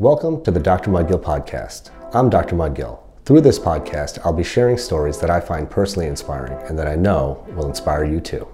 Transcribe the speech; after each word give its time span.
Welcome 0.00 0.44
to 0.44 0.52
the 0.52 0.60
Dr. 0.60 0.92
Mudgil 0.92 1.20
podcast. 1.20 1.90
I'm 2.14 2.30
Dr. 2.30 2.54
Mudgil. 2.54 3.00
Through 3.24 3.40
this 3.40 3.58
podcast, 3.58 4.20
I'll 4.24 4.32
be 4.32 4.44
sharing 4.44 4.78
stories 4.78 5.18
that 5.18 5.28
I 5.28 5.40
find 5.40 5.68
personally 5.68 6.06
inspiring 6.06 6.56
and 6.68 6.78
that 6.78 6.86
I 6.86 6.94
know 6.94 7.44
will 7.56 7.66
inspire 7.66 8.04
you 8.04 8.20
too. 8.20 8.46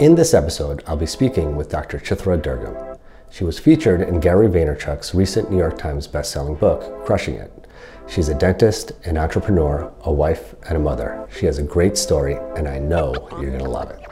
In 0.00 0.16
this 0.16 0.34
episode, 0.34 0.82
I'll 0.88 0.96
be 0.96 1.06
speaking 1.06 1.54
with 1.54 1.70
Dr. 1.70 2.00
Chithra 2.00 2.42
Durgam. 2.42 2.98
She 3.30 3.44
was 3.44 3.60
featured 3.60 4.00
in 4.00 4.18
Gary 4.18 4.48
Vaynerchuk's 4.48 5.14
recent 5.14 5.52
New 5.52 5.58
York 5.58 5.78
Times 5.78 6.08
bestselling 6.08 6.58
book, 6.58 7.06
Crushing 7.06 7.36
It. 7.36 7.68
She's 8.08 8.28
a 8.28 8.34
dentist, 8.34 8.90
an 9.04 9.16
entrepreneur, 9.16 9.92
a 10.00 10.12
wife, 10.12 10.56
and 10.68 10.76
a 10.76 10.80
mother. 10.80 11.28
She 11.30 11.46
has 11.46 11.58
a 11.58 11.62
great 11.62 11.96
story, 11.96 12.38
and 12.56 12.66
I 12.66 12.80
know 12.80 13.14
you're 13.40 13.52
going 13.52 13.62
to 13.62 13.70
love 13.70 13.90
it. 13.90 14.05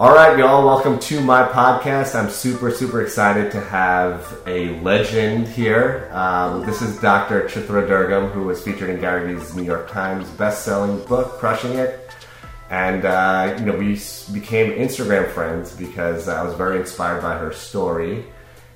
All 0.00 0.14
right, 0.14 0.38
y'all, 0.38 0.64
welcome 0.64 1.00
to 1.00 1.20
my 1.20 1.42
podcast. 1.42 2.14
I'm 2.14 2.30
super, 2.30 2.70
super 2.70 3.02
excited 3.02 3.50
to 3.50 3.60
have 3.60 4.32
a 4.46 4.80
legend 4.80 5.48
here. 5.48 6.08
Um, 6.12 6.64
this 6.64 6.82
is 6.82 7.00
Dr. 7.00 7.48
Chithra 7.48 7.84
Durgam, 7.84 8.28
who 8.28 8.44
was 8.44 8.62
featured 8.62 8.90
in 8.90 9.00
Gary 9.00 9.34
Vee's 9.34 9.56
New 9.56 9.64
York 9.64 9.90
Times 9.90 10.30
best-selling 10.30 11.04
book, 11.06 11.40
Crushing 11.40 11.72
It. 11.72 12.14
And, 12.70 13.04
uh, 13.04 13.56
you 13.58 13.64
know, 13.64 13.76
we 13.76 13.98
became 14.32 14.70
Instagram 14.70 15.32
friends 15.32 15.74
because 15.74 16.28
I 16.28 16.44
was 16.44 16.54
very 16.54 16.78
inspired 16.78 17.20
by 17.20 17.36
her 17.36 17.52
story. 17.52 18.24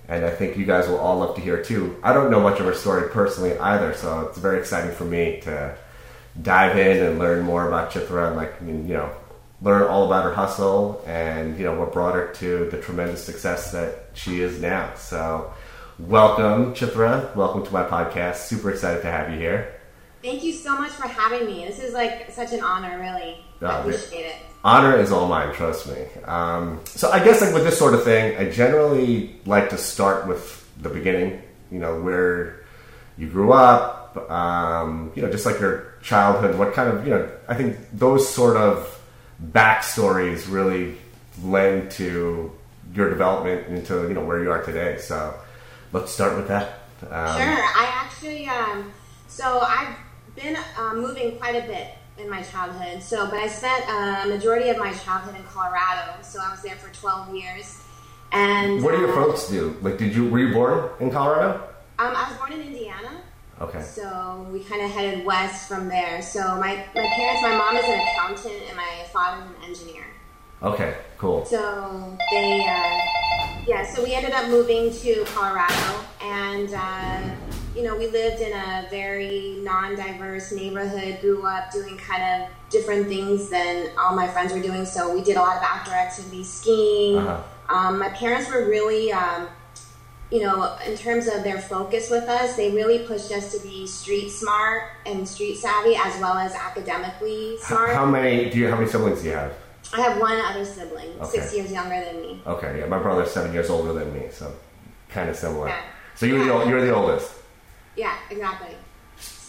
And 0.09 0.25
I 0.25 0.31
think 0.31 0.57
you 0.57 0.65
guys 0.65 0.89
will 0.89 0.99
all 0.99 1.19
love 1.21 1.37
to 1.37 1.41
hear 1.41 1.63
too. 1.63 1.97
I 2.03 2.13
don't 2.15 2.33
know 2.33 2.41
much 2.41 2.59
of 2.59 2.67
her 2.67 2.75
story 2.75 3.09
personally 3.11 3.57
either, 3.57 3.95
so 3.95 4.23
it's 4.23 4.39
very 4.39 4.59
exciting 4.59 4.91
for 4.91 5.05
me 5.05 5.41
to 5.43 5.79
dive 6.43 6.77
in 6.77 7.01
and 7.01 7.21
learn 7.21 7.45
more 7.45 7.69
about 7.69 7.93
Chithra 7.93 8.27
and, 8.27 8.37
like, 8.37 8.55
you 8.61 8.95
know, 8.95 9.15
learn 9.63 9.83
all 9.85 10.07
about 10.07 10.25
her 10.25 10.35
hustle 10.35 11.03
and 11.07 11.57
you 11.57 11.65
know 11.65 11.79
what 11.79 11.93
brought 11.93 12.15
her 12.15 12.33
to 12.35 12.69
the 12.71 12.79
tremendous 12.81 13.23
success 13.25 13.71
that 13.73 14.07
she 14.15 14.41
is 14.41 14.61
now. 14.61 14.93
So, 14.97 15.53
welcome, 15.99 16.75
Chithra, 16.75 17.35
Welcome 17.37 17.65
to 17.65 17.73
my 17.73 17.85
podcast. 17.85 18.37
Super 18.47 18.71
excited 18.71 19.03
to 19.03 19.11
have 19.11 19.31
you 19.31 19.39
here. 19.39 19.75
Thank 20.23 20.43
you 20.45 20.53
so 20.53 20.77
much 20.79 20.91
for 20.93 21.07
having 21.09 21.47
me. 21.47 21.65
This 21.65 21.81
is 21.81 21.95
like 21.95 22.31
such 22.31 22.53
an 22.53 22.61
honor, 22.63 22.99
really. 22.99 23.45
I 23.61 23.79
Oh, 23.79 23.81
appreciate 23.81 24.27
it. 24.27 24.37
Honor 24.65 24.97
is 24.99 25.11
all 25.13 25.29
mine. 25.29 25.53
Trust 25.55 25.89
me. 25.89 26.07
Um, 26.25 26.81
so, 26.85 27.11
I 27.11 27.23
guess 27.23 27.41
like 27.41 27.55
with 27.55 27.65
this 27.65 27.79
sort 27.79 27.95
of 27.95 28.03
thing, 28.05 28.37
I 28.37 28.51
generally 28.51 29.41
like 29.47 29.71
to 29.71 29.79
start 29.79 30.27
with 30.27 30.69
the 30.83 30.89
beginning. 30.89 31.41
You 31.71 31.79
know 31.79 32.01
where 32.01 32.65
you 33.17 33.29
grew 33.29 33.53
up. 33.53 34.29
Um, 34.31 35.11
you 35.15 35.23
know, 35.23 35.31
just 35.31 35.47
like 35.47 35.59
your 35.59 35.95
childhood. 36.03 36.59
What 36.59 36.75
kind 36.75 36.89
of 36.91 37.05
you 37.05 37.11
know? 37.11 37.31
I 37.49 37.55
think 37.55 37.77
those 37.93 38.29
sort 38.29 38.57
of 38.57 38.99
backstories 39.51 40.51
really 40.51 40.97
lend 41.43 41.91
to 41.93 42.53
your 42.95 43.09
development 43.09 43.69
into 43.69 44.07
you 44.09 44.15
know 44.15 44.25
where 44.25 44.43
you 44.43 44.51
are 44.51 44.63
today. 44.63 44.99
So 44.99 45.35
let's 45.93 46.13
start 46.13 46.37
with 46.37 46.49
that. 46.49 46.81
Um, 47.03 47.37
Sure. 47.37 47.63
I 47.65 47.91
actually, 47.93 48.47
um, 48.47 48.93
so 49.29 49.61
I've 49.61 49.97
been 50.37 50.57
uh, 50.79 50.95
moving 50.95 51.37
quite 51.39 51.57
a 51.57 51.67
bit 51.67 51.89
in 52.19 52.31
my 52.31 52.43
childhood. 52.43 53.03
So, 53.03 53.27
but 53.27 53.39
I 53.39 53.49
spent 53.49 53.85
a 53.89 54.29
majority 54.29 54.69
of 54.71 54.79
my 54.79 54.93
childhood 54.93 55.35
in 55.37 55.43
Colorado. 55.45 56.23
So 56.23 56.41
I 56.41 56.51
was 56.51 56.63
there 56.63 56.77
for 56.77 56.95
12 56.95 57.35
years. 57.35 57.83
And 58.31 58.83
What 58.83 58.93
do 58.93 59.01
your 59.01 59.11
uh, 59.11 59.15
folks 59.15 59.49
do? 59.49 59.77
Like, 59.83 59.99
did 59.99 60.15
you 60.15 60.29
were 60.29 60.39
you 60.39 60.55
born 60.55 60.91
in 61.01 61.11
Colorado? 61.11 61.69
Um, 61.99 62.15
I 62.17 62.29
was 62.29 62.39
born 62.39 62.53
in 62.53 62.63
Indiana. 62.63 63.21
Okay. 63.63 63.81
So 63.83 64.45
we 64.51 64.61
kind 64.65 64.83
of 64.83 64.91
headed 64.91 65.25
west 65.25 65.69
from 65.69 65.89
there. 65.89 66.21
So 66.21 66.41
my, 66.57 66.85
my 66.97 67.07
parents, 67.15 67.43
my 67.43 67.57
mom 67.57 67.77
is 67.77 67.85
an 67.85 68.01
accountant 68.01 68.61
and 68.67 68.77
my 68.77 69.07
father's 69.13 69.49
an 69.51 69.65
engineer. 69.65 70.05
Okay. 70.63 70.97
Cool. 71.17 71.45
So 71.45 72.19
they, 72.33 72.61
uh, 72.61 73.63
yeah, 73.69 73.87
so 73.87 74.03
we 74.03 74.15
ended 74.15 74.33
up 74.33 74.49
moving 74.49 74.93
to 74.93 75.25
Colorado, 75.27 76.05
and 76.21 76.75
uh, 76.75 77.21
you 77.77 77.85
know, 77.85 77.97
we 77.97 78.09
lived 78.09 78.41
in 78.41 78.53
a 78.53 78.89
very 78.91 79.59
non-diverse 79.61 80.51
neighborhood. 80.51 81.21
Grew 81.21 81.47
up 81.47 81.71
doing 81.71 81.97
kind 81.97 82.43
of 82.43 82.51
different 82.71 83.07
things 83.07 83.49
than 83.49 83.91
all 83.97 84.17
my 84.17 84.27
friends 84.27 84.53
were 84.53 84.61
doing. 84.61 84.85
So 84.85 85.15
we 85.15 85.23
did 85.23 85.37
a 85.37 85.41
lot 85.41 85.59
of 85.59 85.63
outdoor 85.65 85.95
activities, 85.95 86.53
skiing. 86.53 87.19
Uh-huh. 87.19 87.75
Um, 87.75 88.01
my 88.01 88.09
parents 88.09 88.51
were 88.51 88.69
really. 88.69 89.13
Um, 89.13 89.47
you 90.33 90.41
know, 90.41 90.77
in 90.87 90.97
terms 90.97 91.27
of 91.29 91.45
their 91.45 91.61
focus 91.61 92.09
with 92.11 92.25
us, 92.25 92.57
they 92.57 92.71
really 92.71 93.01
pushed 93.01 93.31
us 93.33 93.53
to 93.55 93.63
be 93.69 93.87
street 93.87 94.31
smart 94.31 94.85
and 95.05 95.29
street 95.29 95.57
savvy 95.57 95.95
as 95.95 96.19
well 96.21 96.39
as 96.39 96.55
academically 96.55 97.59
smart. 97.61 97.91
How 97.93 98.07
many 98.07 98.49
do 98.49 98.59
you? 98.59 98.69
How 98.71 98.77
many 98.77 98.89
siblings 98.89 99.21
do 99.21 99.27
you 99.29 99.35
have? 99.35 99.53
I 99.93 100.01
have 100.01 100.19
one 100.19 100.41
other 100.41 100.65
sibling, 100.65 101.11
six 101.25 101.55
years 101.55 101.71
younger 101.71 102.03
than 102.03 102.23
me. 102.23 102.41
Okay. 102.47 102.79
Yeah, 102.79 102.87
my 102.87 102.99
brother's 102.99 103.31
seven 103.31 103.53
years 103.53 103.69
older 103.69 103.93
than 103.93 104.13
me, 104.15 104.29
so 104.31 104.51
kind 105.11 105.29
of 105.29 105.37
similar. 105.37 105.69
Yeah. 105.69 105.81
So 106.15 106.25
you're 106.25 106.39
the 106.39 106.47
Yeah. 106.47 106.53
ol- 106.53 106.67
you're 106.67 106.81
the 106.81 106.95
oldest. 106.95 107.31
Yeah, 107.95 108.15
exactly. 108.31 108.75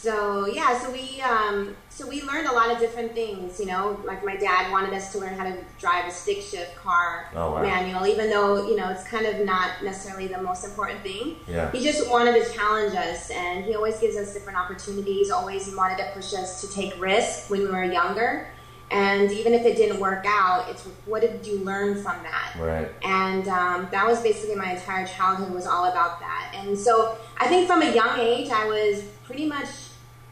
So 0.04 0.48
yeah, 0.48 0.78
so 0.78 0.92
we 0.92 1.22
um, 1.22 1.78
so 1.88 2.06
we 2.06 2.24
learned 2.24 2.48
a 2.48 2.52
lot 2.52 2.70
of 2.70 2.78
different 2.78 3.14
things. 3.14 3.58
You 3.58 3.68
know, 3.68 3.98
like 4.04 4.26
my 4.26 4.36
dad 4.36 4.70
wanted 4.70 4.94
us 4.94 5.14
to 5.14 5.20
learn 5.20 5.34
how 5.36 5.46
to 5.46 5.56
drive 5.80 6.06
a 6.06 6.12
stick 6.12 6.42
shift 6.42 6.76
car 6.76 7.30
Oh, 7.34 7.54
wow. 7.54 7.62
manual, 7.62 8.06
even 8.06 8.30
though 8.30 8.68
you 8.68 8.76
know 8.76 8.90
it's 8.90 9.06
kind 9.06 9.26
of 9.26 9.46
not 9.46 9.82
necessarily 9.82 10.28
the 10.28 10.42
most 10.42 10.66
important 10.66 11.02
thing. 11.04 11.38
Yeah. 11.48 11.72
He 11.72 11.82
just 11.82 12.10
wanted 12.10 12.34
to 12.44 12.52
challenge 12.54 12.94
us, 12.96 13.30
and 13.32 13.64
he 13.64 13.76
always 13.76 13.98
gives 14.02 14.18
us 14.18 14.34
different 14.34 14.60
opportunities. 14.60 15.32
Always 15.32 15.74
wanted 15.74 15.98
to 16.00 16.12
push 16.14 16.34
us 16.34 16.60
to 16.60 16.70
take 16.70 17.00
risks 17.00 17.50
when 17.50 17.62
we 17.62 17.68
were 17.68 17.86
younger, 17.86 18.50
and 18.92 19.32
even 19.32 19.54
if 19.54 19.66
it 19.66 19.78
didn't 19.78 20.02
work 20.02 20.26
out, 20.28 20.68
it's 20.70 20.84
what 21.06 21.22
did 21.22 21.48
you 21.48 21.60
learn 21.60 21.96
from 22.04 22.18
that? 22.24 22.56
Right. 22.60 22.90
and 23.06 23.48
um, 23.48 23.88
that 23.92 24.06
was 24.06 24.22
basically 24.22 24.56
my 24.56 24.74
entire 24.74 25.08
childhood 25.08 25.54
was 25.54 25.66
all 25.66 25.86
about 25.86 26.20
that 26.20 26.54
and 26.56 26.78
so 26.78 27.18
i 27.38 27.48
think 27.48 27.66
from 27.68 27.82
a 27.82 27.92
young 27.96 28.20
age 28.20 28.50
i 28.52 28.66
was 28.68 29.02
pretty 29.26 29.48
much 29.48 29.68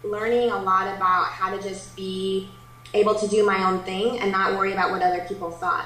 learning 0.03 0.49
a 0.51 0.57
lot 0.57 0.87
about 0.87 1.25
how 1.27 1.49
to 1.55 1.61
just 1.61 1.95
be 1.95 2.49
able 2.93 3.15
to 3.15 3.27
do 3.27 3.45
my 3.45 3.63
own 3.63 3.79
thing 3.79 4.19
and 4.19 4.31
not 4.31 4.55
worry 4.55 4.73
about 4.73 4.91
what 4.91 5.01
other 5.01 5.21
people 5.27 5.51
thought 5.51 5.85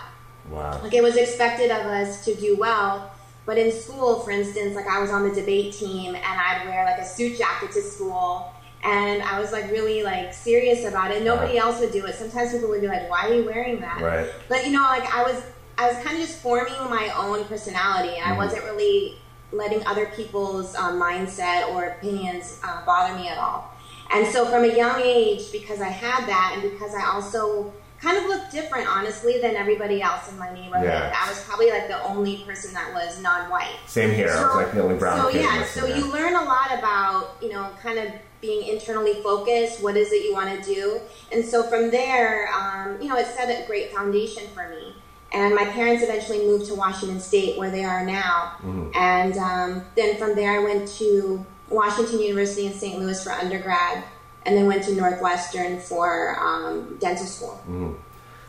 Wow. 0.49 0.79
like 0.81 0.93
it 0.93 1.03
was 1.03 1.17
expected 1.17 1.69
of 1.71 1.85
us 1.87 2.23
to 2.25 2.33
do 2.35 2.55
well 2.55 3.11
but 3.45 3.57
in 3.57 3.71
school 3.71 4.19
for 4.21 4.31
instance 4.31 4.75
like 4.75 4.87
i 4.87 4.99
was 4.99 5.11
on 5.11 5.23
the 5.27 5.33
debate 5.33 5.71
team 5.73 6.15
and 6.15 6.23
i'd 6.25 6.65
wear 6.65 6.85
like 6.85 6.97
a 6.99 7.05
suit 7.05 7.37
jacket 7.37 7.71
to 7.71 7.81
school 7.81 8.51
and 8.83 9.21
i 9.23 9.39
was 9.39 9.51
like 9.51 9.69
really 9.71 10.01
like 10.03 10.33
serious 10.33 10.85
about 10.85 11.11
it 11.11 11.23
nobody 11.23 11.57
else 11.57 11.79
would 11.79 11.91
do 11.91 12.05
it 12.05 12.15
sometimes 12.15 12.51
people 12.51 12.69
would 12.69 12.81
be 12.81 12.87
like 12.87 13.09
why 13.09 13.27
are 13.27 13.33
you 13.33 13.43
wearing 13.43 13.79
that 13.81 13.99
Right. 14.01 14.27
but 14.47 14.65
you 14.65 14.71
know, 14.71 14.83
like 14.83 15.11
I 15.13 15.23
was, 15.23 15.43
I 15.77 15.87
was 15.87 15.97
kind 16.03 16.15
of 16.15 16.21
just 16.21 16.37
forming 16.41 16.73
my 16.89 17.09
own 17.17 17.43
personality, 17.45 18.15
and 18.17 18.25
I 18.31 18.33
Mhm. 18.33 18.37
wasn't 18.37 18.63
really 18.63 19.17
letting 19.51 19.85
other 19.87 20.05
people's 20.05 20.73
um, 20.75 20.99
mindset 21.01 21.67
or 21.69 21.85
opinions 21.85 22.59
uh, 22.63 22.85
bother 22.85 23.13
me 23.15 23.27
at 23.27 23.37
all. 23.37 23.71
And 24.13 24.27
so, 24.27 24.45
from 24.45 24.63
a 24.63 24.75
young 24.75 25.01
age, 25.01 25.51
because 25.51 25.81
I 25.81 25.89
had 25.89 26.27
that, 26.27 26.51
and 26.53 26.71
because 26.71 26.93
I 26.93 27.05
also 27.07 27.73
kind 28.01 28.17
of 28.17 28.25
looked 28.25 28.51
different, 28.51 28.88
honestly, 28.88 29.39
than 29.41 29.55
everybody 29.55 30.01
else 30.01 30.29
in 30.29 30.38
my 30.38 30.53
neighborhood, 30.53 30.85
Yeah. 30.88 31.13
I 31.16 31.27
was 31.29 31.43
probably 31.43 31.71
like 31.71 31.88
the 31.88 32.01
only 32.03 32.44
person 32.45 32.73
that 32.73 32.94
was 32.94 33.19
non-white. 33.21 33.75
Same 33.88 34.13
here. 34.13 34.29
I 34.29 34.41
was 34.45 34.55
like 34.55 34.73
the 34.73 34.83
only 34.83 34.95
brown 34.95 35.19
so 35.19 35.29
yeah, 35.29 35.63
so 35.65 35.85
you 35.85 36.11
learn 36.11 36.35
a 36.35 36.44
lot 36.44 36.77
about 36.77 37.38
you 37.41 37.49
know 37.51 37.69
kind 37.81 37.97
of 37.97 38.11
being 38.41 38.67
internally 38.67 39.13
focused. 39.23 39.81
What 39.81 39.97
is 39.97 40.11
it 40.11 40.23
you 40.23 40.33
want 40.33 40.49
to 40.63 40.73
do? 40.73 40.99
And 41.31 41.44
so 41.44 41.63
from 41.63 41.89
there, 41.89 42.47
um, 42.53 43.01
you 43.01 43.07
know, 43.09 43.17
it 43.17 43.25
set 43.27 43.49
a 43.49 43.65
great 43.65 43.91
foundation 43.91 44.44
for 44.53 44.69
me. 44.69 44.94
And 45.33 45.55
my 45.55 45.65
parents 45.65 46.03
eventually 46.03 46.45
moved 46.45 46.67
to 46.67 46.75
Washington 46.75 47.19
State, 47.19 47.57
where 47.57 47.71
they 47.71 47.83
are 47.83 48.05
now. 48.05 48.53
Mhm. 48.63 48.95
And 48.95 49.38
um, 49.38 49.85
then 49.95 50.17
from 50.17 50.35
there, 50.35 50.51
I 50.51 50.63
went 50.63 50.88
to 50.99 51.44
Washington 51.69 52.19
University 52.19 52.67
in 52.67 52.73
St. 52.73 52.99
Louis 52.99 53.23
for 53.23 53.31
undergrad, 53.31 54.03
and 54.45 54.55
then 54.55 54.67
went 54.67 54.83
to 54.83 54.93
Northwestern 54.95 55.79
for 55.79 56.37
um, 56.39 56.97
dental 56.99 57.25
school. 57.25 57.59
Mhm. 57.67 57.95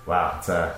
Wow. 0.06 0.37
It's 0.38 0.49
a 0.49 0.77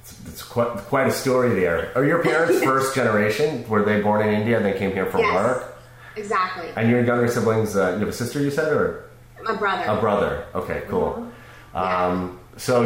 it's, 0.00 0.14
it's 0.26 0.42
quite 0.42 0.76
quite 0.88 1.06
a 1.06 1.12
story 1.12 1.54
there. 1.54 1.90
Are 1.94 2.04
your 2.04 2.22
parents 2.22 2.62
first 2.64 2.94
generation? 2.94 3.66
Were 3.68 3.82
they 3.84 4.00
born 4.02 4.26
in 4.26 4.34
India 4.34 4.56
and 4.56 4.64
they 4.66 4.76
came 4.78 4.92
here 4.92 5.06
for 5.06 5.18
Yes. 5.18 5.34
work? 5.34 5.74
Exactly. 6.16 6.68
And 6.76 6.90
your 6.90 7.02
younger 7.02 7.26
siblings, 7.28 7.74
uh, 7.76 7.92
you 7.94 8.00
have 8.00 8.08
a 8.08 8.12
sister, 8.12 8.38
you 8.40 8.50
said, 8.50 8.70
or 8.72 9.04
My 9.42 9.54
brother. 9.56 9.84
a 9.90 9.98
brother? 9.98 10.44
Okay, 10.54 10.82
cool. 10.88 11.12
Mm-hmm. 11.12 11.28
Yeah. 11.76 12.06
Um, 12.06 12.38
so, 12.58 12.82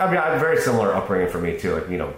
I 0.00 0.06
mean, 0.06 0.16
I 0.16 0.26
have 0.28 0.36
a 0.36 0.40
very 0.40 0.56
similar 0.56 0.94
upbringing 0.94 1.28
for 1.28 1.38
me 1.38 1.58
too. 1.58 1.74
Like, 1.74 1.90
you 1.90 1.98
know, 1.98 2.14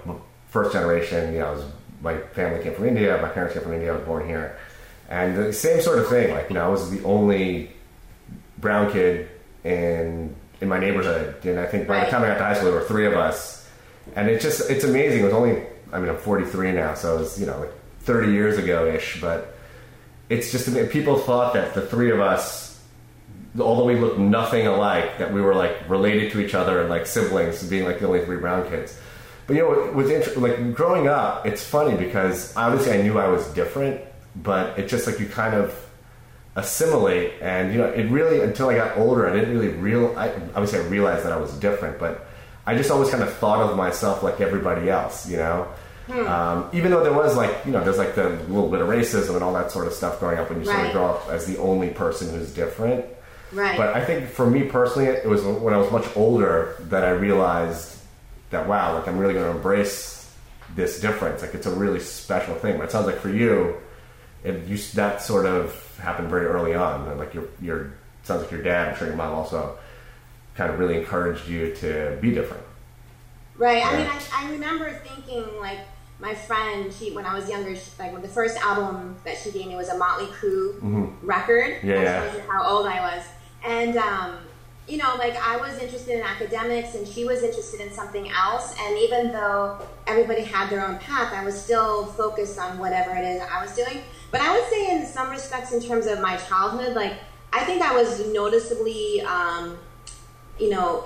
first 0.48 0.72
generation. 0.72 1.32
You 1.34 1.40
know, 1.40 1.52
was, 1.52 1.64
my 2.00 2.16
family 2.34 2.62
came 2.62 2.75
from 2.75 2.86
India. 2.86 3.18
My 3.20 3.28
parents 3.28 3.54
came 3.54 3.64
from 3.64 3.72
India. 3.72 3.92
I 3.92 3.96
was 3.96 4.04
born 4.06 4.25
here, 4.28 4.56
and 5.08 5.37
the 5.37 5.52
same 5.52 5.81
sort 5.81 5.99
of 5.99 6.08
thing. 6.08 6.32
Like, 6.32 6.49
you 6.49 6.54
know, 6.54 6.64
I 6.64 6.69
was 6.69 6.90
the 6.90 7.02
only 7.04 7.70
brown 8.58 8.93
kid 8.93 9.28
in 9.64 10.34
in 10.60 10.69
my 10.69 10.78
neighborhood, 10.78 11.44
and 11.44 11.58
I 11.58 11.66
think 11.66 11.88
by 11.88 12.04
the 12.04 12.10
time 12.10 12.22
I 12.22 12.28
got 12.28 12.38
to 12.38 12.44
high 12.44 12.54
school, 12.54 12.70
there 12.70 12.81
were 12.81 12.87
three 12.87 13.06
of 13.06 13.14
us, 13.14 13.69
and 14.14 14.28
it 14.28 14.40
just 14.40 14.70
it's 14.70 14.84
amazing. 14.84 15.20
It 15.20 15.25
was 15.25 15.34
only, 15.34 15.62
I 15.93 15.99
mean, 15.99 16.08
I'm 16.08 16.19
43 16.19 16.72
now, 16.72 16.94
so 16.94 17.16
it 17.16 17.20
was 17.20 17.40
you 17.40 17.46
know 17.46 17.58
like 17.58 17.72
30 18.00 18.32
years 18.32 18.58
ago 18.58 18.87
ish, 18.87 19.20
but 19.20 19.56
it's 20.28 20.50
just 20.50 20.69
people 20.90 21.19
thought 21.19 21.54
that 21.54 21.75
the 21.75 21.82
three 21.82 22.10
of 22.10 22.20
us 22.20 22.62
although 23.60 23.84
we 23.84 23.96
looked 23.96 24.19
nothing 24.19 24.66
alike, 24.66 25.19
that 25.19 25.32
we 25.32 25.40
were 25.40 25.54
like 25.54 25.88
related 25.88 26.32
to 26.32 26.40
each 26.40 26.54
other 26.54 26.81
and 26.81 26.88
like 26.88 27.06
siblings, 27.06 27.62
being 27.69 27.84
like 27.84 27.99
the 27.99 28.06
only 28.06 28.25
three 28.25 28.38
brown 28.38 28.69
kids. 28.69 28.99
But 29.46 29.56
you 29.56 29.62
know, 29.62 29.93
with 29.93 30.37
like 30.37 30.75
growing 30.75 31.08
up, 31.08 31.46
it's 31.46 31.64
funny 31.64 31.96
because 31.96 32.56
obviously 32.56 32.93
I 32.93 33.02
knew 33.02 33.19
I 33.19 33.28
was 33.28 33.46
different, 33.49 34.00
but 34.37 34.79
it's 34.79 34.90
just 34.90 35.06
like 35.06 35.20
you 35.20 35.26
kind 35.26 35.55
of 35.55 35.75
assimilate 36.56 37.32
and 37.40 37.73
you 37.73 37.79
know 37.79 37.87
it 37.87 38.05
really 38.11 38.40
until 38.40 38.69
i 38.69 38.75
got 38.75 38.96
older 38.99 39.29
i 39.29 39.32
didn't 39.32 39.56
really 39.56 39.73
real 39.75 40.14
I, 40.19 40.29
obviously 40.55 40.81
i 40.81 40.82
realized 40.82 41.25
that 41.25 41.32
i 41.32 41.38
was 41.38 41.50
different 41.58 41.99
but 41.99 42.26
i 42.67 42.76
just 42.76 42.90
always 42.90 43.08
kind 43.08 43.23
of 43.23 43.32
thought 43.34 43.62
of 43.62 43.76
myself 43.76 44.23
like 44.23 44.40
everybody 44.40 44.90
else 44.90 45.29
you 45.29 45.38
know? 45.38 45.69
Hmm. 46.06 46.26
um, 46.26 46.70
even 46.73 46.90
though 46.90 47.02
there 47.02 47.12
was 47.12 47.37
like 47.37 47.64
you 47.64 47.70
know 47.73 47.82
there's 47.82 47.96
like 47.96 48.17
the 48.17 48.29
little 48.29 48.69
bit 48.69 48.81
of 48.81 48.88
racism 48.88 49.34
and 49.34 49.44
all 49.44 49.55
that 49.55 49.70
sort 49.70 49.87
of 49.87 49.93
stuff 49.93 50.19
growing 50.19 50.38
up 50.38 50.50
when 50.50 50.62
you 50.62 50.69
right. 50.69 50.75
sort 50.75 50.87
of 50.88 50.93
grow 50.93 51.06
up 51.06 51.28
as 51.28 51.46
the 51.46 51.58
only 51.58 51.90
person 51.90 52.28
who's 52.37 52.52
different. 52.52 53.05
Right. 53.52 53.76
But 53.76 53.94
i 53.94 54.05
think 54.05 54.28
for 54.28 54.44
me 54.44 54.64
personally 54.64 55.08
it 55.08 55.28
was 55.28 55.44
when 55.44 55.73
i 55.73 55.76
was 55.76 55.93
much 55.93 56.06
older 56.17 56.75
that 56.88 57.05
i 57.05 57.11
realized 57.11 57.96
that 58.50 58.67
wow 58.67 58.94
like 58.94 59.06
i'm 59.06 59.17
really 59.17 59.35
going 59.35 59.44
to 59.44 59.56
embrace 59.56 60.12
this 60.75 61.00
difference. 61.00 61.43
Like 61.43 61.55
it's 61.55 61.67
a 61.67 61.75
really 61.75 62.00
special 62.00 62.55
thing. 62.55 62.78
But 62.78 62.85
it 62.85 62.93
sounds 62.93 63.06
like 63.06 63.19
for 63.19 63.31
you 63.31 63.76
it 64.44 64.66
you, 64.66 64.76
that 64.94 65.22
sort 65.22 65.46
of 65.46 65.98
happened 65.98 66.28
very 66.28 66.46
early 66.46 66.74
on. 66.74 67.18
Like 67.18 67.34
your 67.34 67.48
your 67.60 67.94
sounds 68.22 68.42
like 68.42 68.50
your 68.50 68.62
dad, 68.62 68.88
I'm 68.88 68.96
sure 68.96 69.08
your 69.08 69.16
mom 69.16 69.32
also 69.34 69.78
kind 70.54 70.70
of 70.70 70.78
really 70.78 70.96
encouraged 70.98 71.48
you 71.48 71.74
to 71.76 72.18
be 72.20 72.32
different. 72.32 72.62
Right. 73.56 73.78
Yeah. 73.78 73.88
I 73.90 73.96
mean, 73.96 74.06
I, 74.06 74.20
I 74.34 74.50
remember 74.52 74.90
thinking 74.90 75.44
like 75.60 75.78
my 76.18 76.34
friend, 76.34 76.92
she 76.92 77.10
when 77.10 77.26
I 77.26 77.34
was 77.34 77.48
younger, 77.48 77.74
she, 77.74 77.90
like 77.98 78.20
the 78.22 78.28
first 78.28 78.56
album 78.58 79.16
that 79.24 79.38
she 79.38 79.50
gave 79.50 79.66
me 79.66 79.76
was 79.76 79.88
a 79.88 79.98
Motley 79.98 80.26
Crue 80.26 80.74
mm-hmm. 80.76 81.26
record. 81.26 81.78
Yeah, 81.82 82.02
yeah. 82.02 82.40
How 82.48 82.64
old 82.64 82.86
I 82.86 83.00
was, 83.16 83.24
and 83.64 83.96
um, 83.96 84.38
you 84.88 84.98
know, 84.98 85.14
like 85.18 85.36
I 85.36 85.56
was 85.56 85.78
interested 85.78 86.18
in 86.18 86.22
academics 86.22 86.94
and 86.94 87.06
she 87.06 87.24
was 87.24 87.42
interested 87.42 87.80
in 87.80 87.92
something 87.92 88.30
else. 88.30 88.74
And 88.80 88.98
even 88.98 89.32
though 89.32 89.78
everybody 90.06 90.42
had 90.42 90.70
their 90.70 90.84
own 90.86 90.98
path, 90.98 91.32
I 91.32 91.44
was 91.44 91.60
still 91.60 92.06
focused 92.06 92.58
on 92.58 92.78
whatever 92.78 93.14
it 93.14 93.24
is 93.24 93.42
I 93.42 93.62
was 93.62 93.74
doing. 93.74 94.02
But 94.32 94.40
I 94.40 94.52
would 94.52 94.69
say, 94.69 94.90
in 94.90 95.06
some 95.06 95.31
respects, 95.31 95.73
in 95.73 95.81
terms 95.81 96.06
of 96.06 96.20
my 96.20 96.37
childhood, 96.37 96.96
like 96.96 97.14
I 97.52 97.64
think 97.64 97.82
I 97.82 97.94
was 97.94 98.26
noticeably, 98.32 99.20
um, 99.20 99.79
you 100.58 100.70
know, 100.70 101.05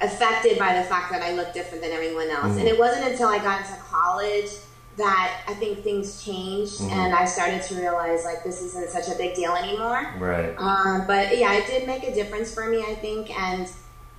affected 0.00 0.58
by 0.58 0.76
the 0.76 0.82
fact 0.82 1.12
that 1.12 1.22
I 1.22 1.34
looked 1.34 1.54
different 1.54 1.84
than 1.84 1.92
everyone 1.92 2.30
else. 2.30 2.46
Mm-hmm. 2.46 2.58
And 2.60 2.68
it 2.68 2.78
wasn't 2.78 3.06
until 3.10 3.28
I 3.28 3.38
got 3.38 3.60
into 3.60 3.76
college 3.82 4.50
that 4.96 5.42
I 5.46 5.54
think 5.54 5.82
things 5.82 6.24
changed 6.24 6.80
mm-hmm. 6.80 6.90
and 6.90 7.14
I 7.14 7.24
started 7.24 7.62
to 7.62 7.74
realize 7.76 8.24
like 8.24 8.42
this 8.44 8.60
isn't 8.62 8.90
such 8.90 9.08
a 9.08 9.16
big 9.16 9.34
deal 9.34 9.54
anymore. 9.54 10.14
Right. 10.18 10.54
Um, 10.56 11.06
but 11.06 11.36
yeah, 11.38 11.54
it 11.54 11.66
did 11.66 11.86
make 11.86 12.04
a 12.04 12.14
difference 12.14 12.52
for 12.52 12.66
me, 12.68 12.82
I 12.82 12.94
think. 12.94 13.30
And 13.38 13.68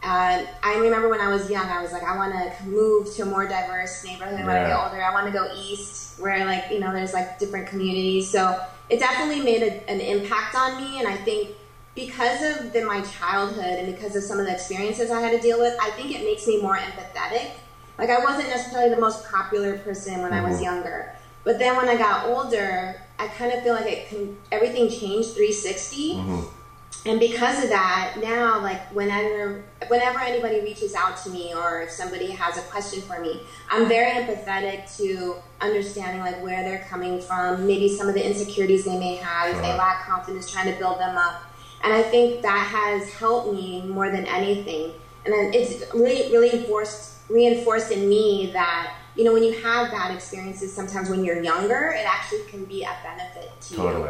uh, 0.03 0.43
I 0.63 0.77
remember 0.77 1.09
when 1.09 1.21
I 1.21 1.29
was 1.29 1.49
young, 1.49 1.67
I 1.67 1.81
was 1.81 1.91
like, 1.91 2.03
I 2.03 2.17
want 2.17 2.33
to 2.33 2.63
move 2.65 3.13
to 3.15 3.21
a 3.21 3.25
more 3.25 3.47
diverse 3.47 4.03
neighborhood 4.03 4.39
yeah. 4.39 4.45
when 4.47 4.55
I 4.55 4.67
get 4.67 4.83
older. 4.83 5.01
I 5.01 5.13
want 5.13 5.27
to 5.27 5.31
go 5.31 5.47
east 5.55 6.19
where 6.19 6.43
like, 6.45 6.65
you 6.71 6.79
know, 6.79 6.91
there's 6.91 7.13
like 7.13 7.37
different 7.37 7.67
communities. 7.67 8.29
So 8.29 8.59
it 8.89 8.99
definitely 8.99 9.43
made 9.43 9.61
a, 9.61 9.89
an 9.89 10.01
impact 10.01 10.55
on 10.55 10.81
me. 10.81 10.99
And 10.99 11.07
I 11.07 11.15
think 11.17 11.51
because 11.93 12.41
of 12.41 12.73
the, 12.73 12.83
my 12.83 13.01
childhood 13.01 13.79
and 13.79 13.95
because 13.95 14.15
of 14.15 14.23
some 14.23 14.39
of 14.39 14.47
the 14.47 14.53
experiences 14.53 15.11
I 15.11 15.21
had 15.21 15.39
to 15.39 15.39
deal 15.39 15.59
with, 15.59 15.77
I 15.79 15.91
think 15.91 16.11
it 16.11 16.23
makes 16.23 16.47
me 16.47 16.59
more 16.59 16.77
empathetic. 16.77 17.51
Like 17.99 18.09
I 18.09 18.23
wasn't 18.23 18.49
necessarily 18.49 18.89
the 18.95 19.01
most 19.01 19.29
popular 19.29 19.77
person 19.79 20.21
when 20.21 20.31
mm-hmm. 20.31 20.45
I 20.45 20.49
was 20.49 20.55
mm-hmm. 20.55 20.63
younger. 20.63 21.15
But 21.43 21.59
then 21.59 21.75
when 21.75 21.89
I 21.89 21.95
got 21.95 22.25
older, 22.25 22.99
I 23.19 23.27
kind 23.27 23.51
of 23.53 23.61
feel 23.61 23.75
like 23.75 23.85
it 23.85 24.09
can, 24.09 24.35
everything 24.51 24.89
changed 24.89 25.33
360. 25.33 26.13
Mm-hmm 26.13 26.57
and 27.03 27.19
because 27.19 27.63
of 27.63 27.69
that, 27.69 28.17
now 28.21 28.61
like 28.61 28.79
whenever 28.93 29.63
whenever 29.87 30.19
anybody 30.19 30.61
reaches 30.61 30.93
out 30.93 31.17
to 31.23 31.31
me 31.31 31.53
or 31.53 31.81
if 31.81 31.89
somebody 31.89 32.29
has 32.31 32.57
a 32.57 32.61
question 32.63 33.01
for 33.01 33.19
me, 33.19 33.41
I'm 33.69 33.87
very 33.87 34.11
empathetic 34.11 34.95
to 34.97 35.37
understanding 35.61 36.21
like 36.21 36.43
where 36.43 36.63
they're 36.63 36.85
coming 36.89 37.19
from, 37.19 37.65
maybe 37.65 37.89
some 37.89 38.07
of 38.07 38.13
the 38.13 38.23
insecurities 38.23 38.85
they 38.85 38.99
may 38.99 39.15
have, 39.15 39.55
if 39.55 39.61
they 39.61 39.73
lack 39.73 40.05
confidence, 40.05 40.51
trying 40.51 40.71
to 40.71 40.77
build 40.77 40.99
them 40.99 41.17
up. 41.17 41.41
And 41.83 41.91
I 41.91 42.03
think 42.03 42.43
that 42.43 42.67
has 42.67 43.11
helped 43.15 43.51
me 43.51 43.81
more 43.81 44.11
than 44.11 44.25
anything. 44.25 44.93
And 45.25 45.33
then 45.33 45.51
it's 45.55 45.83
really 45.95 46.31
really 46.31 46.49
reinforced 46.51 47.15
reinforced 47.29 47.91
in 47.91 48.07
me 48.07 48.51
that 48.53 48.93
you 49.15 49.23
know 49.23 49.33
when 49.33 49.43
you 49.43 49.53
have 49.63 49.89
bad 49.89 50.13
experiences, 50.13 50.71
sometimes 50.71 51.09
when 51.09 51.25
you're 51.25 51.41
younger, 51.41 51.95
it 51.97 52.05
actually 52.05 52.43
can 52.47 52.65
be 52.65 52.83
a 52.83 52.95
benefit 53.03 53.59
to 53.61 53.75
totally. 53.75 54.09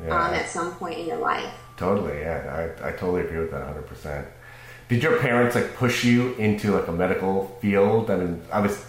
you 0.00 0.06
yeah. 0.06 0.28
um, 0.28 0.34
at 0.34 0.48
some 0.48 0.72
point 0.76 0.98
in 0.98 1.06
your 1.06 1.18
life. 1.18 1.52
Totally, 1.82 2.20
yeah, 2.20 2.70
I, 2.80 2.90
I 2.90 2.92
totally 2.92 3.22
agree 3.22 3.38
with 3.38 3.50
that 3.50 3.64
100. 3.64 3.88
percent 3.88 4.28
Did 4.88 5.02
your 5.02 5.18
parents 5.18 5.56
like 5.56 5.74
push 5.74 6.04
you 6.04 6.34
into 6.34 6.70
like 6.70 6.86
a 6.86 6.92
medical 6.92 7.48
field? 7.60 8.08
I 8.08 8.16
mean, 8.18 8.40
obviously, 8.52 8.84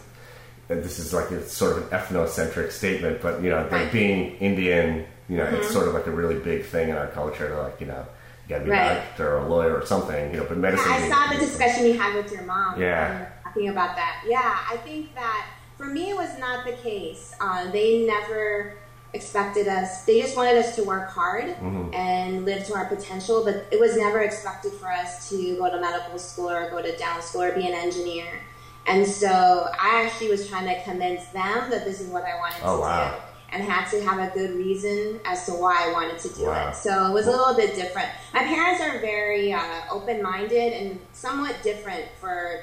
this 0.68 1.00
is 1.00 1.12
like 1.12 1.32
a 1.32 1.44
sort 1.44 1.78
of 1.78 1.92
an 1.92 2.00
ethnocentric 2.00 2.72
statement, 2.72 3.20
but 3.20 3.42
you 3.42 3.50
know, 3.50 3.68
like 3.72 3.92
being 3.92 4.36
Indian, 4.38 5.08
you 5.28 5.38
know, 5.38 5.46
mm-hmm. 5.46 5.56
it's 5.56 5.72
sort 5.72 5.88
of 5.88 5.96
like 5.96 6.06
a 6.06 6.12
really 6.12 6.38
big 6.38 6.66
thing 6.66 6.90
in 6.90 6.96
our 6.96 7.08
culture 7.08 7.50
to 7.50 7.62
like, 7.64 7.82
you 7.82 7.88
know, 7.88 8.06
you 8.44 8.50
gotta 8.50 8.64
be 8.64 8.70
right. 8.70 8.92
a 8.92 8.96
doctor 8.96 9.38
or 9.38 9.38
a 9.38 9.50
lawyer 9.50 9.76
or 9.76 9.86
something, 9.88 10.32
you 10.32 10.38
know, 10.38 10.46
but 10.48 10.58
medicine. 10.58 10.86
Yeah, 10.88 10.98
I 10.98 11.10
saw 11.10 11.34
the 11.34 11.40
discussion 11.40 11.88
you 11.88 11.98
had 11.98 12.16
with 12.16 12.32
your 12.32 12.44
mom. 12.44 12.80
Yeah. 12.80 13.30
Talking 13.44 13.70
about 13.70 13.96
that. 13.96 14.24
Yeah, 14.28 14.60
I 14.70 14.78
think 14.78 15.16
that 15.16 15.48
for 15.78 15.88
me 15.88 16.12
it 16.12 16.16
was 16.16 16.38
not 16.38 16.64
the 16.64 16.74
case. 16.74 17.34
Uh, 17.40 17.72
they 17.72 18.06
never 18.06 18.78
expected 19.14 19.68
us 19.68 20.06
they 20.06 20.20
just 20.20 20.36
wanted 20.36 20.58
us 20.58 20.76
to 20.76 20.84
work 20.84 21.10
hard 21.10 21.46
mm-hmm. 21.46 21.94
and 21.94 22.46
live 22.46 22.66
to 22.66 22.74
our 22.74 22.86
potential 22.86 23.44
but 23.46 23.68
it 23.72 23.80
was 23.80 23.96
never 23.96 24.22
expected 24.22 24.72
for 24.74 24.92
us 24.92 25.30
to 25.30 25.56
go 25.58 25.70
to 25.70 25.80
medical 25.80 26.18
school 26.18 26.50
or 26.50 26.70
go 26.72 26.82
to 26.82 26.96
down 26.98 27.22
school 27.22 27.44
or 27.44 27.52
be 27.54 27.68
an 27.68 27.74
engineer 27.74 28.42
and 28.88 29.06
so 29.06 29.68
i 29.80 30.04
actually 30.04 30.30
was 30.30 30.48
trying 30.48 30.66
to 30.66 30.84
convince 30.84 31.28
them 31.28 31.70
that 31.70 31.86
this 31.86 32.02
is 32.02 32.10
what 32.10 32.24
i 32.24 32.36
wanted 32.40 32.60
oh, 32.64 32.78
to 32.78 32.82
wow. 32.82 33.10
do 33.10 33.16
and 33.52 33.64
had 33.64 33.88
to 33.88 34.04
have 34.04 34.18
a 34.18 34.34
good 34.34 34.56
reason 34.56 35.20
as 35.26 35.46
to 35.46 35.52
why 35.52 35.88
i 35.88 35.94
wanted 35.94 36.18
to 36.18 36.30
do 36.30 36.46
wow. 36.46 36.70
it 36.70 36.76
so 36.76 37.06
it 37.06 37.14
was 37.14 37.28
a 37.28 37.32
little 37.32 37.54
bit 37.54 37.76
different 37.76 38.10
my 38.34 38.40
parents 38.40 38.82
are 38.82 39.00
very 39.00 39.54
uh, 39.54 39.82
open-minded 39.92 40.74
and 40.74 41.00
somewhat 41.14 41.56
different 41.62 42.06
for 42.20 42.62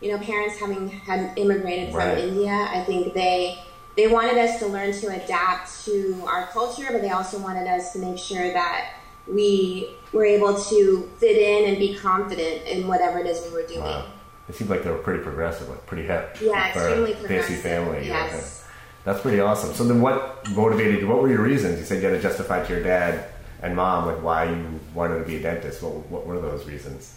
you 0.00 0.10
know 0.10 0.18
parents 0.18 0.58
having 0.58 0.88
had 0.88 1.36
immigrated 1.36 1.90
from 1.90 1.98
right. 1.98 2.18
india 2.18 2.68
i 2.70 2.82
think 2.84 3.12
they 3.12 3.58
they 3.96 4.06
wanted 4.06 4.38
us 4.38 4.58
to 4.60 4.66
learn 4.66 4.92
to 4.92 5.08
adapt 5.08 5.84
to 5.84 6.22
our 6.26 6.46
culture, 6.46 6.86
but 6.90 7.02
they 7.02 7.10
also 7.10 7.38
wanted 7.38 7.66
us 7.66 7.92
to 7.92 7.98
make 7.98 8.18
sure 8.18 8.52
that 8.52 8.92
we 9.26 9.90
were 10.12 10.24
able 10.24 10.58
to 10.60 11.10
fit 11.18 11.36
in 11.36 11.70
and 11.70 11.78
be 11.78 11.94
confident 11.94 12.66
in 12.66 12.86
whatever 12.86 13.18
it 13.18 13.26
is 13.26 13.44
we 13.46 13.52
were 13.52 13.66
doing. 13.66 13.80
Wow. 13.80 14.06
It 14.48 14.54
seemed 14.54 14.70
like 14.70 14.82
they 14.82 14.90
were 14.90 14.98
pretty 14.98 15.22
progressive, 15.22 15.68
like 15.68 15.86
pretty 15.86 16.06
hip. 16.06 16.36
Yeah, 16.40 16.68
extremely 16.68 17.14
progressive. 17.14 17.46
Fancy 17.46 17.62
family. 17.62 18.06
Yes. 18.06 18.66
That's 19.04 19.20
pretty 19.20 19.40
awesome. 19.40 19.74
So 19.74 19.84
then 19.84 20.00
what 20.00 20.48
motivated 20.50 21.00
you? 21.00 21.08
What 21.08 21.22
were 21.22 21.28
your 21.28 21.42
reasons? 21.42 21.78
You 21.78 21.84
said 21.84 22.02
you 22.02 22.08
had 22.08 22.16
to 22.16 22.22
justify 22.22 22.64
to 22.64 22.72
your 22.72 22.82
dad 22.82 23.26
and 23.62 23.76
mom 23.76 24.06
like 24.06 24.22
why 24.22 24.44
you 24.44 24.80
wanted 24.94 25.18
to 25.18 25.24
be 25.24 25.36
a 25.36 25.40
dentist. 25.40 25.82
What, 25.82 26.06
what 26.06 26.26
were 26.26 26.40
those 26.40 26.66
reasons? 26.66 27.14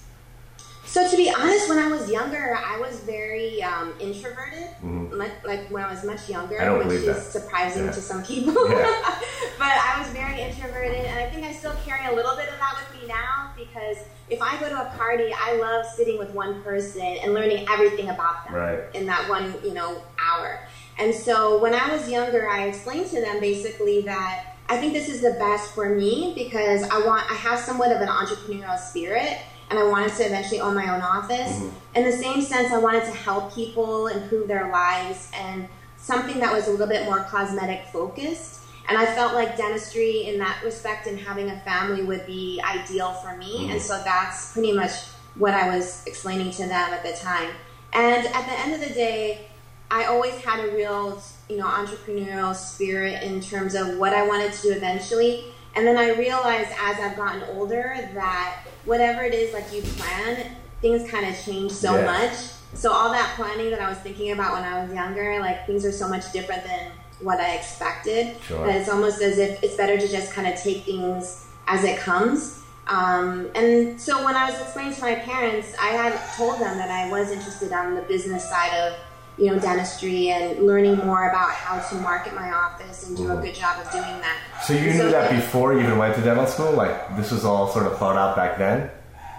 So 0.93 1.09
to 1.09 1.17
be 1.17 1.27
honest, 1.27 1.67
when 1.69 1.79
I 1.79 1.87
was 1.87 2.07
younger, 2.11 2.55
I 2.55 2.79
was 2.79 2.99
very 2.99 3.63
um, 3.63 3.95
introverted. 3.99 4.67
Mm-hmm. 4.85 5.15
Like, 5.15 5.43
like, 5.43 5.71
when 5.71 5.83
I 5.83 5.89
was 5.89 6.03
much 6.03 6.29
younger, 6.29 6.77
which 6.77 6.99
is 6.99 7.05
that. 7.07 7.23
surprising 7.23 7.85
yeah. 7.85 7.91
to 7.93 7.99
some 7.99 8.23
people. 8.23 8.53
Yeah. 8.69 8.75
but 9.57 9.71
I 9.71 9.95
was 9.97 10.07
very 10.09 10.39
introverted, 10.39 11.03
and 11.03 11.17
I 11.17 11.31
think 11.31 11.47
I 11.47 11.51
still 11.51 11.73
carry 11.83 12.05
a 12.13 12.15
little 12.15 12.35
bit 12.35 12.47
of 12.47 12.59
that 12.59 12.77
with 12.77 13.01
me 13.01 13.07
now 13.07 13.49
because 13.57 14.05
if 14.29 14.39
I 14.39 14.55
go 14.59 14.69
to 14.69 14.81
a 14.81 14.95
party, 14.95 15.33
I 15.35 15.55
love 15.55 15.83
sitting 15.87 16.19
with 16.19 16.29
one 16.29 16.61
person 16.61 17.01
and 17.01 17.33
learning 17.33 17.65
everything 17.71 18.09
about 18.09 18.45
them 18.45 18.53
right. 18.53 18.83
in 18.93 19.07
that 19.07 19.27
one 19.27 19.51
you 19.63 19.73
know 19.73 19.99
hour. 20.21 20.59
And 20.99 21.11
so 21.11 21.57
when 21.59 21.73
I 21.73 21.91
was 21.91 22.07
younger, 22.07 22.47
I 22.47 22.67
explained 22.67 23.07
to 23.07 23.19
them 23.19 23.39
basically 23.39 24.01
that 24.01 24.57
I 24.69 24.77
think 24.77 24.93
this 24.93 25.09
is 25.09 25.21
the 25.21 25.35
best 25.39 25.73
for 25.73 25.89
me 25.95 26.33
because 26.35 26.83
I 26.83 27.03
want 27.03 27.29
I 27.31 27.33
have 27.33 27.59
somewhat 27.59 27.91
of 27.91 27.99
an 27.99 28.09
entrepreneurial 28.09 28.77
spirit 28.77 29.39
and 29.69 29.79
I 29.79 29.83
wanted 29.83 30.13
to 30.15 30.23
eventually 30.23 30.59
own 30.59 30.75
my 30.75 30.93
own 30.93 31.01
office. 31.01 31.59
Mm-hmm. 31.59 31.97
In 31.97 32.05
the 32.05 32.11
same 32.11 32.41
sense, 32.41 32.71
I 32.71 32.77
wanted 32.77 33.05
to 33.05 33.11
help 33.11 33.53
people 33.53 34.07
improve 34.07 34.47
their 34.47 34.71
lives 34.71 35.31
and 35.33 35.67
something 35.97 36.39
that 36.39 36.53
was 36.53 36.67
a 36.67 36.71
little 36.71 36.87
bit 36.87 37.05
more 37.05 37.23
cosmetic 37.23 37.85
focused. 37.91 38.61
And 38.89 38.97
I 38.97 39.05
felt 39.05 39.33
like 39.33 39.55
dentistry 39.55 40.25
in 40.25 40.37
that 40.39 40.61
respect 40.63 41.07
and 41.07 41.17
having 41.17 41.49
a 41.49 41.59
family 41.61 42.03
would 42.03 42.25
be 42.25 42.61
ideal 42.63 43.13
for 43.13 43.37
me. 43.37 43.59
Mm-hmm. 43.59 43.71
And 43.71 43.81
so 43.81 44.01
that's 44.03 44.51
pretty 44.53 44.73
much 44.73 44.91
what 45.35 45.53
I 45.53 45.75
was 45.75 46.05
explaining 46.05 46.51
to 46.51 46.63
them 46.67 46.93
at 46.93 47.03
the 47.03 47.13
time. 47.13 47.49
And 47.93 48.25
at 48.27 48.45
the 48.45 48.59
end 48.59 48.73
of 48.73 48.87
the 48.87 48.93
day, 48.93 49.47
I 49.89 50.05
always 50.05 50.35
had 50.41 50.67
a 50.67 50.75
real, 50.75 51.21
you 51.47 51.57
know, 51.57 51.67
entrepreneurial 51.67 52.55
spirit 52.55 53.23
in 53.23 53.39
terms 53.41 53.75
of 53.75 53.97
what 53.97 54.13
I 54.13 54.27
wanted 54.27 54.51
to 54.53 54.61
do 54.63 54.71
eventually. 54.71 55.45
And 55.75 55.87
then 55.87 55.97
I 55.97 56.11
realized 56.11 56.69
as 56.79 56.99
I've 56.99 57.15
gotten 57.15 57.43
older 57.55 58.09
that 58.13 58.67
whatever 58.85 59.23
it 59.23 59.33
is 59.33 59.53
like 59.53 59.71
you 59.73 59.81
plan, 59.81 60.55
things 60.81 61.09
kind 61.09 61.25
of 61.25 61.39
change 61.43 61.71
so 61.71 61.95
yeah. 61.95 62.05
much. 62.05 62.33
So 62.73 62.91
all 62.91 63.11
that 63.11 63.35
planning 63.35 63.69
that 63.71 63.79
I 63.79 63.89
was 63.89 63.97
thinking 63.99 64.31
about 64.31 64.53
when 64.53 64.63
I 64.63 64.83
was 64.83 64.93
younger, 64.93 65.39
like 65.39 65.65
things 65.65 65.85
are 65.85 65.91
so 65.91 66.07
much 66.07 66.31
different 66.31 66.63
than 66.63 66.91
what 67.21 67.39
I 67.39 67.55
expected. 67.55 68.35
Sure. 68.41 68.65
That 68.65 68.81
it's 68.81 68.89
almost 68.89 69.21
as 69.21 69.37
if 69.37 69.63
it's 69.63 69.75
better 69.75 69.97
to 69.97 70.07
just 70.07 70.31
kind 70.33 70.47
of 70.47 70.59
take 70.59 70.83
things 70.83 71.47
as 71.67 71.83
it 71.83 71.99
comes. 71.99 72.63
Um, 72.87 73.49
and 73.55 73.99
so 73.99 74.25
when 74.25 74.35
I 74.35 74.49
was 74.49 74.59
explaining 74.59 74.93
to 74.95 75.01
my 75.01 75.15
parents, 75.15 75.73
I 75.81 75.87
had 75.87 76.19
told 76.35 76.59
them 76.59 76.77
that 76.77 76.91
I 76.91 77.09
was 77.09 77.31
interested 77.31 77.71
on 77.71 77.95
the 77.95 78.01
business 78.01 78.47
side 78.49 78.73
of 78.77 78.97
you 79.37 79.47
know, 79.47 79.57
dentistry 79.59 80.29
and 80.29 80.65
learning 80.67 80.95
more 80.97 81.27
about 81.29 81.49
how 81.51 81.79
to 81.79 81.95
market 81.95 82.33
my 82.35 82.51
office 82.51 83.07
and 83.07 83.17
do 83.17 83.31
a 83.31 83.41
good 83.41 83.55
job 83.55 83.83
of 83.83 83.91
doing 83.91 84.03
that. 84.21 84.37
So 84.63 84.73
you 84.73 84.91
knew 84.93 85.09
that 85.09 85.31
before 85.31 85.73
you 85.73 85.79
even 85.81 85.97
went 85.97 86.15
to 86.15 86.21
dental 86.21 86.45
school? 86.45 86.71
Like 86.73 87.15
this 87.17 87.31
was 87.31 87.43
all 87.43 87.67
sort 87.71 87.85
of 87.87 87.97
thought 87.97 88.15
out 88.15 88.35
back 88.35 88.57
then? 88.57 88.89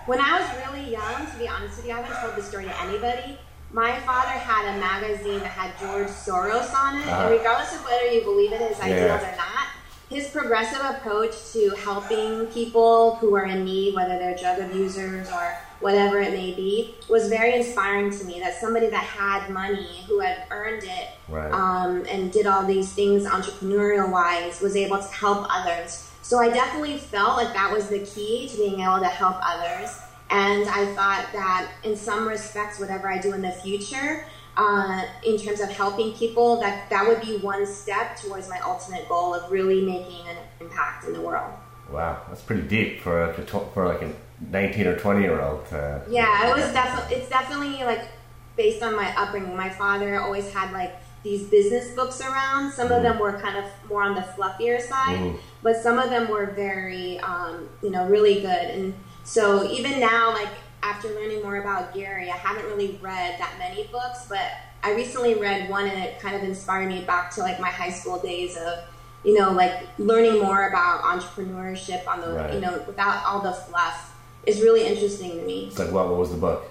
When 0.06 0.20
I 0.20 0.40
was 0.40 0.48
really 0.66 0.90
young, 0.90 1.26
to 1.30 1.38
be 1.38 1.48
honest 1.48 1.76
with 1.78 1.86
you, 1.86 1.92
I 1.92 2.02
haven't 2.02 2.20
told 2.20 2.36
this 2.36 2.48
story 2.48 2.64
to 2.64 2.82
anybody. 2.82 3.38
My 3.72 3.98
father 4.00 4.30
had 4.30 4.76
a 4.76 4.78
magazine 4.78 5.38
that 5.40 5.46
had 5.50 5.70
George 5.80 6.08
Soros 6.08 6.74
on 6.74 6.98
it, 6.98 7.06
Uh-huh. 7.06 7.22
and 7.22 7.30
regardless 7.38 7.74
of 7.74 7.84
whether 7.84 8.06
you 8.06 8.22
believe 8.22 8.52
in 8.52 8.58
his 8.60 8.78
ideals 8.80 9.22
Yeah. 9.22 9.32
or 9.32 9.36
not, 9.36 9.66
his 10.10 10.28
progressive 10.28 10.80
approach 10.84 11.34
to 11.54 11.70
helping 11.70 12.46
people 12.48 13.16
who 13.16 13.34
are 13.34 13.44
in 13.46 13.64
need, 13.64 13.94
whether 13.94 14.18
they're 14.18 14.36
drug 14.36 14.58
abusers 14.60 15.28
or 15.32 15.56
whatever 15.84 16.18
it 16.18 16.32
may 16.32 16.54
be, 16.54 16.94
was 17.10 17.28
very 17.28 17.54
inspiring 17.54 18.10
to 18.10 18.24
me. 18.24 18.40
That 18.40 18.54
somebody 18.54 18.88
that 18.88 19.04
had 19.04 19.50
money, 19.50 20.02
who 20.08 20.20
had 20.20 20.44
earned 20.50 20.82
it, 20.82 21.08
Right. 21.28 21.52
um, 21.52 22.06
and 22.08 22.32
did 22.32 22.46
all 22.46 22.64
these 22.64 22.90
things 22.94 23.26
entrepreneurial 23.26 24.10
wise, 24.10 24.62
was 24.62 24.76
able 24.76 24.96
to 24.96 25.12
help 25.24 25.46
others. 25.50 26.10
So 26.22 26.38
I 26.38 26.48
definitely 26.48 26.96
felt 26.96 27.36
like 27.36 27.52
that 27.52 27.70
was 27.70 27.88
the 27.88 27.98
key 27.98 28.48
to 28.48 28.56
being 28.56 28.80
able 28.80 29.00
to 29.00 29.12
help 29.22 29.36
others. 29.42 29.90
And 30.30 30.66
I 30.66 30.86
thought 30.96 31.26
that 31.34 31.68
in 31.82 31.94
some 31.96 32.26
respects, 32.26 32.80
whatever 32.80 33.12
I 33.12 33.18
do 33.18 33.34
in 33.34 33.42
the 33.42 33.52
future, 33.52 34.24
uh, 34.56 35.02
in 35.22 35.36
terms 35.36 35.60
of 35.60 35.68
helping 35.68 36.14
people, 36.14 36.60
that 36.60 36.88
that 36.88 37.06
would 37.06 37.20
be 37.20 37.36
one 37.36 37.66
step 37.66 38.16
towards 38.16 38.48
my 38.48 38.58
ultimate 38.60 39.06
goal 39.06 39.34
of 39.34 39.52
really 39.52 39.82
making 39.84 40.26
an 40.28 40.38
impact 40.62 41.06
in 41.06 41.12
the 41.12 41.20
world. 41.20 41.52
Wow, 41.90 42.22
that's 42.28 42.40
pretty 42.40 42.62
deep 42.62 43.02
for 43.02 43.24
a, 43.24 43.34
for 43.74 43.86
like 43.86 44.00
a 44.00 44.10
19 44.40 44.86
or 44.86 44.96
20 44.98 45.20
year 45.22 45.40
old. 45.40 45.64
Uh, 45.72 46.00
Yeah, 46.08 46.48
it 46.50 46.54
was 46.56 46.72
definitely. 46.72 47.16
It's 47.16 47.28
definitely 47.28 47.84
like 47.84 48.08
based 48.56 48.82
on 48.82 48.94
my 48.94 49.14
upbringing. 49.16 49.56
My 49.56 49.70
father 49.70 50.20
always 50.20 50.52
had 50.52 50.72
like 50.72 50.94
these 51.22 51.44
business 51.48 51.90
books 51.94 52.20
around. 52.20 52.72
Some 52.72 52.92
of 52.92 53.02
them 53.02 53.18
were 53.18 53.32
kind 53.40 53.56
of 53.56 53.64
more 53.88 54.02
on 54.02 54.14
the 54.14 54.20
fluffier 54.20 54.80
side, 54.80 55.18
Mhm. 55.18 55.38
but 55.62 55.76
some 55.76 55.98
of 55.98 56.10
them 56.10 56.28
were 56.28 56.46
very, 56.46 57.18
um, 57.20 57.68
you 57.82 57.90
know, 57.90 58.06
really 58.06 58.40
good. 58.42 58.46
And 58.70 58.94
so 59.24 59.64
even 59.70 59.98
now, 60.00 60.32
like 60.32 60.48
after 60.82 61.08
learning 61.08 61.42
more 61.42 61.56
about 61.56 61.94
Gary, 61.94 62.30
I 62.30 62.36
haven't 62.36 62.66
really 62.66 62.98
read 63.00 63.38
that 63.38 63.52
many 63.58 63.84
books, 63.90 64.26
but 64.28 64.46
I 64.82 64.92
recently 64.92 65.34
read 65.34 65.70
one, 65.70 65.86
and 65.86 65.98
it 66.04 66.20
kind 66.20 66.36
of 66.36 66.42
inspired 66.42 66.88
me 66.88 67.02
back 67.04 67.30
to 67.36 67.40
like 67.40 67.58
my 67.58 67.70
high 67.70 67.90
school 67.90 68.18
days 68.20 68.56
of. 68.56 68.78
You 69.24 69.38
know, 69.38 69.52
like 69.52 69.72
learning 69.96 70.38
more 70.42 70.68
about 70.68 71.00
entrepreneurship 71.00 72.06
on 72.06 72.20
the, 72.20 72.26
Right. 72.34 72.52
you 72.52 72.60
know, 72.60 72.78
without 72.86 73.24
all 73.24 73.40
the 73.40 73.52
fluff 73.54 74.13
is 74.46 74.60
really 74.60 74.86
interesting 74.86 75.30
to 75.38 75.46
me. 75.46 75.66
It's 75.66 75.78
like, 75.78 75.90
what, 75.90 76.08
what 76.08 76.18
was 76.18 76.30
the 76.30 76.36
book? 76.36 76.70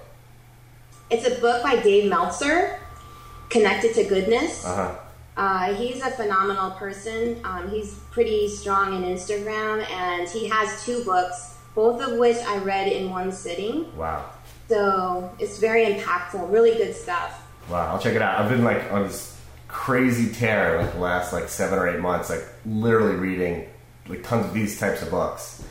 It's 1.10 1.28
a 1.28 1.40
book 1.40 1.64
by 1.64 1.82
Dave 1.82 2.10
Meltzer, 2.10 2.80
Connected 3.50 3.94
to 3.96 4.04
Goodness. 4.06 4.66
Uh 4.66 4.76
huh. 4.76 5.00
Uh, 5.36 5.74
he's 5.74 6.02
a 6.02 6.12
phenomenal 6.12 6.72
person. 6.72 7.40
Um, 7.44 7.70
he's 7.70 7.96
pretty 8.12 8.48
strong 8.48 8.96
in 8.96 9.04
Instagram, 9.04 9.90
and 9.90 10.30
he 10.30 10.48
has 10.48 10.86
two 10.86 11.04
books, 11.04 11.58
both 11.74 12.02
of 12.02 12.20
which 12.20 12.38
I 12.38 12.58
read 12.60 12.92
in 12.92 13.10
one 13.10 13.32
sitting. 13.32 13.96
Wow. 13.98 14.30
So 14.70 15.36
it's 15.40 15.58
very 15.60 15.86
impactful, 15.86 16.52
really 16.52 16.76
good 16.76 16.96
stuff. 16.96 17.42
Wow, 17.70 17.94
I'll 17.94 18.00
check 18.00 18.14
it 18.14 18.22
out. 18.22 18.40
I've 18.40 18.50
been 18.50 18.64
like 18.64 18.92
on 18.92 19.04
this 19.04 19.40
crazy 19.68 20.32
tear 20.32 20.78
like 20.82 20.94
the 20.94 21.00
last 21.00 21.34
like 21.34 21.50
seven 21.50 21.80
or 21.80 21.88
eight 21.90 22.00
months, 22.00 22.30
like 22.30 22.46
literally 22.66 23.16
reading 23.16 23.68
like 24.08 24.24
tons 24.24 24.46
of 24.46 24.54
these 24.54 24.80
types 24.80 25.02
of 25.02 25.10
books. 25.10 25.64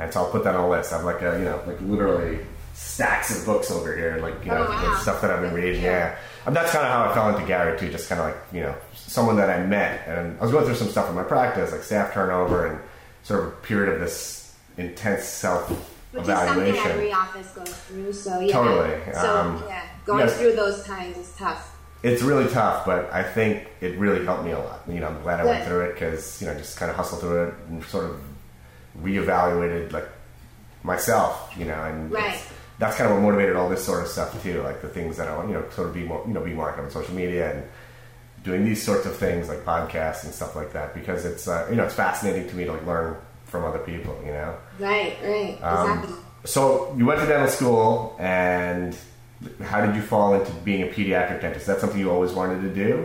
And 0.00 0.12
so 0.12 0.20
I'll 0.24 0.30
put 0.30 0.42
that 0.44 0.54
on 0.56 0.64
a 0.64 0.68
list. 0.70 0.92
I'm 0.92 1.04
like 1.04 1.20
a, 1.22 1.38
you 1.38 1.44
know, 1.44 1.62
like 1.66 1.80
literally 1.82 2.38
stacks 2.74 3.38
of 3.38 3.44
books 3.44 3.70
over 3.70 3.94
here, 3.94 4.18
like 4.22 4.34
you 4.44 4.50
know, 4.50 4.66
Oh, 4.66 4.70
wow. 4.70 4.96
stuff 5.00 5.20
that 5.20 5.30
I've 5.30 5.42
been 5.42 5.52
reading. 5.54 5.82
Yeah. 5.82 6.16
And 6.46 6.56
that's 6.56 6.72
kind 6.72 6.84
of 6.86 6.90
how 6.90 7.04
I 7.10 7.14
fell 7.14 7.28
into 7.34 7.46
Gary 7.46 7.78
too. 7.78 7.90
Just 7.90 8.08
kind 8.08 8.20
of 8.20 8.28
like 8.28 8.36
you 8.52 8.60
know, 8.62 8.74
someone 8.94 9.36
that 9.36 9.50
I 9.50 9.64
met, 9.66 10.08
and 10.08 10.38
I 10.40 10.42
was 10.42 10.50
going 10.52 10.64
through 10.64 10.76
some 10.76 10.88
stuff 10.88 11.08
in 11.10 11.14
my 11.14 11.22
practice, 11.22 11.70
like 11.72 11.82
staff 11.82 12.14
turnover 12.14 12.66
and 12.66 12.80
sort 13.24 13.40
of 13.40 13.46
a 13.48 13.56
period 13.56 13.92
of 13.94 14.00
this 14.00 14.56
intense 14.78 15.24
self 15.24 15.68
Which 16.12 16.22
is 16.22 16.28
something 16.28 16.74
every 16.76 17.12
office 17.12 17.48
goes 17.50 17.68
through. 17.68 18.12
So 18.14 18.40
yeah. 18.40 18.52
Totally. 18.54 19.12
So 19.12 19.36
Um, 19.38 19.62
yeah, 19.68 19.82
going 20.06 20.20
yes. 20.20 20.38
through 20.38 20.56
those 20.56 20.82
times 20.84 21.18
is 21.18 21.34
tough. 21.36 21.76
It's 22.02 22.22
really 22.22 22.48
tough, 22.50 22.86
but 22.86 23.12
I 23.12 23.22
think 23.22 23.68
it 23.82 23.98
really 23.98 24.24
helped 24.24 24.44
me 24.44 24.52
a 24.52 24.58
lot. 24.58 24.80
You 24.88 25.00
know, 25.00 25.08
I'm 25.08 25.20
glad 25.22 25.40
I 25.40 25.44
went 25.44 25.64
through 25.66 25.80
it 25.82 25.92
because 25.92 26.40
you 26.40 26.46
know 26.48 26.54
just 26.54 26.78
kind 26.78 26.90
of 26.90 26.96
hustled 26.96 27.20
through 27.20 27.48
it 27.48 27.54
and 27.68 27.84
sort 27.84 28.06
of 28.06 28.18
reevaluated 29.02 29.92
like 29.92 30.08
myself. 30.82 31.52
You 31.56 31.66
know, 31.66 31.84
and 31.84 32.10
Right. 32.10 32.40
that's 32.78 32.96
kind 32.96 33.10
of 33.10 33.16
what 33.16 33.22
motivated 33.22 33.56
all 33.56 33.68
this 33.68 33.84
sort 33.84 34.02
of 34.02 34.08
stuff 34.08 34.40
too. 34.42 34.62
Like 34.62 34.82
the 34.82 34.88
things 34.88 35.16
that 35.16 35.28
I 35.28 35.36
want, 35.36 35.48
you 35.48 35.54
know, 35.54 35.64
sort 35.74 35.88
of 35.88 35.94
be 35.94 36.02
more, 36.04 36.22
you 36.26 36.32
know, 36.32 36.40
be 36.40 36.52
more 36.52 36.68
active 36.68 36.84
on 36.86 36.90
social 36.90 37.14
media 37.14 37.52
and 37.52 37.64
doing 38.42 38.64
these 38.64 38.82
sorts 38.82 39.04
of 39.04 39.14
things 39.16 39.48
like 39.48 39.64
podcasts 39.66 40.24
and 40.24 40.32
stuff 40.32 40.56
like 40.56 40.72
that 40.72 40.94
because 40.94 41.26
it's 41.26 41.46
uh, 41.46 41.66
you 41.68 41.76
know 41.76 41.84
it's 41.84 41.94
fascinating 41.94 42.48
to 42.48 42.56
me 42.56 42.64
to 42.64 42.72
like 42.72 42.86
learn 42.86 43.16
from 43.44 43.64
other 43.64 43.78
people. 43.80 44.18
You 44.24 44.32
know. 44.32 44.54
Right, 44.78 45.16
right, 45.22 45.58
Um, 45.62 45.90
exactly. 45.98 46.14
So 46.46 46.94
you 46.96 47.04
went 47.04 47.20
to 47.20 47.26
dental 47.26 47.48
school, 47.48 48.16
and 48.18 48.96
how 49.62 49.84
did 49.84 49.94
you 49.94 50.00
fall 50.00 50.32
into 50.34 50.50
being 50.64 50.82
a 50.82 50.86
pediatric 50.86 51.42
dentist? 51.42 51.62
Is 51.62 51.66
that 51.66 51.80
something 51.80 52.00
you 52.00 52.10
always 52.10 52.32
wanted 52.32 52.62
to 52.62 52.74
do? 52.74 53.04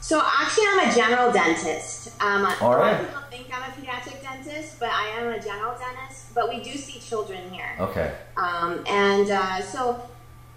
So 0.00 0.20
actually, 0.20 0.64
I'm 0.68 0.90
a 0.90 0.92
general 0.94 1.32
dentist. 1.32 2.08
Um, 2.20 2.46
All 2.60 2.74
right. 2.76 3.00
Think 3.44 3.56
I'm 3.56 3.70
a 3.70 3.74
pediatric 3.74 4.22
dentist, 4.22 4.80
but 4.80 4.88
I 4.90 5.08
am 5.18 5.28
a 5.28 5.40
general 5.40 5.74
dentist. 5.78 6.34
But 6.34 6.48
we 6.48 6.62
do 6.62 6.72
see 6.72 6.98
children 7.00 7.50
here, 7.50 7.76
Okay. 7.78 8.12
um, 8.36 8.82
and 8.88 9.30
uh, 9.30 9.60
so 9.62 10.02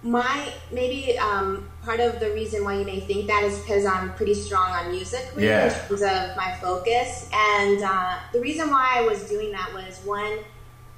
my 0.02 0.52
maybe 0.70 1.18
um, 1.18 1.68
part 1.84 2.00
of 2.00 2.20
the 2.20 2.30
reason 2.30 2.64
why 2.64 2.78
you 2.78 2.84
may 2.84 3.00
think 3.00 3.26
that 3.26 3.42
is 3.42 3.58
because 3.58 3.84
I'm 3.84 4.14
pretty 4.14 4.34
strong 4.34 4.70
on 4.70 4.90
music 4.90 5.28
Yeah. 5.36 5.64
in 5.66 5.88
terms 5.88 6.02
of 6.02 6.36
my 6.36 6.56
focus. 6.60 7.28
And 7.32 7.82
uh, 7.82 8.16
the 8.32 8.40
reason 8.40 8.70
why 8.70 8.94
I 8.98 9.02
was 9.02 9.28
doing 9.28 9.50
that 9.52 9.72
was 9.74 10.00
one, 10.04 10.38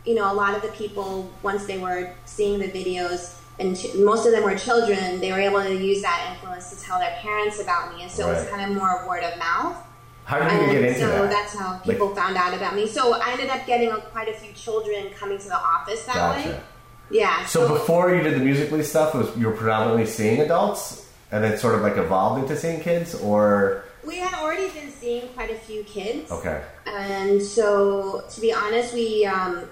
you 0.05 0.15
know, 0.15 0.31
a 0.31 0.35
lot 0.35 0.55
of 0.55 0.63
the 0.63 0.69
people 0.69 1.31
once 1.43 1.65
they 1.67 1.79
were 1.79 2.13
seeing 2.27 2.59
the 2.59 2.69
videos. 2.69 3.37
And 3.59 3.77
ch- 3.79 3.95
most 3.95 4.25
of 4.27 4.33
them 4.33 4.45
were 4.45 4.55
children. 4.57 5.21
They 5.21 5.33
were 5.33 5.41
able 5.41 5.63
to 5.63 5.75
use 5.75 6.01
that 6.03 6.31
influence 6.33 6.71
to 6.75 6.83
tell 6.83 6.99
their 6.99 7.15
parents 7.21 7.61
about 7.61 7.95
me, 7.95 8.03
and 8.03 8.11
so 8.11 8.29
it 8.31 8.33
was 8.35 8.49
kind 8.49 8.71
of 8.71 8.77
more 8.77 9.07
word 9.07 9.23
of 9.23 9.39
mouth. 9.39 9.77
How 10.31 10.49
did 10.49 10.67
you 10.67 10.73
get 10.73 10.85
into 10.85 11.01
so 11.01 11.07
that? 11.09 11.31
that's 11.31 11.59
how 11.59 11.79
people 11.79 12.15
found 12.15 12.37
out 12.37 12.55
about 12.55 12.77
me. 12.77 12.87
So 12.87 13.15
I 13.15 13.33
ended 13.33 13.51
up 13.51 13.67
getting 13.67 13.91
quite 14.13 14.29
a 14.29 14.35
few 14.35 14.53
children 14.53 15.11
coming 15.11 15.39
to 15.39 15.49
the 15.49 15.57
office 15.59 16.05
that 16.05 16.37
way. 16.37 16.45
Gotcha. 16.45 16.63
Yeah. 17.11 17.45
So 17.47 17.67
before 17.67 18.15
you 18.15 18.23
did 18.23 18.35
the 18.35 18.45
musically 18.45 18.85
stuff, 18.85 19.15
was 19.15 19.37
you 19.37 19.47
were 19.49 19.53
predominantly 19.57 20.07
seeing 20.07 20.41
adults, 20.41 21.11
and 21.33 21.43
then 21.43 21.59
sort 21.59 21.75
of 21.75 21.81
like 21.83 21.97
evolved 21.97 22.43
into 22.43 22.57
seeing 22.57 22.81
kids, 22.81 23.15
or 23.17 23.85
we 24.07 24.17
had 24.17 24.33
already 24.41 24.69
been 24.71 24.91
seeing 24.91 25.29
quite 25.31 25.51
a 25.51 25.57
few 25.57 25.83
kids. 25.85 26.31
okay, 26.31 26.63
And 26.87 27.43
so, 27.43 28.25
to 28.31 28.41
be 28.41 28.53
honest, 28.53 28.95
we 28.95 29.27
um, 29.27 29.65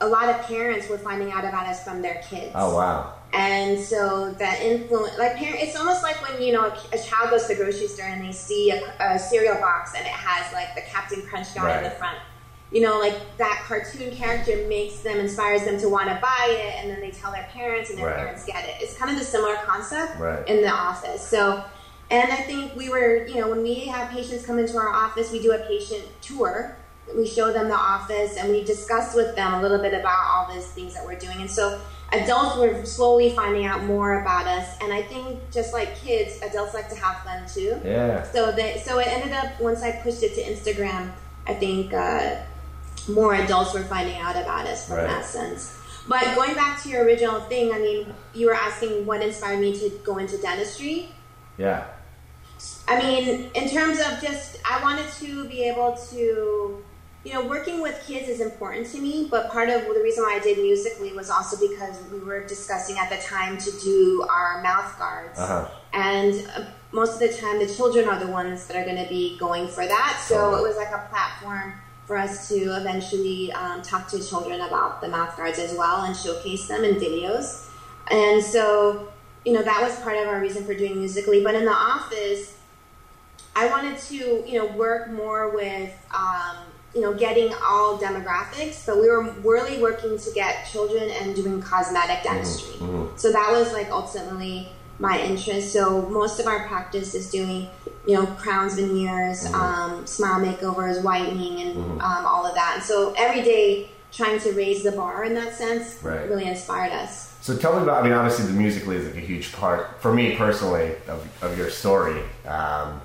a 0.00 0.06
lot 0.06 0.28
of 0.28 0.40
parents 0.46 0.88
were 0.88 0.98
finding 0.98 1.32
out 1.32 1.44
about 1.44 1.66
us 1.66 1.82
from 1.82 2.00
their 2.00 2.22
kids. 2.28 2.52
oh 2.54 2.76
wow, 2.76 3.14
And 3.34 3.78
so 3.78 4.30
that 4.38 4.60
influence, 4.60 5.16
like 5.18 5.34
parent, 5.34 5.60
it's 5.60 5.74
almost 5.74 6.02
like 6.04 6.20
when 6.22 6.40
you 6.40 6.52
know 6.52 6.64
a, 6.64 6.72
a 6.92 6.98
child 6.98 7.30
goes 7.30 7.42
to 7.42 7.48
the 7.48 7.54
grocery 7.56 7.88
store 7.88 8.06
and 8.06 8.22
they 8.22 8.32
see 8.32 8.70
a, 8.70 8.78
a 9.00 9.18
cereal 9.18 9.56
box 9.56 9.92
and 9.94 10.06
it 10.06 10.12
has 10.12 10.52
like 10.52 10.74
the 10.76 10.82
Captain 10.82 11.20
Crunch 11.20 11.52
guy 11.54 11.76
in 11.76 11.82
the 11.82 11.90
front. 11.90 12.18
You 12.70 12.80
know, 12.80 12.98
like 12.98 13.14
that 13.38 13.60
cartoon 13.62 14.10
character 14.10 14.56
makes 14.56 14.98
them, 15.00 15.20
inspires 15.20 15.62
them 15.64 15.76
to 15.78 15.88
want 15.88 16.08
to 16.08 16.14
buy 16.16 16.46
it, 16.48 16.74
and 16.80 16.90
then 16.90 17.00
they 17.00 17.10
tell 17.10 17.30
their 17.30 17.44
parents, 17.44 17.88
and 17.90 17.98
their 17.98 18.06
Right. 18.06 18.16
parents 18.16 18.44
get 18.44 18.64
it. 18.64 18.76
It's 18.80 18.92
kind 18.92 19.10
of 19.10 19.16
the 19.16 19.22
similar 19.22 19.56
concept 19.56 20.14
Right. 20.16 20.42
in 20.46 20.60
the 20.60 20.68
office. 20.70 21.22
So, 21.22 21.60
and 22.10 22.32
I 22.32 22.40
think 22.40 22.74
we 22.74 22.88
were, 22.88 23.20
you 23.26 23.36
know, 23.36 23.46
when 23.48 23.62
we 23.62 23.86
have 23.86 24.08
patients 24.08 24.42
come 24.42 24.58
into 24.58 24.76
our 24.76 24.88
office, 24.88 25.30
we 25.30 25.38
do 25.38 25.52
a 25.52 25.58
patient 25.58 26.08
tour. 26.20 26.68
We 27.14 27.26
show 27.26 27.50
them 27.52 27.68
the 27.68 27.76
office 27.76 28.36
and 28.36 28.48
we 28.48 28.60
discuss 28.62 29.14
with 29.14 29.34
them 29.34 29.52
a 29.54 29.58
little 29.60 29.78
bit 29.78 29.92
about 29.92 30.24
all 30.26 30.44
these 30.44 30.66
things 30.68 30.94
that 30.94 31.04
we're 31.04 31.14
doing. 31.16 31.40
And 31.40 31.50
so 31.50 31.74
adults 32.12 32.56
were 32.56 32.84
slowly 32.84 33.30
finding 33.34 33.64
out 33.64 33.82
more 33.84 34.20
about 34.20 34.46
us. 34.46 34.76
And 34.80 34.92
I 34.92 35.02
think 35.02 35.38
just 35.50 35.72
like 35.72 35.96
kids, 35.96 36.40
adults 36.42 36.74
like 36.74 36.88
to 36.90 36.96
have 36.96 37.22
fun 37.24 37.44
too. 37.48 37.80
yeah, 37.84 38.22
So 38.22 38.52
they, 38.52 38.78
so 38.84 38.98
it 38.98 39.08
ended 39.08 39.32
up 39.32 39.60
once 39.60 39.82
I 39.82 39.92
pushed 39.92 40.22
it 40.22 40.34
to 40.36 40.42
Instagram, 40.42 41.12
I 41.46 41.54
think 41.54 41.92
uh, 41.92 42.36
more 43.08 43.34
adults 43.34 43.74
were 43.74 43.82
finding 43.82 44.16
out 44.18 44.36
about 44.36 44.66
us 44.66 44.86
from 44.88 44.98
Right. 44.98 45.06
that 45.08 45.24
sense. 45.24 45.76
But 46.06 46.34
going 46.34 46.54
back 46.54 46.82
to 46.82 46.88
your 46.90 47.04
original 47.04 47.40
thing, 47.40 47.72
I 47.72 47.78
mean, 47.78 48.12
you 48.34 48.46
were 48.46 48.54
asking 48.54 49.06
what 49.06 49.22
inspired 49.22 49.58
me 49.60 49.76
to 49.78 49.88
go 50.04 50.18
into 50.18 50.36
dentistry. 50.38 51.08
yeah, 51.56 51.86
I 52.86 52.98
mean, 52.98 53.50
in 53.54 53.68
terms 53.70 53.98
of 54.00 54.20
just, 54.22 54.58
I 54.70 54.82
wanted 54.82 55.10
to 55.20 55.48
be 55.48 55.64
able 55.64 55.96
to, 56.10 56.83
you 57.24 57.32
know, 57.32 57.46
working 57.46 57.80
with 57.80 58.02
kids 58.06 58.28
is 58.28 58.40
important 58.40 58.86
to 58.88 59.00
me, 59.00 59.28
but 59.30 59.50
part 59.50 59.70
of 59.70 59.82
the 59.82 60.00
reason 60.02 60.24
why 60.24 60.38
I 60.40 60.40
did 60.40 60.58
musically 60.58 61.12
was 61.12 61.30
also 61.30 61.56
because 61.56 61.98
we 62.12 62.18
were 62.18 62.46
discussing 62.46 62.98
at 62.98 63.08
the 63.08 63.16
time 63.16 63.56
to 63.58 63.70
do 63.82 64.26
our 64.30 64.62
mouth 64.62 64.98
guards. 64.98 65.38
Uh-huh. 65.38 65.68
And 65.92 66.46
uh, 66.54 66.66
most 66.92 67.14
of 67.14 67.20
the 67.20 67.36
time, 67.36 67.58
the 67.58 67.72
children 67.72 68.08
are 68.08 68.18
the 68.18 68.30
ones 68.30 68.66
that 68.66 68.76
are 68.76 68.84
going 68.84 69.02
to 69.02 69.08
be 69.08 69.38
going 69.38 69.68
for 69.68 69.86
that. 69.86 70.22
So 70.26 70.34
Totally. 70.34 70.62
it 70.62 70.66
was 70.68 70.76
like 70.76 70.92
a 70.92 71.08
platform 71.08 71.74
for 72.06 72.18
us 72.18 72.48
to 72.50 72.54
eventually 72.54 73.50
um, 73.52 73.80
talk 73.80 74.06
to 74.08 74.22
children 74.22 74.60
about 74.60 75.00
the 75.00 75.08
mouth 75.08 75.34
guards 75.36 75.58
as 75.58 75.74
well 75.76 76.04
and 76.04 76.14
showcase 76.14 76.68
them 76.68 76.84
in 76.84 76.96
videos. 76.96 77.68
And 78.10 78.42
so 78.42 79.08
you 79.44 79.52
know, 79.52 79.62
that 79.62 79.82
was 79.82 79.98
part 80.00 80.16
of 80.16 80.26
our 80.26 80.40
reason 80.40 80.64
for 80.64 80.74
doing 80.74 80.98
musically. 80.98 81.42
But 81.42 81.54
in 81.54 81.64
the 81.64 81.72
office, 81.72 82.56
I 83.54 83.66
wanted 83.68 83.98
to, 83.98 84.44
you 84.46 84.58
know, 84.58 84.66
work 84.66 85.10
more 85.10 85.54
with, 85.54 85.92
um, 86.14 86.56
you 86.94 87.00
know, 87.00 87.12
getting 87.12 87.52
all 87.66 87.98
demographics, 87.98 88.86
but 88.86 88.96
we 89.00 89.08
were 89.08 89.22
really 89.42 89.78
working 89.82 90.16
to 90.18 90.30
get 90.32 90.66
children 90.70 91.10
and 91.10 91.34
doing 91.34 91.60
cosmetic 91.60 92.22
dentistry. 92.22 92.74
mhm. 92.78 93.08
So 93.18 93.32
that 93.32 93.50
was 93.50 93.72
like 93.72 93.90
ultimately 93.90 94.68
my 95.00 95.20
interest. 95.20 95.72
So 95.72 96.02
most 96.02 96.38
of 96.38 96.46
our 96.46 96.68
practice 96.68 97.14
is 97.16 97.28
doing, 97.30 97.68
you 98.06 98.14
know, 98.14 98.26
crowns, 98.38 98.74
veneers, 98.76 99.44
Mhm. 99.48 99.54
um, 99.54 100.06
smile 100.06 100.38
makeovers, 100.40 101.02
whitening, 101.02 101.60
and 101.62 101.76
Mhm. 101.76 102.00
um, 102.02 102.24
all 102.26 102.46
of 102.46 102.54
that. 102.54 102.74
And 102.76 102.82
so 102.84 103.12
every 103.16 103.42
day 103.42 103.90
trying 104.12 104.38
to 104.38 104.52
raise 104.52 104.84
the 104.84 104.92
bar 104.92 105.24
in 105.24 105.34
that 105.34 105.56
sense 105.58 105.96
Right. 106.00 106.28
really 106.30 106.44
inspired 106.46 106.92
us. 106.92 107.30
So 107.40 107.56
tell 107.56 107.74
me 107.76 107.82
about. 107.82 108.00
I 108.00 108.02
mean, 108.04 108.12
obviously, 108.12 108.46
the 108.46 108.52
musically 108.52 108.96
is 108.96 109.04
like 109.06 109.16
a 109.16 109.26
huge 109.26 109.52
part 109.52 110.00
for 110.00 110.14
me 110.14 110.36
personally 110.36 110.92
of, 111.08 111.26
of 111.42 111.58
your 111.58 111.68
story. 111.70 112.20
Um, 112.46 113.02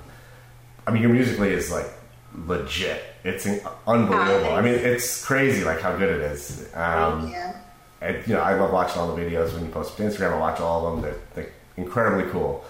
I 0.86 0.92
mean, 0.92 1.02
your 1.02 1.10
musically 1.10 1.52
is 1.52 1.70
like 1.72 1.90
legit. 2.34 3.02
It's 3.24 3.46
unbelievable. 3.86 4.52
I 4.52 4.60
mean, 4.60 4.74
it's 4.74 5.24
crazy 5.24 5.64
like 5.64 5.80
how 5.80 5.96
good 5.96 6.08
it 6.08 6.20
is. 6.32 6.68
Um, 6.74 7.28
you. 7.28 7.36
and 8.00 8.26
you 8.26 8.34
know, 8.34 8.40
I 8.40 8.54
love 8.54 8.72
watching 8.72 9.00
all 9.00 9.14
the 9.14 9.20
videos 9.20 9.52
when 9.52 9.64
you 9.64 9.70
post 9.70 9.96
to 9.96 10.02
Instagram. 10.02 10.32
I 10.32 10.38
watch 10.38 10.60
all 10.60 10.86
of 10.86 10.94
them. 10.94 11.02
They're, 11.02 11.20
they're 11.34 11.52
incredibly 11.76 12.30
cool. 12.30 12.64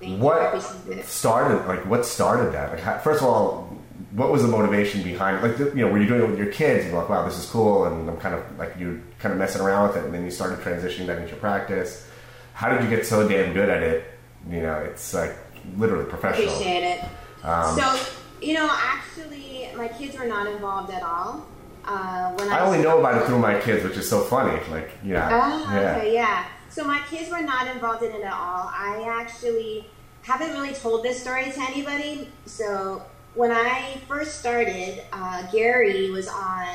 Thank 0.00 0.22
what 0.22 0.62
started 1.04 1.66
like 1.66 1.84
what 1.86 2.06
started 2.06 2.54
that? 2.54 2.70
Like, 2.70 2.80
how, 2.80 2.98
first 2.98 3.20
of 3.20 3.28
all, 3.28 3.76
what 4.12 4.32
was 4.32 4.42
the 4.42 4.48
motivation 4.48 5.02
behind 5.02 5.36
it? 5.36 5.42
Like, 5.42 5.58
the, 5.58 5.64
you 5.76 5.84
know, 5.84 5.88
were 5.88 6.00
you 6.00 6.08
doing 6.08 6.22
it 6.22 6.28
with 6.28 6.38
your 6.38 6.50
kids? 6.50 6.84
And 6.84 6.92
you're 6.92 7.00
like, 7.00 7.10
wow, 7.10 7.24
this 7.26 7.38
is 7.38 7.46
cool, 7.46 7.84
and 7.84 8.08
I'm 8.08 8.16
kind 8.16 8.34
of 8.34 8.58
like 8.58 8.76
you 8.78 9.02
kind 9.18 9.32
of 9.32 9.38
messing 9.38 9.60
around 9.60 9.88
with 9.88 9.98
it, 9.98 10.04
and 10.04 10.14
then 10.14 10.24
you 10.24 10.30
started 10.30 10.58
transitioning 10.60 11.06
that 11.06 11.18
into 11.18 11.36
practice. 11.36 12.08
How 12.54 12.70
did 12.70 12.82
you 12.82 12.88
get 12.88 13.06
so 13.06 13.28
damn 13.28 13.52
good 13.52 13.68
at 13.68 13.82
it? 13.82 14.04
You 14.48 14.62
know, 14.62 14.76
it's 14.76 15.12
like 15.12 15.36
literally 15.76 16.06
professional. 16.06 16.48
Appreciate 16.48 16.82
it. 16.82 17.04
Um, 17.44 17.78
so, 17.78 18.12
you 18.40 18.54
know, 18.54 18.68
actually, 18.72 19.68
my 19.76 19.88
kids 19.88 20.16
were 20.18 20.26
not 20.26 20.46
involved 20.46 20.92
at 20.92 21.02
all. 21.02 21.46
Uh, 21.84 22.32
when 22.34 22.48
I, 22.50 22.58
I 22.58 22.66
only 22.66 22.82
know 22.82 22.98
about 22.98 23.20
it 23.20 23.26
through 23.26 23.38
my 23.38 23.58
kids, 23.60 23.82
which 23.84 23.96
is 23.96 24.08
so 24.08 24.20
funny. 24.22 24.58
Like, 24.70 24.90
yeah, 25.02 25.28
Ah, 25.32 25.74
yeah. 25.74 25.96
okay, 25.96 26.14
yeah. 26.14 26.44
So 26.68 26.84
my 26.84 27.00
kids 27.10 27.30
were 27.30 27.40
not 27.42 27.66
involved 27.68 28.02
in 28.02 28.12
it 28.12 28.22
at 28.22 28.32
all. 28.32 28.70
I 28.72 29.04
actually 29.08 29.86
haven't 30.22 30.50
really 30.52 30.72
told 30.74 31.02
this 31.02 31.20
story 31.20 31.50
to 31.50 31.60
anybody. 31.62 32.28
So 32.46 33.02
when 33.34 33.50
I 33.50 33.96
first 34.06 34.38
started, 34.40 35.02
uh, 35.12 35.50
Gary 35.50 36.10
was 36.10 36.28
on 36.28 36.66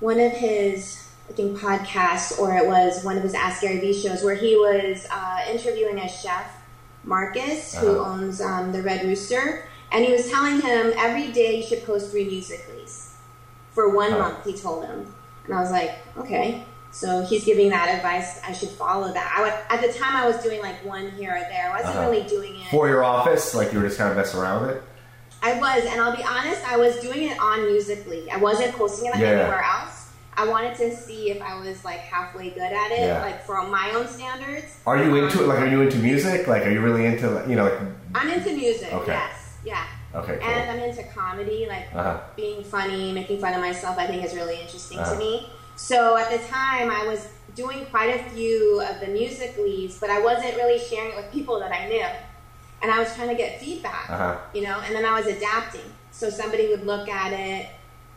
one 0.00 0.18
of 0.18 0.32
his, 0.32 1.08
I 1.28 1.32
think, 1.34 1.58
podcasts, 1.58 2.38
or 2.38 2.56
it 2.56 2.66
was 2.66 3.04
one 3.04 3.16
of 3.16 3.22
his 3.22 3.34
Ask 3.34 3.60
Gary 3.62 3.78
Vee 3.78 3.92
shows, 3.92 4.24
where 4.24 4.34
he 4.34 4.56
was 4.56 5.06
uh, 5.12 5.40
interviewing 5.50 5.98
a 6.00 6.08
chef, 6.08 6.50
Marcus, 7.04 7.74
who 7.78 8.00
Uh-huh. 8.00 8.10
owns 8.10 8.40
um, 8.40 8.72
the 8.72 8.82
Red 8.82 9.04
Rooster, 9.04 9.64
and 9.92 10.04
he 10.04 10.12
was 10.12 10.30
telling 10.30 10.60
him 10.60 10.92
every 10.96 11.28
day 11.32 11.56
you 11.56 11.62
should 11.62 11.84
post 11.84 12.10
three 12.10 12.24
musicallys 12.26 13.10
for 13.74 13.88
one 13.94 14.12
Huh. 14.12 14.18
month. 14.18 14.44
He 14.44 14.52
told 14.54 14.84
him, 14.86 15.12
and 15.46 15.54
I 15.54 15.60
was 15.60 15.70
like, 15.70 15.92
okay. 16.18 16.64
So 16.90 17.22
he's 17.24 17.44
giving 17.44 17.70
that 17.70 17.88
advice. 17.88 18.38
I 18.46 18.52
should 18.52 18.68
follow 18.68 19.12
that. 19.14 19.34
I 19.36 19.42
would, 19.42 19.54
at 19.70 19.80
the 19.86 19.98
time, 19.98 20.14
I 20.14 20.26
was 20.26 20.42
doing 20.42 20.60
like 20.60 20.84
one 20.84 21.10
here 21.12 21.30
or 21.34 21.40
there. 21.40 21.70
I 21.70 21.76
wasn't 21.78 21.96
Uh-huh. 21.96 22.10
really 22.10 22.22
doing 22.28 22.54
it. 22.56 22.66
For 22.70 22.86
your 22.88 23.02
office, 23.02 23.54
like 23.54 23.72
you 23.72 23.78
were 23.80 23.86
just 23.86 23.96
kind 23.98 24.10
of 24.10 24.16
messing 24.16 24.40
around 24.40 24.66
with 24.66 24.76
it. 24.76 24.82
I 25.42 25.54
was, 25.58 25.84
and 25.86 26.00
I'll 26.00 26.14
be 26.16 26.22
honest, 26.22 26.60
I 26.70 26.76
was 26.76 26.96
doing 27.00 27.22
it 27.30 27.38
on 27.40 27.62
Musically. 27.66 28.30
I 28.30 28.36
wasn't 28.36 28.74
posting 28.76 29.06
it 29.08 29.16
Yeah. 29.16 29.26
anywhere 29.28 29.64
else. 29.64 30.10
I 30.36 30.46
wanted 30.46 30.76
to 30.76 30.94
see 30.96 31.30
if 31.30 31.42
I 31.42 31.58
was 31.60 31.84
like 31.84 31.98
halfway 32.00 32.50
good 32.50 32.60
at 32.72 32.90
it, 32.92 33.00
Yeah. 33.00 33.20
like 33.22 33.44
for 33.44 33.60
my 33.66 33.90
own 33.94 34.06
standards. 34.06 34.66
Are 34.86 34.96
you 35.02 35.14
into 35.16 35.38
it? 35.38 35.42
Um, 35.42 35.48
Like, 35.48 35.58
are 35.60 35.66
you 35.66 35.80
into 35.82 35.96
music? 35.98 36.46
Like, 36.46 36.64
are 36.66 36.70
you 36.70 36.80
really 36.80 37.06
into 37.06 37.42
you 37.48 37.56
know? 37.56 37.64
Like, 37.64 37.78
I'm 38.14 38.28
into 38.30 38.50
music. 38.52 38.92
Okay. 38.92 39.12
Yes, 39.12 39.41
yeah, 39.64 39.84
okay, 40.14 40.38
cool. 40.40 40.48
and 40.50 40.70
I'm 40.70 40.88
into 40.88 41.02
comedy, 41.04 41.66
like 41.68 41.88
Uh-huh. 41.94 42.18
being 42.36 42.62
funny, 42.64 43.12
making 43.12 43.40
fun 43.40 43.54
of 43.54 43.60
myself. 43.60 43.96
I 43.98 44.06
think 44.06 44.24
is 44.24 44.34
really 44.34 44.60
interesting 44.60 44.98
Uh-huh. 44.98 45.12
to 45.12 45.18
me. 45.18 45.50
So 45.76 46.16
at 46.16 46.30
the 46.30 46.38
time, 46.46 46.90
I 46.90 47.06
was 47.06 47.28
doing 47.54 47.86
quite 47.86 48.10
a 48.20 48.30
few 48.30 48.80
of 48.80 49.00
the 49.00 49.06
musicallys, 49.06 49.98
but 50.00 50.10
I 50.10 50.20
wasn't 50.20 50.56
really 50.56 50.78
sharing 50.78 51.10
it 51.12 51.16
with 51.16 51.30
people 51.32 51.58
that 51.60 51.72
I 51.72 51.88
knew, 51.88 52.06
and 52.82 52.90
I 52.90 52.98
was 52.98 53.14
trying 53.14 53.28
to 53.28 53.34
get 53.34 53.60
feedback. 53.60 54.08
Uh-huh. 54.10 54.36
you 54.54 54.62
know, 54.62 54.80
and 54.84 54.94
then 54.94 55.04
I 55.04 55.18
was 55.18 55.26
adapting. 55.26 55.88
So 56.10 56.28
somebody 56.28 56.68
would 56.68 56.84
look 56.86 57.08
at 57.08 57.32
it. 57.32 57.66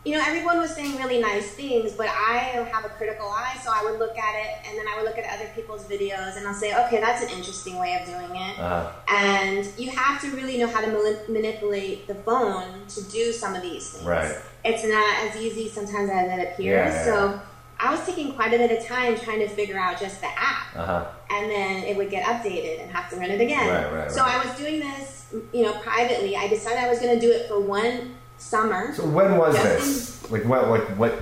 You 0.06 0.12
know, 0.12 0.22
everyone 0.24 0.58
was 0.58 0.72
saying 0.72 0.98
really 0.98 1.20
nice 1.20 1.50
things, 1.50 1.92
but 1.94 2.06
I 2.06 2.36
have 2.72 2.84
a 2.84 2.90
critical 2.90 3.26
eye, 3.28 3.58
so 3.64 3.72
I 3.74 3.82
would 3.82 3.98
look 3.98 4.16
at 4.16 4.34
it 4.36 4.68
and 4.68 4.78
then 4.78 4.86
I 4.86 4.96
would 4.96 5.04
look 5.04 5.18
at 5.18 5.24
other 5.34 5.50
people's 5.52 5.82
videos 5.82 6.36
and 6.36 6.46
I'll 6.46 6.54
say, 6.54 6.72
okay, 6.86 7.00
that's 7.00 7.24
an 7.24 7.30
interesting 7.30 7.76
way 7.76 7.98
of 8.00 8.06
doing 8.06 8.30
it. 8.40 8.56
Uh-huh. 8.56 8.92
And 9.08 9.68
you 9.76 9.90
have 9.90 10.20
to 10.20 10.30
really 10.30 10.58
know 10.58 10.68
how 10.68 10.80
to 10.80 10.86
mani- 10.86 11.26
manipulate 11.28 12.06
the 12.06 12.14
phone 12.14 12.86
to 12.86 13.02
do 13.10 13.32
some 13.32 13.56
of 13.56 13.62
these 13.62 13.90
things. 13.90 14.04
Right. 14.06 14.32
It's 14.64 14.84
not 14.84 15.24
as 15.24 15.42
easy 15.42 15.68
sometimes 15.68 16.08
as 16.08 16.38
it 16.38 16.52
appears. 16.52 16.64
Yeah, 16.64 16.86
yeah, 16.94 17.04
so 17.04 17.40
I 17.80 17.90
was 17.90 18.06
taking 18.06 18.32
quite 18.34 18.54
a 18.54 18.58
bit 18.58 18.78
of 18.78 18.86
time 18.86 19.18
trying 19.18 19.40
to 19.40 19.48
figure 19.48 19.76
out 19.76 19.98
just 19.98 20.20
the 20.20 20.28
app 20.28 20.76
Uh-huh. 20.76 21.04
and 21.30 21.50
then 21.50 21.82
it 21.82 21.96
would 21.96 22.10
get 22.10 22.22
updated 22.26 22.80
and 22.80 22.92
have 22.92 23.10
to 23.10 23.16
run 23.16 23.30
it 23.32 23.40
again. 23.40 23.68
Right, 23.68 23.92
right, 23.92 24.12
so 24.12 24.22
right. 24.22 24.36
I 24.36 24.46
was 24.46 24.56
doing 24.56 24.78
this, 24.78 25.34
you 25.52 25.62
know, 25.62 25.72
privately. 25.80 26.36
I 26.36 26.46
decided 26.46 26.78
I 26.78 26.88
was 26.88 27.00
going 27.00 27.18
to 27.18 27.20
do 27.20 27.32
it 27.32 27.48
for 27.48 27.58
one 27.58 28.14
summer. 28.38 28.94
So 28.94 29.06
when 29.06 29.36
was 29.36 29.54
this? 29.56 30.30
Like 30.30 30.44
what? 30.44 30.68
Like 30.68 30.82
what? 30.98 31.14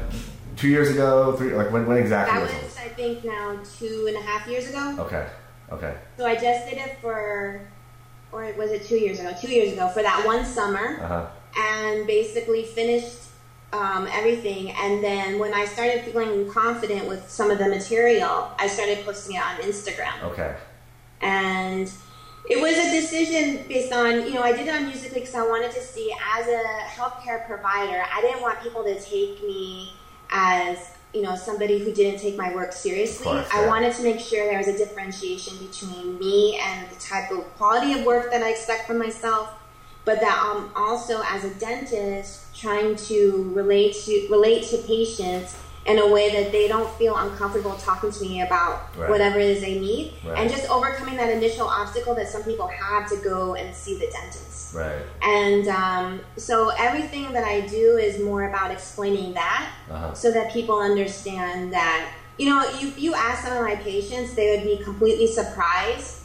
Two 0.57 0.69
years 0.69 0.91
ago? 0.91 1.33
Three? 1.37 1.53
Like 1.55 1.71
when? 1.73 1.87
When 1.87 1.97
exactly 1.99 2.39
that 2.47 2.55
was 2.55 2.63
was. 2.63 2.77
I 2.79 2.89
think, 2.89 3.25
now 3.25 3.59
two 3.79 4.07
and 4.09 4.17
a 4.17 4.21
half 4.23 4.47
years 4.49 4.69
ago. 4.69 4.97
Okay. 5.01 5.27
Okay. 5.73 5.95
So 6.17 6.27
I 6.27 6.35
just 6.35 6.69
did 6.69 6.79
it 6.79 6.99
for, 7.01 7.61
or 8.33 8.53
was 8.57 8.71
it 8.71 8.85
two 8.85 8.97
years 8.97 9.19
ago? 9.21 9.33
Two 9.41 9.51
years 9.51 9.73
ago 9.73 9.89
for 9.89 10.03
that 10.03 10.25
one 10.27 10.45
summer, 10.45 10.99
Uh 11.01 11.09
huh. 11.09 11.27
and 11.59 12.07
basically 12.07 12.65
finished 12.65 13.19
um, 13.73 14.07
everything. 14.13 14.71
And 14.73 15.03
then 15.03 15.39
when 15.39 15.53
I 15.55 15.65
started 15.65 16.05
feeling 16.05 16.49
confident 16.51 17.09
with 17.09 17.29
some 17.29 17.51
of 17.51 17.59
the 17.59 17.69
material, 17.69 18.51
I 18.59 18.69
started 18.69 19.05
posting 19.05 19.37
it 19.37 19.43
on 19.43 19.57
Instagram. 19.57 20.23
Okay. 20.23 20.55
and 21.21 21.91
it 22.49 22.61
was 22.61 22.77
a 22.77 22.91
decision 22.91 23.67
based 23.69 23.93
on 23.93 24.27
you 24.27 24.35
know 24.35 24.43
I 24.43 24.53
did 24.53 24.69
it 24.69 24.75
on 24.75 24.87
Musically 24.87 25.21
because 25.21 25.35
I 25.35 25.47
wanted 25.47 25.73
to 25.73 25.81
see 25.81 26.15
as 26.37 26.47
a 26.47 26.63
healthcare 26.87 27.47
provider 27.47 28.05
I 28.13 28.21
didn't 28.21 28.43
want 28.43 28.61
people 28.61 28.85
to 28.85 29.01
take 29.01 29.43
me 29.43 29.95
as 30.31 30.91
you 31.15 31.23
know 31.23 31.37
somebody 31.37 31.79
who 31.79 31.93
didn't 31.93 32.21
take 32.21 32.37
my 32.37 32.53
work 32.55 32.73
seriously. 32.73 33.25
Course, 33.25 33.49
I 33.53 33.67
wanted 33.67 33.95
to 33.95 34.03
make 34.03 34.21
sure 34.21 34.45
there 34.47 34.59
was 34.59 34.69
a 34.69 34.77
differentiation 34.77 35.57
between 35.59 36.19
me 36.19 36.59
and 36.61 36.91
the 36.91 36.97
type 36.97 37.31
of 37.31 37.45
quality 37.57 37.99
of 37.99 38.05
work 38.05 38.31
that 38.33 38.43
I 38.43 38.51
expect 38.51 38.87
from 38.87 38.99
myself, 38.99 39.51
but 40.05 40.21
that 40.21 40.37
I'm 40.45 40.71
also 40.75 41.23
as 41.25 41.45
a 41.45 41.55
dentist 41.55 42.55
trying 42.55 42.97
to 42.97 43.53
relate 43.55 43.95
to 44.05 44.29
relate 44.29 44.65
to 44.71 44.79
patients 44.79 45.57
in 45.87 45.99
a 45.99 46.09
way 46.09 46.31
that 46.33 46.51
they 46.51 46.67
don't 46.67 46.91
feel 46.97 47.15
uncomfortable 47.17 47.75
talking 47.77 48.11
to 48.11 48.23
me 48.23 48.41
about 48.41 48.89
Right. 48.97 49.11
whatever 49.11 49.39
it 49.39 49.47
is 49.51 49.61
they 49.61 49.79
need 49.79 50.15
Right. 50.25 50.39
and 50.39 50.51
just 50.51 50.71
overcoming 50.71 51.17
that 51.17 51.31
initial 51.31 51.67
obstacle 51.69 52.15
that 52.15 52.29
some 52.29 52.43
people 52.43 52.67
have 52.69 53.09
to 53.11 53.17
go 53.17 53.55
and 53.55 53.75
see 53.75 53.99
the 53.99 54.07
dentist. 54.11 54.75
Right. 54.75 55.03
And 55.23 55.69
um, 55.69 56.21
so 56.37 56.71
everything 56.79 57.33
that 57.33 57.45
I 57.45 57.61
do 57.63 57.99
is 57.99 58.19
more 58.23 58.49
about 58.49 58.71
explaining 58.71 59.35
that 59.35 59.69
Uh-huh. 59.91 60.15
so 60.15 60.31
that 60.33 60.53
people 60.53 60.79
understand 60.81 61.73
that, 61.75 62.09
you 62.39 62.49
know, 62.49 62.65
you, 62.79 62.93
you 62.97 63.15
ask 63.15 63.45
some 63.47 63.57
of 63.57 63.63
my 63.63 63.77
patients, 63.77 64.35
they 64.35 64.57
would 64.57 64.65
be 64.65 64.83
completely 64.83 65.27
surprised 65.27 66.21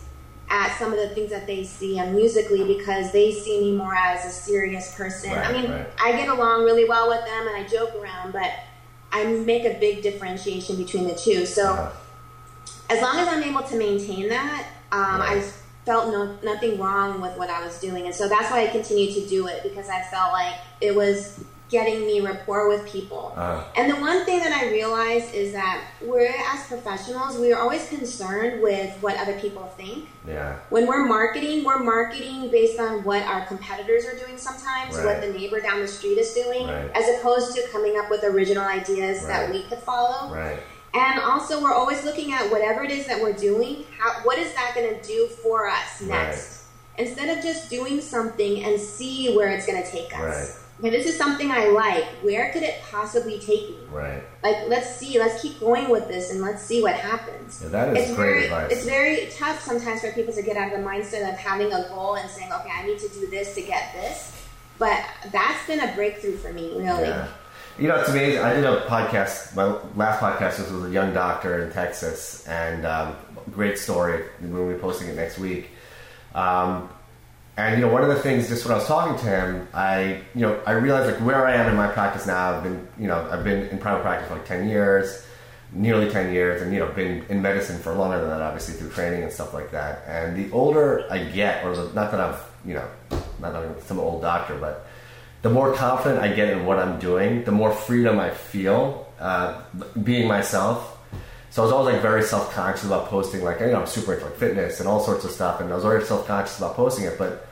at 0.49 0.75
some 0.79 0.91
of 0.91 0.97
the 0.97 1.09
things 1.09 1.29
that 1.29 1.45
they 1.45 1.63
see 1.63 1.99
on 1.99 2.15
Musically 2.15 2.63
because 2.63 3.11
they 3.11 3.31
see 3.31 3.59
me 3.59 3.71
more 3.73 3.93
as 3.93 4.25
a 4.25 4.29
serious 4.29 4.95
person. 4.95 5.31
Right, 5.31 5.47
I 5.47 5.51
mean. 5.51 5.85
I 6.01 6.13
get 6.13 6.27
along 6.29 6.63
really 6.63 6.85
well 6.85 7.07
with 7.09 7.23
them 7.25 7.45
and 7.47 7.55
I 7.55 7.67
joke 7.67 7.93
around, 8.01 8.31
but 8.31 8.49
I 9.11 9.23
make 9.25 9.65
a 9.65 9.79
big 9.79 10.03
differentiation 10.03 10.75
between 10.77 11.07
the 11.07 11.15
two. 11.15 11.45
So 11.45 11.91
as 12.89 13.01
long 13.01 13.17
as 13.17 13.27
I'm 13.27 13.43
able 13.43 13.63
to 13.63 13.75
maintain 13.77 14.29
that, 14.29 14.67
um, 14.91 15.19
Right. 15.19 15.37
I 15.37 15.51
felt 15.85 16.11
no, 16.11 16.37
nothing 16.43 16.79
wrong 16.79 17.21
with 17.21 17.37
what 17.37 17.49
I 17.49 17.65
was 17.65 17.79
doing. 17.79 18.05
And 18.05 18.13
so 18.13 18.27
that's 18.27 18.51
why 18.51 18.63
I 18.63 18.67
continued 18.67 19.13
to 19.15 19.27
do 19.27 19.47
it 19.47 19.63
because 19.63 19.89
I 19.89 20.01
felt 20.01 20.31
like 20.33 20.55
it 20.81 20.95
was 20.95 21.43
getting 21.69 22.01
me 22.05 22.19
rapport 22.19 22.67
with 22.67 22.85
people. 22.91 23.33
Uh-huh. 23.35 23.63
And 23.77 23.91
the 23.91 23.95
one 23.97 24.25
thing 24.25 24.39
that 24.39 24.51
I 24.51 24.71
realized 24.71 25.33
is 25.35 25.53
that 25.53 25.83
we're, 26.01 26.33
as 26.51 26.65
professionals, 26.65 27.37
we 27.37 27.53
are 27.53 27.61
always 27.61 27.87
concerned 27.89 28.61
with 28.61 28.91
what 29.01 29.15
other 29.17 29.39
people 29.39 29.71
think. 29.77 30.09
Yeah. 30.27 30.57
When 30.69 30.87
we're 30.87 31.05
marketing, 31.05 31.63
we're 31.63 31.83
marketing 31.83 32.49
based 32.49 32.79
on 32.79 33.03
what 33.03 33.21
our 33.23 33.45
competitors 33.45 34.05
are 34.05 34.17
doing 34.17 34.37
sometimes, 34.37 34.95
Right. 34.97 35.05
what 35.05 35.21
the 35.21 35.31
neighbor 35.31 35.59
down 35.61 35.79
the 35.81 35.87
street 35.87 36.17
is 36.17 36.33
doing, 36.33 36.67
Right. 36.67 36.89
as 36.95 37.19
opposed 37.19 37.55
to 37.55 37.67
coming 37.71 37.97
up 37.97 38.09
with 38.09 38.23
original 38.23 38.63
ideas 38.63 39.25
that 39.27 39.51
we 39.51 39.63
could 39.63 39.79
follow. 39.79 40.33
Right. 40.33 40.59
And 40.95 41.19
also, 41.19 41.61
we're 41.61 41.73
always 41.73 42.03
looking 42.03 42.33
at 42.33 42.49
whatever 42.49 42.83
it 42.83 42.89
is 42.89 43.05
that 43.05 43.21
we're 43.21 43.33
doing. 43.33 43.85
How, 43.99 44.21
what 44.23 44.39
is 44.39 44.53
that 44.55 44.73
going 44.73 44.89
to 44.89 45.07
do 45.07 45.27
for 45.27 45.67
us 45.67 46.01
next? 46.01 46.63
Instead 46.97 47.37
of 47.37 47.43
just 47.43 47.69
doing 47.69 48.01
something 48.01 48.63
and 48.63 48.79
see 48.79 49.35
where 49.35 49.49
it's 49.49 49.67
going 49.67 49.81
to 49.81 49.89
take 49.89 50.17
us. 50.19 50.65
Okay, 50.79 50.89
this 50.91 51.05
is 51.05 51.17
something 51.17 51.51
I 51.51 51.67
like. 51.67 52.05
Where 52.21 52.53
could 52.53 52.63
it 52.63 52.81
possibly 52.89 53.37
take 53.37 53.69
me? 53.69 53.77
Right. 53.91 54.23
Like, 54.43 54.69
let's 54.69 54.95
see, 54.95 55.19
let's 55.19 55.41
keep 55.41 55.59
going 55.59 55.89
with 55.89 56.07
this 56.07 56.31
and 56.31 56.41
let's 56.41 56.61
see 56.61 56.81
what 56.81 56.95
happens. 56.95 57.59
Yeah, 57.61 57.69
that 57.69 57.97
is 57.97 58.07
it's 58.07 58.15
great 58.15 58.31
very, 58.31 58.43
advice. 58.45 58.71
It's 58.71 58.85
very 58.85 59.29
tough 59.37 59.61
sometimes 59.61 59.99
for 60.01 60.11
people 60.13 60.33
to 60.33 60.41
get 60.41 60.55
out 60.55 60.71
of 60.71 60.79
the 60.79 60.85
mindset 60.85 61.29
of 61.29 61.37
having 61.37 61.73
a 61.73 61.89
goal 61.89 62.15
and 62.15 62.29
saying, 62.29 62.49
okay, 62.53 62.69
I 62.73 62.85
need 62.85 62.99
to 62.99 63.09
do 63.09 63.27
this 63.27 63.55
to 63.55 63.61
get 63.61 63.91
this. 63.93 64.35
But 64.77 65.03
that's 65.33 65.67
been 65.67 65.81
a 65.81 65.93
breakthrough 65.95 66.37
for 66.37 66.53
me, 66.53 66.69
really. 66.77 67.09
Yeah. 67.09 67.27
You 67.77 67.89
know, 67.89 67.97
it's 67.97 68.09
amazing. 68.09 68.41
I 68.41 68.53
did 68.53 68.63
a 68.63 68.85
podcast. 68.87 69.55
My 69.55 69.77
last 69.95 70.21
podcast 70.21 70.59
was 70.59 70.71
with 70.71 70.85
a 70.85 70.93
young 70.93 71.13
doctor 71.13 71.63
in 71.63 71.71
Texas, 71.73 72.47
and 72.47 72.85
um, 72.85 73.15
great 73.51 73.77
story. 73.77 74.23
We'll 74.41 74.71
be 74.71 74.79
posting 74.79 75.09
it 75.09 75.15
next 75.15 75.39
week. 75.39 75.69
Um, 76.35 76.89
and 77.59 77.77
you 77.77 77.85
know, 77.85 77.91
one 77.91 78.03
of 78.03 78.07
the 78.07 78.21
things, 78.21 78.47
just 78.47 78.65
when 78.65 78.73
I 78.73 78.77
was 78.77 78.87
talking 78.87 79.17
to 79.17 79.25
him, 79.25 79.67
I 79.73 80.21
you 80.33 80.41
know, 80.41 80.61
I 80.65 80.71
realized 80.71 81.11
like 81.11 81.25
where 81.25 81.45
I 81.45 81.55
am 81.55 81.69
in 81.69 81.75
my 81.75 81.87
practice 81.87 82.25
now. 82.25 82.51
I've 82.55 82.63
been 82.63 82.87
you 82.97 83.07
know, 83.07 83.27
I've 83.29 83.43
been 83.43 83.67
in 83.67 83.77
private 83.79 84.01
practice 84.01 84.29
for 84.29 84.35
like 84.35 84.45
ten 84.45 84.69
years, 84.69 85.25
nearly 85.73 86.09
ten 86.09 86.33
years, 86.33 86.61
and 86.61 86.73
you 86.73 86.79
know, 86.79 86.87
been 86.93 87.25
in 87.27 87.41
medicine 87.41 87.77
for 87.79 87.93
longer 87.93 88.17
than 88.19 88.29
that, 88.29 88.41
obviously 88.41 88.75
through 88.75 88.91
training 88.91 89.23
and 89.23 89.31
stuff 89.31 89.53
like 89.53 89.71
that. 89.71 90.03
And 90.07 90.37
the 90.37 90.49
older 90.55 91.05
I 91.11 91.25
get, 91.25 91.65
or 91.65 91.75
the, 91.75 91.91
not 91.93 92.11
that 92.11 92.21
I've 92.21 92.41
you 92.65 92.75
know, 92.75 92.87
not 93.41 93.51
that 93.51 93.55
I'm 93.55 93.81
some 93.81 93.99
old 93.99 94.21
doctor, 94.21 94.55
but 94.55 94.87
the 95.41 95.49
more 95.49 95.73
confident 95.73 96.21
I 96.21 96.33
get 96.33 96.49
in 96.49 96.65
what 96.65 96.79
I'm 96.79 96.97
doing, 96.97 97.43
the 97.43 97.51
more 97.51 97.73
freedom 97.73 98.19
I 98.19 98.29
feel 98.29 99.11
uh, 99.19 99.61
being 100.01 100.29
myself. 100.29 100.97
So 101.49 101.61
I 101.61 101.65
was 101.65 101.73
always 101.73 101.93
like 101.93 102.01
very 102.01 102.23
self 102.23 102.53
conscious 102.53 102.85
about 102.85 103.07
posting, 103.07 103.43
like 103.43 103.59
you 103.59 103.67
know 103.67 103.81
I'm 103.81 103.87
super 103.87 104.13
into 104.13 104.27
like 104.27 104.37
fitness 104.37 104.79
and 104.79 104.87
all 104.87 105.01
sorts 105.01 105.25
of 105.25 105.31
stuff, 105.31 105.59
and 105.59 105.69
I 105.73 105.75
was 105.75 105.83
already 105.83 106.05
self 106.05 106.25
conscious 106.25 106.57
about 106.57 106.75
posting 106.75 107.03
it. 107.03 107.17
But 107.17 107.48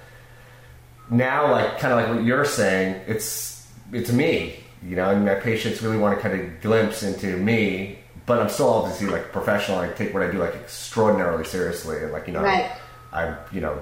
now, 1.09 1.51
like 1.51 1.79
kind 1.79 1.93
of 1.93 1.99
like 2.05 2.15
what 2.15 2.25
you're 2.25 2.45
saying, 2.45 3.01
it's 3.07 3.67
it's 3.91 4.11
me, 4.11 4.57
you 4.83 4.95
know, 4.95 5.09
and 5.09 5.25
my 5.25 5.35
patients 5.35 5.81
really 5.81 5.97
want 5.97 6.17
to 6.17 6.21
kind 6.27 6.39
of 6.39 6.61
glimpse 6.61 7.03
into 7.03 7.37
me. 7.37 7.99
But 8.25 8.39
I'm 8.41 8.49
still 8.49 8.69
obviously 8.69 9.07
like 9.07 9.31
professional. 9.31 9.79
I 9.79 9.87
take 9.89 10.13
what 10.13 10.21
I 10.21 10.29
do 10.29 10.37
like 10.37 10.53
extraordinarily 10.55 11.45
seriously, 11.45 12.03
and 12.03 12.11
like 12.11 12.27
you 12.27 12.33
know, 12.33 12.43
Right. 12.43 12.69
I 13.13 13.35
you 13.53 13.61
know 13.61 13.81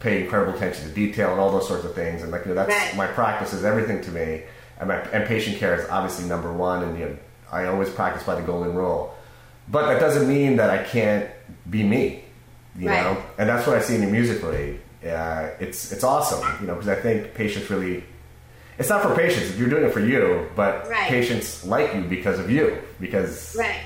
pay 0.00 0.22
incredible 0.24 0.54
attention 0.54 0.86
to 0.88 0.94
detail 0.94 1.30
and 1.30 1.40
all 1.40 1.50
those 1.50 1.66
sorts 1.68 1.84
of 1.84 1.94
things. 1.94 2.22
And 2.22 2.32
like 2.32 2.44
you 2.44 2.48
know, 2.54 2.54
that's 2.66 2.70
Right. 2.70 2.96
my 2.96 3.06
practice 3.06 3.52
is 3.52 3.64
everything 3.64 4.00
to 4.02 4.10
me, 4.10 4.42
and 4.80 4.88
my 4.88 4.96
and 5.12 5.24
patient 5.26 5.58
care 5.58 5.74
is 5.80 5.88
obviously 5.88 6.28
number 6.28 6.52
one. 6.52 6.82
And 6.82 6.98
you 6.98 7.04
know, 7.06 7.16
I 7.52 7.66
always 7.66 7.88
practice 7.90 8.24
by 8.24 8.34
the 8.34 8.42
golden 8.42 8.74
rule. 8.74 9.14
But 9.68 9.86
that 9.86 10.00
doesn't 10.00 10.28
mean 10.28 10.56
that 10.56 10.70
I 10.70 10.82
can't 10.82 11.28
be 11.70 11.82
me, 11.84 12.24
you 12.76 12.88
Right. 12.88 13.02
know. 13.02 13.16
And 13.38 13.48
that's 13.48 13.66
what 13.66 13.76
I 13.76 13.80
see 13.80 13.94
in 13.96 14.02
you 14.02 14.08
musically. 14.08 14.80
Uh, 15.10 15.50
it's 15.60 15.92
it's 15.92 16.04
awesome, 16.04 16.42
you 16.60 16.66
know, 16.66 16.74
because 16.74 16.88
I 16.88 16.94
think 16.96 17.34
patients 17.34 17.70
really. 17.70 18.04
It's 18.78 18.90
not 18.90 19.02
for 19.02 19.14
patients. 19.16 19.56
You're 19.58 19.70
doing 19.70 19.84
it 19.84 19.92
for 19.92 20.00
you, 20.00 20.48
but 20.54 20.86
Right. 20.90 21.08
patients 21.08 21.64
like 21.64 21.94
you 21.94 22.02
because 22.02 22.38
of 22.38 22.50
you. 22.50 22.76
Because 23.00 23.56
Right. 23.58 23.80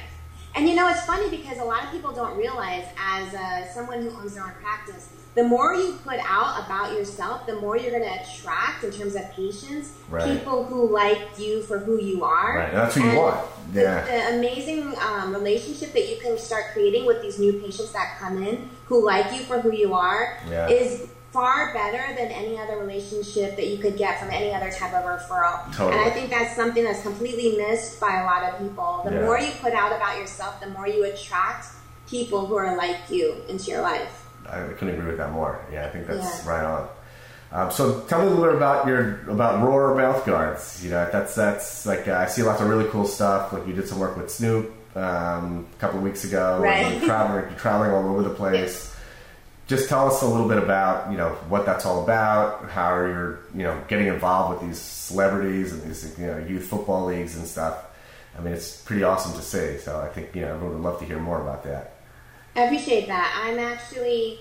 And 0.54 0.68
you 0.68 0.74
know, 0.74 0.88
it's 0.88 1.04
funny 1.04 1.28
because 1.30 1.58
a 1.58 1.64
lot 1.64 1.84
of 1.84 1.90
people 1.90 2.12
don't 2.12 2.36
realize, 2.36 2.84
as 2.98 3.32
uh, 3.34 3.66
someone 3.72 4.02
who 4.02 4.10
owns 4.10 4.34
their 4.34 4.44
own 4.44 4.52
practice, 4.60 5.08
the 5.36 5.44
more 5.44 5.74
you 5.74 5.92
put 6.04 6.18
out 6.24 6.64
about 6.66 6.92
yourself, 6.92 7.46
the 7.46 7.54
more 7.60 7.76
you're 7.76 7.92
going 7.92 8.02
to 8.02 8.20
attract 8.22 8.82
in 8.82 8.90
terms 8.90 9.14
of 9.14 9.30
patients, 9.32 9.92
Right. 10.08 10.38
people 10.38 10.64
who 10.64 10.88
like 10.88 11.38
you 11.38 11.62
for 11.62 11.78
who 11.78 12.00
you 12.00 12.24
are. 12.24 12.56
Right, 12.58 12.72
that's 12.72 12.96
who 12.96 13.02
you 13.04 13.10
And 13.10 13.18
want. 13.18 13.46
the- 13.72 13.80
Yeah. 13.82 14.04
The, 14.30 14.38
amazing 14.38 14.92
um, 15.00 15.32
relationship 15.32 15.92
that 15.92 16.08
you 16.10 16.16
can 16.20 16.36
start 16.36 16.64
creating 16.72 17.06
with 17.06 17.22
these 17.22 17.38
new 17.38 17.52
patients 17.52 17.92
that 17.92 18.16
come 18.18 18.42
in 18.42 18.70
who 18.86 19.04
like 19.06 19.32
you 19.32 19.44
for 19.44 19.60
who 19.60 19.70
you 19.72 19.94
are 19.94 20.36
Yeah. 20.50 20.68
is 20.68 21.06
far 21.32 21.72
better 21.72 22.14
than 22.16 22.28
any 22.32 22.58
other 22.58 22.78
relationship 22.78 23.54
that 23.56 23.68
you 23.68 23.78
could 23.78 23.96
get 23.96 24.18
from 24.18 24.30
any 24.30 24.52
other 24.52 24.70
type 24.70 24.92
of 24.92 25.04
referral. 25.04 25.64
Totally. 25.74 25.92
And 25.92 26.00
I 26.00 26.10
think 26.10 26.28
that's 26.30 26.56
something 26.56 26.82
that's 26.82 27.02
completely 27.02 27.56
missed 27.56 28.00
by 28.00 28.20
a 28.20 28.24
lot 28.24 28.42
of 28.42 28.58
people. 28.58 29.02
The 29.04 29.12
Yeah. 29.14 29.24
more 29.26 29.38
you 29.38 29.52
put 29.62 29.72
out 29.72 29.92
about 29.92 30.16
yourself, 30.18 30.60
the 30.60 30.68
more 30.70 30.88
you 30.88 31.04
attract 31.04 31.66
people 32.08 32.46
who 32.46 32.56
are 32.56 32.76
like 32.76 32.96
you 33.08 33.36
into 33.48 33.70
your 33.70 33.82
life. 33.82 34.26
I 34.50 34.58
couldn't 34.76 34.94
agree 34.94 35.06
with 35.06 35.18
that 35.18 35.30
more. 35.30 35.60
Yeah, 35.72 35.86
I 35.86 35.90
think 35.90 36.08
that's 36.08 36.44
Yeah. 36.44 36.50
right 36.50 36.64
on. 36.64 36.88
Um, 37.52 37.70
so 37.70 38.00
tell 38.08 38.20
me 38.20 38.26
a 38.26 38.30
little 38.30 38.44
bit 38.46 38.54
about 38.54 38.86
your 38.86 39.20
about 39.28 39.62
Roar 39.62 39.94
mouth 39.94 40.24
guards. 40.26 40.82
You 40.84 40.90
know, 40.90 41.08
that's 41.12 41.34
that's 41.34 41.84
like 41.86 42.06
uh, 42.08 42.14
I 42.14 42.26
see 42.26 42.42
lots 42.42 42.60
of 42.60 42.68
really 42.68 42.88
cool 42.90 43.06
stuff. 43.06 43.52
Like 43.52 43.66
you 43.66 43.72
did 43.72 43.88
some 43.88 43.98
work 43.98 44.16
with 44.16 44.30
Snoop 44.30 44.72
um, 44.96 45.66
a 45.76 45.80
couple 45.80 45.98
of 45.98 46.04
weeks 46.04 46.24
ago. 46.24 46.58
Right. 46.60 46.92
You're 46.96 47.06
traveling, 47.06 47.44
you're 47.50 47.58
traveling 47.58 47.90
all 47.92 48.08
over 48.08 48.22
the 48.22 48.30
place. 48.34 48.88
Just 49.70 49.88
tell 49.88 50.08
us 50.08 50.20
a 50.22 50.26
little 50.26 50.48
bit 50.48 50.58
about 50.58 51.12
you 51.12 51.16
know 51.16 51.28
what 51.48 51.64
that's 51.64 51.86
all 51.86 52.02
about. 52.02 52.68
How 52.70 52.96
you're 52.96 53.38
you 53.54 53.62
know 53.62 53.80
getting 53.86 54.08
involved 54.08 54.58
with 54.58 54.68
these 54.68 54.80
celebrities 54.80 55.72
and 55.72 55.80
these 55.84 56.18
you 56.18 56.26
know 56.26 56.38
youth 56.38 56.64
football 56.64 57.06
leagues 57.06 57.36
and 57.36 57.46
stuff. 57.46 57.84
I 58.36 58.40
mean, 58.40 58.52
it's 58.52 58.82
pretty 58.82 59.04
awesome 59.04 59.32
to 59.34 59.42
see. 59.42 59.78
So 59.78 60.00
I 60.00 60.08
think 60.08 60.34
you 60.34 60.40
know 60.40 60.54
everyone 60.54 60.74
would 60.74 60.82
love 60.82 60.98
to 60.98 61.04
hear 61.04 61.20
more 61.20 61.40
about 61.40 61.62
that. 61.62 61.94
I 62.56 62.62
appreciate 62.62 63.06
that. 63.06 63.44
I'm 63.46 63.60
actually 63.60 64.40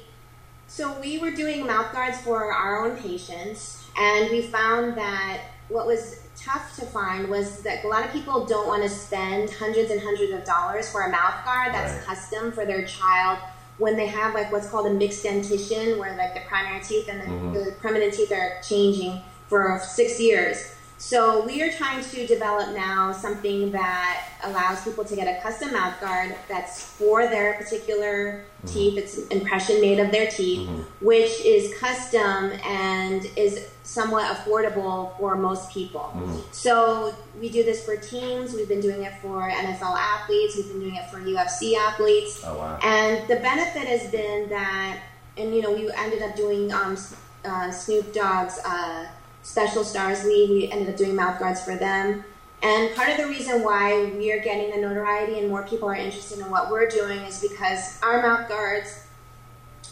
so 0.65 0.99
we 0.99 1.19
were 1.19 1.29
doing 1.29 1.63
mouth 1.63 1.93
guards 1.93 2.19
for 2.21 2.51
our 2.51 2.83
own 2.83 2.97
patients, 2.97 3.85
and 3.99 4.31
we 4.31 4.41
found 4.41 4.97
that 4.97 5.41
what 5.67 5.85
was 5.85 6.23
tough 6.35 6.75
to 6.77 6.87
find 6.87 7.29
was 7.29 7.61
that 7.61 7.83
a 7.83 7.87
lot 7.87 8.03
of 8.03 8.11
people 8.11 8.47
don't 8.47 8.67
want 8.67 8.81
to 8.81 8.89
spend 8.89 9.51
hundreds 9.51 9.91
and 9.91 10.01
hundreds 10.01 10.31
of 10.31 10.43
dollars 10.43 10.89
for 10.89 11.01
a 11.01 11.09
mouth 11.11 11.45
guard 11.45 11.71
that's 11.71 11.93
Right. 11.93 12.03
custom 12.05 12.51
for 12.51 12.65
their 12.65 12.83
child 12.87 13.37
when 13.79 13.95
they 13.95 14.05
have 14.07 14.33
like 14.35 14.51
what's 14.51 14.69
called 14.69 14.85
a 14.85 14.93
mixed 14.93 15.23
dentition, 15.23 15.97
where 15.97 16.15
like 16.17 16.33
the 16.35 16.41
primary 16.47 16.81
teeth 16.81 17.07
and 17.09 17.21
the, 17.21 17.25
Mhm. 17.25 17.53
the 17.65 17.71
permanent 17.81 18.13
teeth 18.13 18.31
are 18.31 18.61
changing 18.61 19.21
for 19.47 19.81
six 19.83 20.19
years. 20.19 20.57
So 20.99 21.45
we 21.45 21.61
are 21.63 21.71
trying 21.71 22.03
to 22.03 22.27
develop 22.27 22.75
now 22.75 23.13
something 23.13 23.71
that 23.71 24.27
allows 24.43 24.83
people 24.83 25.05
to 25.05 25.15
get 25.15 25.27
a 25.27 25.41
custom 25.41 25.71
mouth 25.71 25.99
guard 26.01 26.35
that's 26.49 26.83
for 26.83 27.25
their 27.25 27.53
particular 27.53 28.43
teeth. 28.65 28.97
It's 28.97 29.17
an 29.17 29.31
impression 29.31 29.79
made 29.79 29.99
of 29.99 30.11
their 30.11 30.29
teeth, 30.29 30.67
which 30.99 31.39
is 31.45 31.73
custom 31.79 32.51
and 32.65 33.25
is 33.37 33.69
somewhat 33.83 34.25
affordable 34.35 35.17
for 35.17 35.37
most 35.37 35.71
people. 35.71 36.11
So 36.51 37.15
we 37.39 37.47
do 37.49 37.63
this 37.63 37.83
for 37.85 37.95
teams. 37.95 38.53
We've 38.53 38.67
been 38.67 38.81
doing 38.81 39.03
it 39.03 39.13
for 39.21 39.49
NFL 39.49 39.97
athletes. 39.97 40.57
We've 40.57 40.67
been 40.67 40.81
doing 40.81 40.95
it 40.95 41.09
for 41.09 41.19
UFC 41.19 41.75
athletes. 41.77 42.41
Oh 42.43 42.57
wow! 42.57 42.77
And 42.83 43.25
the 43.29 43.37
benefit 43.37 43.87
has 43.87 44.11
been 44.11 44.49
that, 44.49 44.99
and 45.37 45.55
you 45.55 45.61
know, 45.61 45.71
we 45.71 45.89
ended 45.95 46.21
up 46.23 46.35
doing 46.35 46.73
um, 46.73 46.97
uh, 47.45 47.71
Snoop 47.71 48.13
Dogg's 48.13 48.59
uh, 48.65 49.07
Special 49.43 49.83
Stars 49.83 50.23
League. 50.25 50.49
We 50.49 50.71
ended 50.71 50.89
up 50.89 50.97
doing 50.97 51.15
mouth 51.15 51.39
guards 51.39 51.61
for 51.63 51.75
them. 51.75 52.23
And 52.61 52.93
part 52.95 53.09
of 53.09 53.17
the 53.17 53.27
reason 53.27 53.63
why 53.63 54.11
we 54.17 54.31
are 54.31 54.39
getting 54.39 54.71
the 54.71 54.77
notoriety 54.85 55.39
and 55.39 55.49
more 55.49 55.63
people 55.63 55.87
are 55.87 55.95
interested 55.95 56.39
in 56.39 56.51
what 56.51 56.69
we're 56.69 56.89
doing 56.89 57.19
is 57.19 57.41
because 57.41 57.99
our 58.03 58.21
mouth 58.21 58.49
guards, 58.49 59.07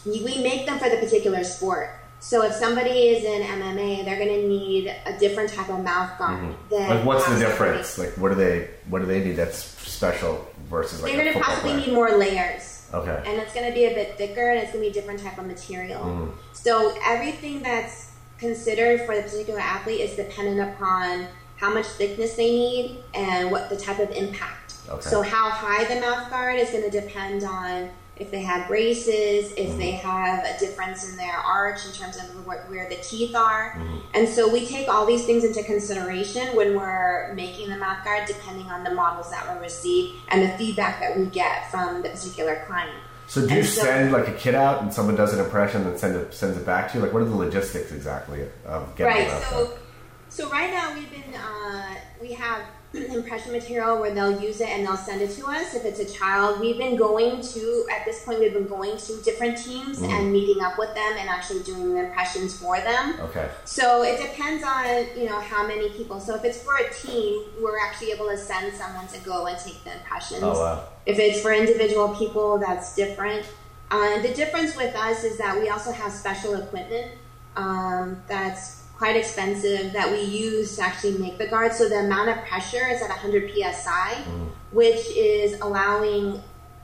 we 0.04 0.42
make 0.42 0.66
them 0.66 0.78
for 0.78 0.90
the 0.90 0.96
particular 0.96 1.44
sport. 1.44 1.90
So 2.20 2.44
if 2.44 2.52
somebody 2.52 3.08
is 3.08 3.24
in 3.24 3.42
MMA, 3.42 4.04
they're 4.04 4.18
going 4.18 4.40
to 4.40 4.48
need 4.48 4.94
a 5.06 5.18
different 5.18 5.50
type 5.50 5.70
of 5.70 5.82
mouth 5.82 6.18
guard. 6.18 6.42
Mm-hmm. 6.42 6.74
Like, 6.74 7.04
what's 7.04 7.28
the 7.28 7.38
difference? 7.38 7.96
Like, 7.96 8.10
what 8.18 8.30
do 8.30 8.34
they 8.34 8.70
what 8.88 8.98
do 9.00 9.06
they 9.06 9.24
need 9.24 9.36
that's 9.36 9.58
special 9.58 10.46
versus 10.68 11.02
like 11.02 11.12
They're 11.12 11.22
going 11.22 11.34
to 11.34 11.40
possibly 11.40 11.72
player? 11.74 11.86
need 11.86 11.94
more 11.94 12.16
layers. 12.18 12.74
Okay. 12.92 13.22
and 13.26 13.38
it's 13.38 13.52
going 13.52 13.66
to 13.66 13.74
be 13.74 13.84
a 13.84 13.94
bit 13.94 14.16
thicker 14.16 14.48
and 14.48 14.60
it's 14.60 14.72
going 14.72 14.82
to 14.82 14.90
be 14.90 14.98
a 14.98 15.00
different 15.00 15.20
type 15.20 15.36
of 15.36 15.46
material. 15.46 16.00
Mm. 16.00 16.32
So 16.54 16.96
everything 17.04 17.62
that's 17.62 18.12
considered 18.38 19.02
for 19.06 19.16
the 19.16 19.22
particular 19.22 19.60
athlete 19.60 20.00
is 20.00 20.16
dependent 20.16 20.60
upon 20.74 21.26
how 21.56 21.72
much 21.72 21.86
thickness 21.86 22.34
they 22.34 22.50
need 22.50 23.02
and 23.14 23.50
what 23.50 23.68
the 23.68 23.76
type 23.76 23.98
of 23.98 24.10
impact. 24.10 24.76
Okay. 24.88 25.00
So 25.00 25.22
how 25.22 25.50
high 25.50 25.84
the 25.92 26.00
mouth 26.00 26.30
guard 26.30 26.58
is 26.58 26.70
going 26.70 26.88
to 26.88 27.00
depend 27.00 27.44
on 27.44 27.90
if 28.16 28.30
they 28.30 28.42
have 28.42 28.66
braces, 28.66 29.52
if 29.52 29.68
Mm-hmm. 29.68 29.78
they 29.78 29.90
have 29.92 30.44
a 30.44 30.58
difference 30.58 31.08
in 31.08 31.16
their 31.16 31.36
arch 31.36 31.86
in 31.86 31.92
terms 31.92 32.16
of 32.16 32.46
where, 32.46 32.64
where 32.64 32.88
the 32.88 32.96
teeth 32.96 33.34
are. 33.36 33.74
Mm-hmm. 33.76 33.98
And 34.14 34.28
so 34.28 34.52
we 34.52 34.66
take 34.66 34.88
all 34.88 35.06
these 35.06 35.24
things 35.24 35.44
into 35.44 35.62
consideration 35.62 36.56
when 36.56 36.76
we're 36.76 37.32
making 37.34 37.68
the 37.68 37.76
mouth 37.76 38.04
guard, 38.04 38.26
depending 38.26 38.66
on 38.70 38.82
the 38.82 38.92
models 38.92 39.30
that 39.30 39.52
we 39.54 39.60
receive 39.60 40.16
and 40.28 40.42
the 40.42 40.48
feedback 40.58 41.00
that 41.00 41.16
we 41.16 41.26
get 41.26 41.70
from 41.70 42.02
the 42.02 42.08
particular 42.08 42.64
client. 42.66 42.96
So 43.28 43.46
do 43.46 43.54
you 43.54 43.62
so- 43.62 43.82
send 43.82 44.12
like 44.12 44.26
a 44.26 44.32
kit 44.32 44.54
out 44.54 44.82
and 44.82 44.92
someone 44.92 45.14
does 45.14 45.34
an 45.34 45.44
impression 45.44 45.86
and 45.86 45.98
send 45.98 46.16
it 46.16 46.34
sends 46.34 46.56
it 46.56 46.64
back 46.66 46.90
to 46.92 46.98
you? 46.98 47.04
Like, 47.04 47.12
what 47.12 47.22
are 47.22 47.26
the 47.26 47.36
logistics 47.36 47.92
exactly 47.92 48.48
of 48.66 48.96
getting 48.96 49.14
right 49.14 49.26
it 49.28 49.32
out 49.32 49.42
so 49.42 49.78
so 50.30 50.50
right 50.50 50.70
now 50.70 50.94
we've 50.94 51.10
been 51.10 51.34
uh, 51.34 51.94
we 52.20 52.32
have 52.32 52.62
impression 52.94 53.52
material 53.52 54.00
where 54.00 54.14
they'll 54.14 54.40
use 54.40 54.60
it 54.62 54.68
and 54.70 54.86
they'll 54.86 54.96
send 54.96 55.20
it 55.20 55.30
to 55.30 55.46
us 55.46 55.74
if 55.74 55.84
it's 55.84 56.00
a 56.00 56.18
child 56.18 56.58
we've 56.58 56.78
been 56.78 56.96
going 56.96 57.40
to 57.42 57.86
at 57.92 58.02
this 58.06 58.24
point 58.24 58.40
we've 58.40 58.54
been 58.54 58.66
going 58.66 58.96
to 58.96 59.20
different 59.22 59.58
teams 59.58 59.98
Mm. 60.00 60.08
and 60.10 60.32
meeting 60.32 60.62
up 60.62 60.78
with 60.78 60.94
them 60.94 61.12
and 61.18 61.28
actually 61.28 61.62
doing 61.64 61.92
the 61.94 62.00
impressions 62.06 62.56
for 62.58 62.80
them 62.80 63.14
Okay. 63.20 63.48
so 63.64 64.02
it 64.02 64.18
depends 64.20 64.64
on 64.64 64.86
you 65.18 65.26
know 65.26 65.38
how 65.38 65.66
many 65.66 65.90
people 65.90 66.18
so 66.18 66.34
if 66.34 66.44
it's 66.44 66.62
for 66.62 66.76
a 66.76 66.90
team 66.94 67.44
we're 67.60 67.78
actually 67.78 68.10
able 68.12 68.28
to 68.28 68.36
send 68.38 68.72
someone 68.74 69.06
to 69.08 69.18
go 69.20 69.46
and 69.46 69.58
take 69.58 69.82
the 69.84 69.92
impressions 69.92 70.42
Oh 70.42 70.52
wow. 70.58 70.84
if 71.04 71.18
it's 71.18 71.40
for 71.42 71.52
individual 71.52 72.14
people, 72.14 72.58
that's 72.58 72.94
different. 72.96 73.46
Uh, 73.90 74.20
the 74.22 74.32
difference 74.34 74.76
with 74.76 74.94
us 74.94 75.24
is 75.24 75.38
that 75.38 75.58
we 75.60 75.68
also 75.70 75.90
have 75.92 76.12
special 76.12 76.54
equipment 76.54 77.12
um, 77.56 78.22
that's 78.28 78.77
quite 78.98 79.16
expensive 79.16 79.92
that 79.92 80.10
we 80.10 80.20
use 80.20 80.76
to 80.76 80.82
actually 80.82 81.16
make 81.18 81.38
the 81.38 81.46
guard. 81.46 81.72
So 81.72 81.88
the 81.88 82.00
amount 82.00 82.30
of 82.30 82.44
pressure 82.44 82.84
is 82.88 83.00
at 83.00 83.08
100 83.10 83.50
psi, 83.54 84.14
Mm. 84.14 84.48
which 84.72 85.06
is 85.16 85.60
allowing 85.60 86.42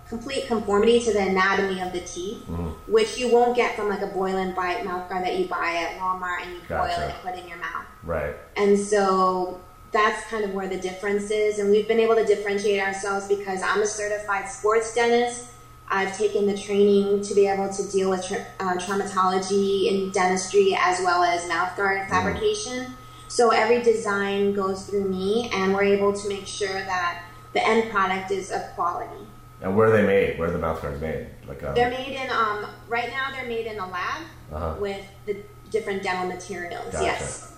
complete 0.09 0.47
conformity 0.47 1.01
to 1.01 1.13
the 1.13 1.19
anatomy 1.21 1.81
of 1.81 1.93
the 1.93 2.01
teeth, 2.01 2.39
Mm. 2.49 2.73
which 2.87 3.19
you 3.19 3.29
won't 3.29 3.57
get 3.57 3.75
from 3.75 3.89
like 3.89 4.01
a 4.03 4.07
boil 4.07 4.37
and 4.37 4.55
bite 4.55 4.85
mouth 4.85 5.09
guard 5.09 5.25
that 5.25 5.35
you 5.37 5.47
buy 5.49 5.75
at 5.75 5.99
Walmart 5.99 6.43
and 6.45 6.53
you 6.55 6.61
boil 6.69 6.85
it 6.85 6.99
and 6.99 7.15
put 7.23 7.35
in 7.37 7.49
your 7.49 7.59
mouth. 7.59 7.85
Right. 8.05 8.37
And 8.57 8.79
so 8.79 9.61
that's 9.91 10.25
kind 10.27 10.45
of 10.45 10.53
where 10.55 10.69
the 10.69 10.77
difference 10.77 11.31
is. 11.31 11.59
And 11.59 11.71
we've 11.71 11.89
been 11.89 12.01
able 12.01 12.15
to 12.17 12.25
differentiate 12.25 12.81
ourselves 12.81 13.27
because 13.27 13.61
I'm 13.63 13.81
a 13.83 13.87
certified 13.87 14.49
sports 14.49 14.95
dentist. 14.95 15.47
I've 15.89 16.17
taken 16.17 16.47
the 16.47 16.57
training 16.57 17.23
to 17.23 17.35
be 17.35 17.47
able 17.47 17.69
to 17.73 17.91
deal 17.91 18.11
with 18.11 18.27
tra- 18.27 18.47
uh, 18.61 18.75
traumatology 18.77 19.87
in 19.91 20.11
dentistry 20.11 20.77
as 20.79 21.01
well 21.01 21.23
as 21.23 21.47
mouth 21.49 21.77
guard 21.77 22.09
fabrication. 22.09 22.95
So 23.29 23.51
every 23.51 23.83
design 23.83 24.55
goes 24.55 24.87
through 24.89 25.09
me, 25.09 25.51
and 25.53 25.75
we're 25.75 25.85
able 25.85 26.13
to 26.13 26.29
make 26.29 26.47
sure 26.47 26.73
that 26.73 27.23
the 27.53 27.67
end 27.67 27.91
product 27.91 28.31
is 28.31 28.51
of 28.53 28.63
quality. 28.75 29.27
And 29.61 29.77
where 29.77 29.89
are 29.89 29.93
they 29.97 30.07
made? 30.07 30.39
Where 30.39 30.49
are 30.49 30.53
the 30.53 30.59
mouth 30.59 30.81
guards 30.83 31.01
made? 31.01 31.27
Like 31.49 31.63
um, 31.65 31.75
They're 31.75 31.91
made 31.91 32.15
in, 32.17 32.31
um, 32.31 32.67
right 32.89 33.09
now, 33.11 33.31
they're 33.33 33.47
made 33.49 33.67
in 33.67 33.79
a 33.79 33.89
lab 33.89 34.23
Uh-huh. 34.53 34.75
with 34.81 35.05
the 35.27 35.37
different 35.71 36.03
dental 36.03 36.29
materials. 36.29 36.93
Gotcha. 36.93 37.05
Yes. 37.05 37.53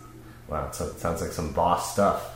Wow, 0.49 0.71
so 0.71 0.87
it 0.87 0.99
sounds 0.99 1.21
like 1.21 1.33
some 1.33 1.53
boss 1.53 1.93
stuff 1.93 2.36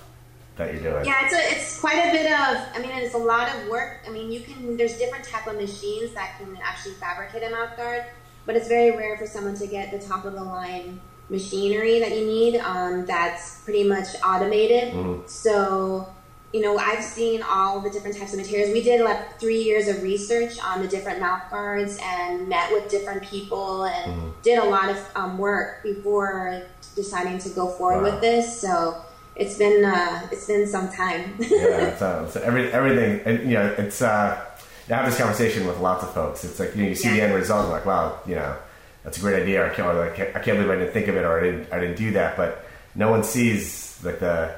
that 0.61 0.75
you're 0.75 0.93
doing. 0.93 1.05
Yeah, 1.05 1.25
it's 1.25 1.35
a, 1.35 1.57
it's 1.57 1.81
quite 1.81 1.99
a 1.99 2.13
bit 2.13 2.27
of. 2.27 2.57
I 2.75 2.79
mean, 2.81 2.91
it's 2.93 3.15
a 3.15 3.19
lot 3.19 3.49
of 3.55 3.69
work. 3.69 4.01
I 4.07 4.11
mean, 4.11 4.31
you 4.31 4.41
can. 4.41 4.77
There's 4.77 4.97
different 4.99 5.25
type 5.25 5.47
of 5.47 5.57
machines 5.57 6.13
that 6.13 6.39
can 6.39 6.57
actually 6.63 6.95
fabricate 6.95 7.43
a 7.43 7.51
mouth 7.51 7.77
guard, 7.77 8.05
but 8.47 8.57
it's 8.57 8.69
very 8.69 8.97
rare 8.97 9.17
for 9.17 9.27
someone 9.27 9.57
to 9.57 9.67
get 9.67 9.91
the 9.91 9.99
top 9.99 10.25
of 10.25 10.35
the 10.35 10.45
line 10.45 11.01
machinery 11.31 11.99
that 12.01 12.11
you 12.17 12.27
need. 12.27 12.57
Um, 12.59 13.07
that's 13.07 13.61
pretty 13.65 13.85
much 13.85 14.09
automated. 14.25 14.93
Mhm. 14.93 15.29
So, 15.31 16.07
you 16.53 16.61
know, 16.61 16.77
I've 16.77 17.05
seen 17.05 17.41
all 17.43 17.81
the 17.81 17.89
different 17.91 18.19
types 18.19 18.33
of 18.33 18.41
materials. 18.41 18.73
We 18.73 18.83
did 18.83 19.01
like 19.03 19.39
three 19.39 19.63
years 19.63 19.87
of 19.89 20.03
research 20.03 20.59
on 20.63 20.83
the 20.83 20.89
different 20.89 21.21
mouth 21.21 21.43
guards 21.49 21.99
and 22.03 22.49
met 22.49 22.73
with 22.73 22.91
different 22.91 23.23
people 23.23 23.85
and 23.85 24.13
Mhm. 24.13 24.33
did 24.43 24.59
a 24.59 24.65
lot 24.65 24.91
of 24.91 24.99
um, 25.15 25.39
work 25.39 25.83
before 25.85 26.63
deciding 26.97 27.39
to 27.39 27.49
go 27.51 27.69
forward 27.69 28.03
Wow. 28.03 28.11
with 28.11 28.21
this. 28.21 28.61
So 28.61 28.97
it's 29.41 29.57
been 29.57 29.85
uh, 29.85 30.29
it's 30.31 30.47
been 30.47 30.67
some 30.67 30.93
time. 30.93 31.35
yeah, 31.41 31.89
it's, 31.89 32.03
uh, 32.03 32.25
it's 32.27 32.37
every, 32.37 32.71
everything, 32.73 33.21
and 33.25 33.51
you 33.51 33.57
know, 33.57 33.75
it's. 33.79 34.03
Uh, 34.03 34.45
I 34.89 34.95
have 34.95 35.07
this 35.07 35.19
conversation 35.19 35.67
with 35.67 35.79
lots 35.79 36.03
of 36.03 36.13
folks. 36.13 36.45
It's 36.45 36.59
like 36.59 36.75
you, 36.75 36.83
know, 36.83 36.89
you 36.89 36.95
see 36.97 37.11
the 37.11 37.23
end 37.23 37.33
result, 37.35 37.63
and 37.63 37.71
like, 37.73 37.87
wow, 37.87 38.19
you 38.27 38.35
know, 38.35 38.57
that's 39.05 39.19
a 39.19 39.21
great 39.21 39.41
idea. 39.41 39.65
I 39.65 39.75
can't, 39.75 39.97
like, 39.97 40.19
I 40.37 40.41
can't 40.41 40.59
believe 40.59 40.71
I 40.71 40.77
didn't 40.77 40.93
think 40.93 41.09
of 41.09 41.17
it, 41.17 41.25
or 41.25 41.39
I 41.39 41.43
didn't, 41.45 41.73
I 41.73 41.79
didn't 41.81 41.97
do 41.97 42.11
that. 42.13 42.37
But 42.37 42.65
no 42.95 43.09
one 43.11 43.23
sees 43.25 43.99
like 44.05 44.19
the 44.19 44.55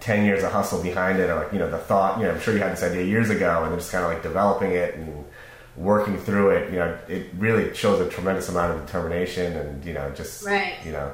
ten 0.00 0.24
years 0.24 0.42
of 0.42 0.52
hustle 0.52 0.82
behind 0.82 1.18
it, 1.20 1.30
or 1.30 1.36
like 1.36 1.52
you 1.52 1.58
know, 1.58 1.70
the 1.70 1.78
thought. 1.78 2.18
You 2.18 2.24
know, 2.24 2.32
I'm 2.32 2.40
sure 2.40 2.54
you 2.54 2.60
had 2.60 2.72
this 2.72 2.82
idea 2.82 3.04
years 3.04 3.30
ago, 3.30 3.62
and 3.62 3.70
then 3.72 3.78
just 3.78 3.92
kind 3.92 4.04
of 4.04 4.10
like 4.10 4.22
developing 4.22 4.72
it 4.72 4.94
and 4.94 5.24
working 5.76 6.16
through 6.18 6.50
it. 6.50 6.72
You 6.72 6.78
know, 6.78 6.98
it 7.08 7.26
really 7.36 7.74
shows 7.74 8.00
a 8.00 8.08
tremendous 8.08 8.48
amount 8.48 8.76
of 8.78 8.86
determination, 8.86 9.52
and 9.56 9.84
you 9.84 9.92
know, 9.92 10.10
just 10.10 10.44
Right. 10.44 10.74
you 10.84 10.92
know, 10.92 11.12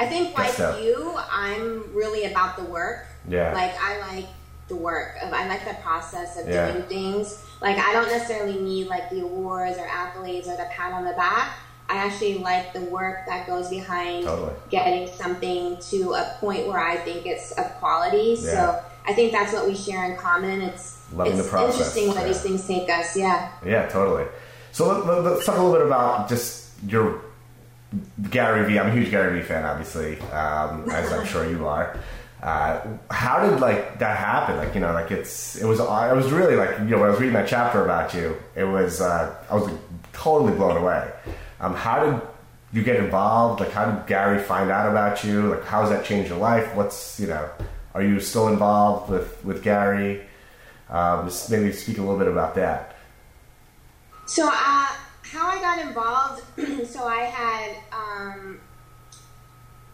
I 0.00 0.06
think 0.06 0.36
like 0.36 0.50
stuff. 0.52 0.82
you, 0.82 1.14
I'm 1.30 1.94
really 1.94 2.24
about 2.24 2.56
the 2.56 2.64
work. 2.64 3.06
Yeah. 3.28 3.52
Like 3.52 3.74
I 3.78 3.98
like 4.14 4.26
the 4.68 4.76
work. 4.76 5.16
Of, 5.22 5.32
I 5.32 5.46
like 5.46 5.64
the 5.66 5.74
process 5.82 6.38
of 6.38 6.48
Yeah. 6.48 6.72
doing 6.72 6.84
things. 6.84 7.44
Like 7.60 7.76
I 7.78 7.92
don't 7.92 8.08
necessarily 8.08 8.58
need 8.58 8.86
like 8.88 9.10
the 9.10 9.20
awards 9.20 9.76
or 9.78 9.86
accolades 9.86 10.46
or 10.46 10.56
the 10.56 10.66
pat 10.70 10.92
on 10.92 11.04
the 11.04 11.12
back. 11.12 11.52
I 11.90 11.96
actually 11.96 12.38
like 12.38 12.72
the 12.72 12.82
work 12.82 13.26
that 13.26 13.46
goes 13.46 13.68
behind 13.68 14.24
Totally. 14.24 14.54
getting 14.70 15.12
something 15.16 15.76
to 15.90 16.12
a 16.14 16.36
point 16.40 16.66
where 16.66 16.78
I 16.78 16.96
think 16.96 17.26
it's 17.26 17.52
of 17.52 17.66
quality. 17.74 18.36
Yeah. 18.40 18.50
So 18.52 18.84
I 19.06 19.12
think 19.12 19.32
that's 19.32 19.52
what 19.52 19.66
we 19.66 19.74
share 19.74 20.10
in 20.10 20.16
common. 20.16 20.62
It's 20.62 20.98
Loving 21.12 21.34
it's 21.34 21.42
the 21.44 21.50
process, 21.50 21.74
interesting 21.74 22.08
where 22.08 22.20
yeah. 22.20 22.26
these 22.28 22.40
things 22.40 22.66
take 22.66 22.88
us. 22.88 23.16
Yeah. 23.16 23.50
Yeah, 23.66 23.86
totally. 23.88 24.24
So 24.72 24.86
let, 24.86 25.24
let's 25.24 25.44
talk 25.44 25.58
a 25.58 25.62
little 25.62 25.76
bit 25.78 25.86
about 25.86 26.28
just 26.28 26.70
your 26.86 27.22
Gary 28.30 28.66
Vee. 28.66 28.78
I'm 28.78 28.88
a 28.88 28.92
huge 28.92 29.10
Gary 29.10 29.40
Vee 29.40 29.46
fan, 29.46 29.64
obviously, 29.64 30.20
um, 30.30 30.88
as 30.90 31.12
I'm 31.12 31.26
sure 31.26 31.48
you 31.48 31.66
are. 31.66 31.98
Uh, 32.42 32.80
how 33.10 33.46
did 33.46 33.60
like 33.60 33.98
that 33.98 34.16
happen? 34.16 34.56
Like 34.56 34.74
you 34.74 34.80
know, 34.80 34.92
like 34.92 35.10
it's 35.10 35.56
it 35.56 35.66
was 35.66 35.80
I 35.80 36.12
was 36.12 36.32
really 36.32 36.56
like 36.56 36.78
you 36.78 36.86
know 36.86 36.98
when 36.98 37.08
I 37.08 37.10
was 37.10 37.20
reading 37.20 37.34
that 37.34 37.48
chapter 37.48 37.84
about 37.84 38.14
you, 38.14 38.36
it 38.54 38.64
was 38.64 39.00
uh, 39.00 39.34
I 39.50 39.54
was 39.54 39.64
like, 39.64 39.78
totally 40.12 40.54
blown 40.54 40.76
away. 40.76 41.10
Um, 41.60 41.74
how 41.74 42.04
did 42.04 42.20
you 42.72 42.82
get 42.82 42.96
involved? 42.96 43.60
Like 43.60 43.72
how 43.72 43.90
did 43.90 44.06
Gary 44.06 44.42
find 44.42 44.70
out 44.70 44.88
about 44.88 45.22
you? 45.22 45.48
Like 45.48 45.64
how 45.64 45.82
has 45.82 45.90
that 45.90 46.04
changed 46.04 46.30
your 46.30 46.38
life? 46.38 46.74
What's 46.74 47.20
you 47.20 47.26
know, 47.26 47.50
are 47.94 48.02
you 48.02 48.20
still 48.20 48.48
involved 48.48 49.10
with 49.10 49.44
with 49.44 49.62
Gary? 49.62 50.22
Um, 50.88 51.30
maybe 51.50 51.72
speak 51.72 51.98
a 51.98 52.00
little 52.00 52.18
bit 52.18 52.26
about 52.26 52.54
that. 52.56 52.96
So, 54.26 54.48
uh, 54.50 54.86
how 55.32 55.48
I 55.48 55.60
got 55.60 55.78
involved, 55.86 56.42
so 56.88 57.04
I 57.06 57.22
had, 57.24 57.76
um, 57.92 58.60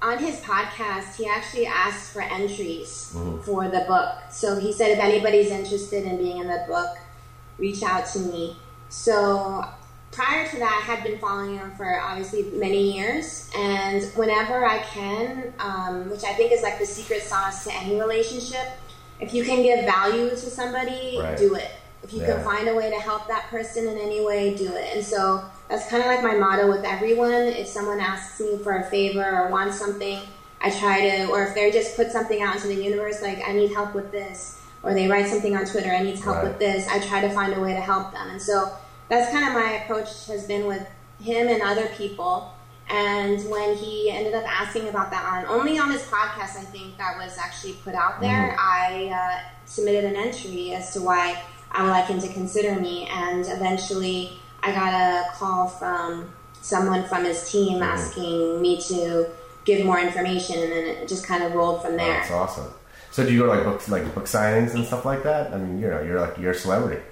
on 0.03 0.19
his 0.19 0.37
podcast, 0.41 1.17
he 1.17 1.27
actually 1.27 1.67
asked 1.67 2.13
for 2.13 2.21
entries 2.23 3.13
Mhm. 3.15 3.43
for 3.45 3.69
the 3.69 3.81
book. 3.89 4.11
So 4.31 4.59
he 4.61 4.73
said, 4.73 4.91
if 4.93 4.99
anybody's 4.99 5.51
interested 5.51 6.05
in 6.05 6.19
being 6.19 6.39
in 6.39 6.47
the 6.49 6.65
book, 6.69 6.97
reach 7.59 7.83
out 7.83 8.07
to 8.13 8.19
me. 8.21 8.57
So 8.89 9.65
prior 10.13 10.47
to 10.49 10.59
that, 10.59 10.83
I 10.83 10.85
had 10.95 11.03
been 11.05 11.19
following 11.19 11.59
him 11.59 11.73
for 11.77 11.99
obviously 12.01 12.45
many 12.53 12.93
years, 12.95 13.51
and 13.57 14.03
whenever 14.15 14.65
I 14.67 14.79
can, 14.79 15.53
um, 15.59 16.11
which 16.11 16.25
I 16.25 16.33
think 16.35 16.53
is 16.53 16.63
like 16.63 16.79
the 16.79 16.87
secret 16.87 17.23
sauce 17.23 17.65
to 17.65 17.73
any 17.75 17.99
relationship, 17.99 18.67
if 19.19 19.33
you 19.35 19.45
can 19.45 19.63
give 19.63 19.85
value 19.87 20.31
to 20.31 20.37
somebody, 20.37 21.19
Right. 21.21 21.37
do 21.37 21.55
it. 21.55 21.71
If 22.07 22.13
you 22.13 22.21
Yeah. 22.21 22.35
can 22.35 22.45
find 22.45 22.69
a 22.69 22.75
way 22.75 22.89
to 22.89 23.01
help 23.01 23.27
that 23.27 23.51
person 23.51 23.89
in 23.89 23.99
any 23.99 24.21
way, 24.21 24.55
do 24.55 24.73
it. 24.77 24.95
And 24.95 25.05
so 25.05 25.43
that's 25.69 25.89
kind 25.91 26.01
of 26.03 26.07
like 26.09 26.23
my 26.23 26.35
motto 26.35 26.69
with 26.69 26.85
everyone. 26.85 27.49
If 27.49 27.67
someone 27.67 27.99
asks 27.99 28.39
me 28.39 28.57
for 28.63 28.77
a 28.77 28.85
favor 28.85 29.25
or 29.25 29.49
wants 29.49 29.77
something, 29.77 30.21
I 30.61 30.71
try 30.71 31.01
to, 31.01 31.25
or 31.27 31.43
if 31.43 31.55
they 31.55 31.69
just 31.73 31.97
put 31.97 32.13
something 32.13 32.41
out 32.41 32.55
into 32.55 32.69
the 32.69 32.77
universe, 32.77 33.21
like 33.23 33.43
I 33.47 33.53
need 33.53 33.73
help 33.73 33.93
with 33.93 34.13
this, 34.13 34.55
or 34.85 34.95
they 34.95 35.09
write 35.09 35.27
something 35.27 35.57
on 35.57 35.65
Twitter, 35.65 35.91
I 35.93 36.01
need 36.01 36.17
help 36.21 36.37
Right. 36.37 36.45
with 36.45 36.59
this, 36.61 36.87
I 36.87 37.01
try 37.01 37.21
to 37.21 37.29
find 37.29 37.53
a 37.53 37.59
way 37.61 37.73
to 37.75 37.81
help 37.81 38.13
them. 38.13 38.31
And 38.31 38.41
so 38.41 38.71
that's 39.09 39.29
kind 39.33 39.45
of 39.45 39.53
my 39.53 39.73
approach 39.73 40.27
has 40.29 40.45
been 40.45 40.65
with 40.67 40.83
him 41.21 41.49
and 41.49 41.61
other 41.61 41.89
people. 41.89 42.47
And 42.89 43.41
when 43.51 43.75
he 43.75 44.11
ended 44.13 44.33
up 44.33 44.45
asking 44.47 44.89
about 44.89 45.11
that 45.11 45.25
on 45.25 45.45
only 45.47 45.77
on 45.77 45.91
his 45.91 46.03
podcast, 46.03 46.57
I 46.57 46.65
think 46.71 46.97
that 46.99 47.17
was 47.17 47.37
actually 47.37 47.73
put 47.85 47.95
out 47.97 48.21
there. 48.21 48.55
I 48.57 49.11
uh, 49.13 49.41
submitted 49.65 50.05
an 50.05 50.15
entry 50.15 50.73
as 50.73 50.93
to 50.93 51.01
why 51.03 51.37
I 51.77 51.83
would 51.83 51.91
like 51.91 52.07
him 52.07 52.21
to 52.21 52.29
consider 52.29 52.81
me, 52.81 53.07
and 53.11 53.45
eventually 53.47 54.33
I 54.63 54.73
got 54.73 54.95
a 54.95 55.31
call 55.35 55.69
from 55.69 56.35
someone 56.63 57.05
from 57.05 57.25
his 57.25 57.51
team 57.51 57.75
mm-hmm. 57.75 57.83
asking 57.83 58.63
me 58.63 58.81
to 58.89 59.29
give 59.67 59.85
more 59.85 60.01
information, 60.01 60.59
and 60.59 60.73
then 60.73 60.87
it 60.87 61.07
just 61.07 61.27
kind 61.27 61.45
of 61.45 61.53
rolled 61.53 61.83
from 61.83 61.97
there. 61.97 62.15
that's 62.15 62.31
awesome. 62.31 62.73
So 63.11 63.25
do 63.25 63.33
you 63.33 63.41
go 63.41 63.47
to 63.47 63.53
like 63.53 63.65
books, 63.65 63.89
like 63.89 64.15
book 64.15 64.25
signings 64.25 64.75
and 64.75 64.87
stuff 64.87 65.05
like 65.05 65.23
that? 65.25 65.53
I 65.53 65.59
mean, 65.59 65.79
you 65.79 65.89
know, 65.89 66.03
you're 66.03 66.21
like 66.21 66.39
you're 66.39 66.53
a 66.53 66.55
celebrity. 66.55 67.03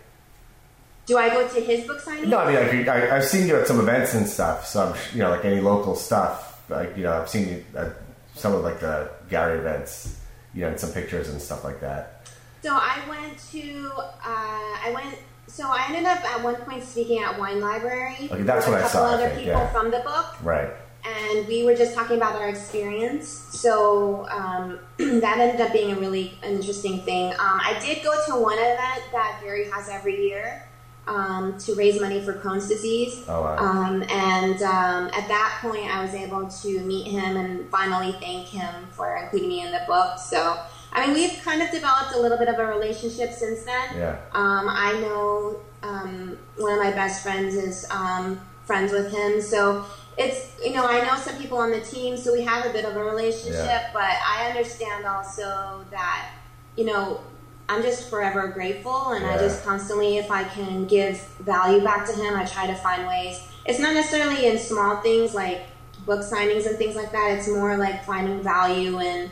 Do 1.07 1.19
I 1.19 1.29
go 1.29 1.47
to 1.47 1.61
his 1.61 1.87
book 1.87 2.01
signing? 2.01 2.31
No, 2.31 2.39
I 2.39 2.73
mean, 2.73 2.87
like 2.87 2.89
I, 2.89 3.17
I've 3.17 3.25
seen 3.25 3.47
you 3.47 3.57
at 3.57 3.67
some 3.67 3.79
events 3.81 4.15
and 4.15 4.27
stuff. 4.27 4.67
So 4.67 4.87
I'm, 4.87 4.97
you 5.13 5.19
know, 5.19 5.31
like 5.31 5.45
any 5.45 5.61
local 5.61 5.95
stuff. 5.95 6.63
Like 6.71 6.97
you 6.97 7.03
know, 7.03 7.13
I've 7.13 7.29
seen 7.29 7.49
you 7.49 7.65
at 7.77 7.97
some 8.35 8.55
of 8.55 8.63
like 8.63 8.81
the 8.81 9.11
Gary 9.29 9.59
events. 9.59 10.21
You 10.55 10.61
know, 10.61 10.69
and 10.69 10.79
some 10.79 10.93
pictures 10.93 11.29
and 11.29 11.43
stuff 11.43 11.65
like 11.65 11.81
that. 11.81 12.29
So 12.65 12.71
I 12.73 12.99
went 13.07 13.39
to, 13.53 13.93
uh, 13.95 14.09
I 14.25 14.91
went, 14.95 15.19
so 15.47 15.65
I 15.69 15.85
ended 15.89 16.07
up 16.07 16.25
at 16.25 16.43
one 16.43 16.57
point 16.57 16.83
speaking 16.83 17.23
at 17.23 17.39
Wine 17.39 17.61
Library. 17.61 18.17
Okay, 18.33 18.41
that's 18.41 18.67
with 18.67 18.77
what 18.77 18.83
a 18.83 18.87
I 18.87 18.89
couple 18.89 19.01
saw, 19.01 19.15
other 19.17 19.29
think, 19.29 19.41
people 19.41 19.61
yeah. 19.61 19.71
from 19.71 19.91
the 19.91 19.99
book. 19.99 20.43
Right. 20.43 20.71
and 21.05 21.47
we 21.47 21.65
were 21.65 21.75
just 21.75 21.95
talking 21.95 22.17
about 22.17 22.37
our 22.37 22.49
experience. 22.49 23.29
So 23.29 24.27
um, 24.31 24.79
that 24.97 25.39
ended 25.39 25.61
up 25.61 25.73
being 25.75 25.93
a 25.93 25.97
really 26.01 26.39
interesting 26.43 27.01
thing. 27.03 27.33
Um, 27.33 27.61
I 27.63 27.79
did 27.85 28.03
go 28.03 28.13
to 28.29 28.37
one 28.41 28.59
event 28.59 29.03
that 29.13 29.41
Gary 29.43 29.69
has 29.71 29.91
every 29.91 30.27
year 30.27 30.67
um, 31.07 31.59
to 31.59 31.75
raise 31.75 32.01
money 32.01 32.23
for 32.23 32.33
Crohn's 32.33 32.67
disease. 32.69 33.25
Oh 33.29 33.43
wow. 33.43 33.59
Um, 33.59 34.03
and 34.05 34.63
um, 34.63 35.07
at 35.13 35.29
that 35.29 35.59
point, 35.61 35.85
I 35.95 36.03
was 36.03 36.15
able 36.15 36.49
to 36.49 36.81
meet 36.81 37.09
him 37.09 37.37
and 37.37 37.69
finally 37.69 38.13
thank 38.13 38.47
him 38.47 38.87
for 38.91 39.17
including 39.17 39.51
me 39.51 39.61
in 39.61 39.71
the 39.71 39.83
book. 39.87 40.19
So, 40.19 40.59
I 40.95 41.07
mean, 41.07 41.15
we've 41.15 41.43
kind 41.43 41.61
of 41.61 41.71
developed 41.71 42.15
a 42.15 42.21
little 42.21 42.39
bit 42.39 42.49
of 42.49 42.59
a 42.59 42.67
relationship 42.67 43.33
since 43.33 43.65
then. 43.65 43.97
yeah. 43.97 44.17
Um, 44.33 44.69
I 44.69 44.93
know 45.01 45.61
um, 45.83 46.39
one 46.57 46.73
of 46.73 46.79
my 46.79 46.93
best 46.93 47.23
friends 47.23 47.55
is 47.55 47.87
um, 47.91 48.41
friends 48.65 48.93
with 48.93 49.11
him, 49.13 49.41
so 49.41 49.85
it's 50.17 50.53
you 50.65 50.73
know 50.73 50.87
I 50.87 51.05
know 51.05 51.17
some 51.17 51.37
people 51.37 51.59
on 51.59 51.71
the 51.73 51.81
team, 51.81 52.17
so 52.17 52.33
we 52.33 52.43
have 52.43 52.65
a 52.67 52.71
bit 52.71 52.85
of 52.85 52.97
a 52.97 53.03
relationship. 53.05 53.67
Yeah. 53.67 53.91
But 53.93 54.03
I 54.27 54.49
understand 54.49 55.05
also 55.07 55.85
that 55.91 56.31
you 56.77 56.85
know 56.85 57.21
I'm 57.69 57.83
just 57.83 58.09
forever 58.11 58.49
grateful, 58.49 59.11
and 59.13 59.25
I 59.25 59.39
just 59.39 59.65
constantly, 59.65 60.19
if 60.19 60.31
I 60.31 60.45
can 60.45 60.87
give 60.87 61.21
value 61.41 61.83
back 61.83 62.07
to 62.07 62.13
him, 62.13 62.35
I 62.35 62.45
try 62.45 62.67
to 62.67 62.75
find 62.75 63.07
ways. 63.07 63.41
It's 63.67 63.79
not 63.79 63.95
necessarily 63.95 64.47
in 64.47 64.59
small 64.59 64.99
things 64.99 65.35
like 65.35 65.63
book 66.05 66.21
signings 66.21 66.67
and 66.67 66.77
things 66.77 66.95
like 66.95 67.11
that. 67.13 67.37
It's 67.39 67.49
more 67.49 67.77
like 67.77 68.05
finding 68.05 68.43
value 68.43 68.99
and 68.99 69.31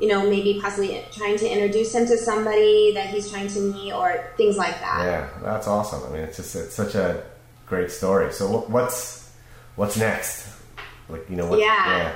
you 0.00 0.08
know 0.08 0.28
maybe 0.28 0.60
possibly 0.60 1.04
trying 1.12 1.36
to 1.38 1.48
introduce 1.48 1.94
him 1.94 2.06
to 2.06 2.16
somebody 2.16 2.92
that 2.94 3.08
he's 3.08 3.30
trying 3.30 3.48
to 3.48 3.60
meet 3.60 3.92
or 3.92 4.30
things 4.36 4.56
like 4.56 4.78
that. 4.80 5.04
Yeah, 5.04 5.28
that's 5.42 5.66
awesome. 5.66 6.02
I 6.04 6.12
mean, 6.14 6.22
it's 6.22 6.36
just 6.36 6.54
it's 6.56 6.74
such 6.74 6.94
a 6.94 7.22
great 7.66 7.90
story. 7.90 8.32
So 8.32 8.60
what's 8.68 9.30
what's 9.76 9.96
next? 9.96 10.48
Like 11.08 11.28
you 11.28 11.36
know 11.36 11.48
what? 11.48 11.58
yeah. 11.58 11.98
yeah. 11.98 12.12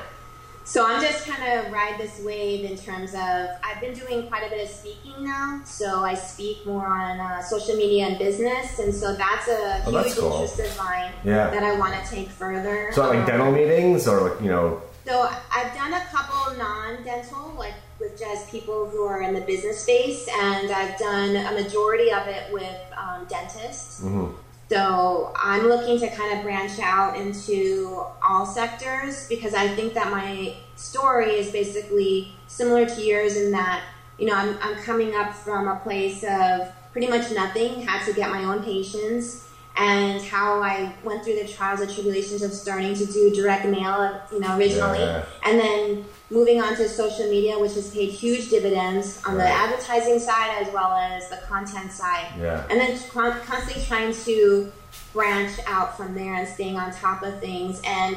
So 0.65 0.87
I'm 0.87 1.03
just 1.03 1.27
kind 1.27 1.59
of 1.59 1.73
ride 1.73 1.99
this 1.99 2.21
wave 2.21 2.71
in 2.71 2.77
terms 2.77 3.15
of 3.15 3.49
I've 3.65 3.81
been 3.81 3.95
doing 3.95 4.29
quite 4.29 4.47
a 4.47 4.51
bit 4.51 4.63
of 4.63 4.69
speaking 4.69 5.25
now. 5.25 5.61
So 5.65 6.05
I 6.05 6.15
speak 6.15 6.65
more 6.65 6.87
on 6.87 7.19
uh, 7.19 7.43
social 7.43 7.75
media 7.77 8.07
and 8.07 8.19
business, 8.19 8.79
and 8.79 8.95
so 8.95 9.17
that's 9.17 9.49
a 9.49 9.83
oh, 9.87 9.91
huge 9.91 9.95
that's 10.05 10.19
cool. 10.19 10.33
interest 10.33 10.61
of 10.61 10.79
mine 10.79 11.13
yeah. 11.25 11.51
that 11.51 11.65
I 11.65 11.77
want 11.79 11.95
to 11.95 12.11
take 12.11 12.29
further. 12.29 12.91
So 12.93 13.09
like 13.09 13.19
um, 13.19 13.27
dental 13.27 13.53
meetings 13.53 14.07
or 14.07 14.29
like 14.29 14.41
you 14.41 14.49
know. 14.49 14.83
So 15.05 15.29
I've 15.55 15.75
done 15.75 15.95
a 15.95 16.01
couple 16.07 16.57
non-dental, 16.57 17.55
like 17.59 17.75
with 17.99 18.19
just 18.19 18.51
people 18.51 18.89
who 18.89 19.03
are 19.05 19.23
in 19.23 19.35
the 19.35 19.41
business 19.41 19.81
space, 19.81 20.29
and 20.29 20.71
I've 20.71 20.97
done 20.99 21.37
a 21.37 21.53
majority 21.53 22.13
of 22.13 22.29
it 22.29 22.53
with 22.53 22.81
um, 22.97 23.27
dentists. 23.27 24.01
Mm-hmm. 24.01 24.37
So 24.69 25.35
I'm 25.37 25.69
looking 25.69 25.99
to 26.01 26.09
kind 26.09 26.39
of 26.39 26.45
branch 26.45 26.79
out 26.79 27.17
into 27.17 28.05
all 28.27 28.47
sectors 28.47 29.29
because 29.29 29.55
I 29.55 29.69
think 29.69 29.93
that 29.95 30.11
my 30.11 30.55
story 30.77 31.33
is 31.33 31.53
basically 31.53 32.33
similar 32.47 32.87
to 32.87 33.03
yours 33.03 33.37
in 33.37 33.51
that, 33.53 33.85
you 34.19 34.27
know, 34.27 34.35
I'm, 34.35 34.57
I'm 34.63 34.77
coming 34.77 35.15
up 35.15 35.35
from 35.35 35.69
a 35.69 35.77
place 35.81 36.25
of 36.25 36.73
pretty 36.93 37.09
much 37.09 37.31
nothing, 37.33 37.83
had 37.83 38.07
to 38.07 38.15
get 38.15 38.31
my 38.31 38.45
own 38.45 38.63
patients, 38.63 39.47
and 39.77 40.21
how 40.23 40.63
I 40.63 40.95
went 41.03 41.25
through 41.25 41.37
the 41.37 41.49
trials 41.49 41.81
and 41.81 41.93
tribulations 41.93 42.43
of 42.43 42.53
starting 42.53 42.95
to 42.95 43.07
do 43.07 43.35
direct 43.35 43.65
mail, 43.67 44.21
you 44.31 44.41
know, 44.41 44.57
originally, 44.57 45.01
yeah. 45.01 45.25
and 45.45 45.59
then 45.59 46.05
moving 46.31 46.61
on 46.61 46.77
to 46.77 46.89
social 46.89 47.29
media, 47.29 47.59
which 47.59 47.75
has 47.75 47.93
paid 47.93 48.11
huge 48.11 48.51
dividends 48.51 49.23
on 49.27 49.37
right. 49.37 49.45
the 49.45 49.51
advertising 49.51 50.19
side 50.19 50.63
as 50.63 50.73
well 50.73 50.93
as 50.93 51.29
the 51.31 51.37
content 51.49 51.93
side. 51.93 52.27
Yeah. 52.39 52.67
And 52.71 52.81
then 52.81 52.99
constantly 53.11 53.83
trying 53.85 54.15
to 54.25 54.73
branch 55.13 55.59
out 55.67 55.97
from 55.97 56.15
there 56.15 56.35
and 56.35 56.49
staying 56.49 56.77
on 56.77 56.93
top 56.93 57.23
of 57.23 57.39
things 57.41 57.81
and 57.85 58.17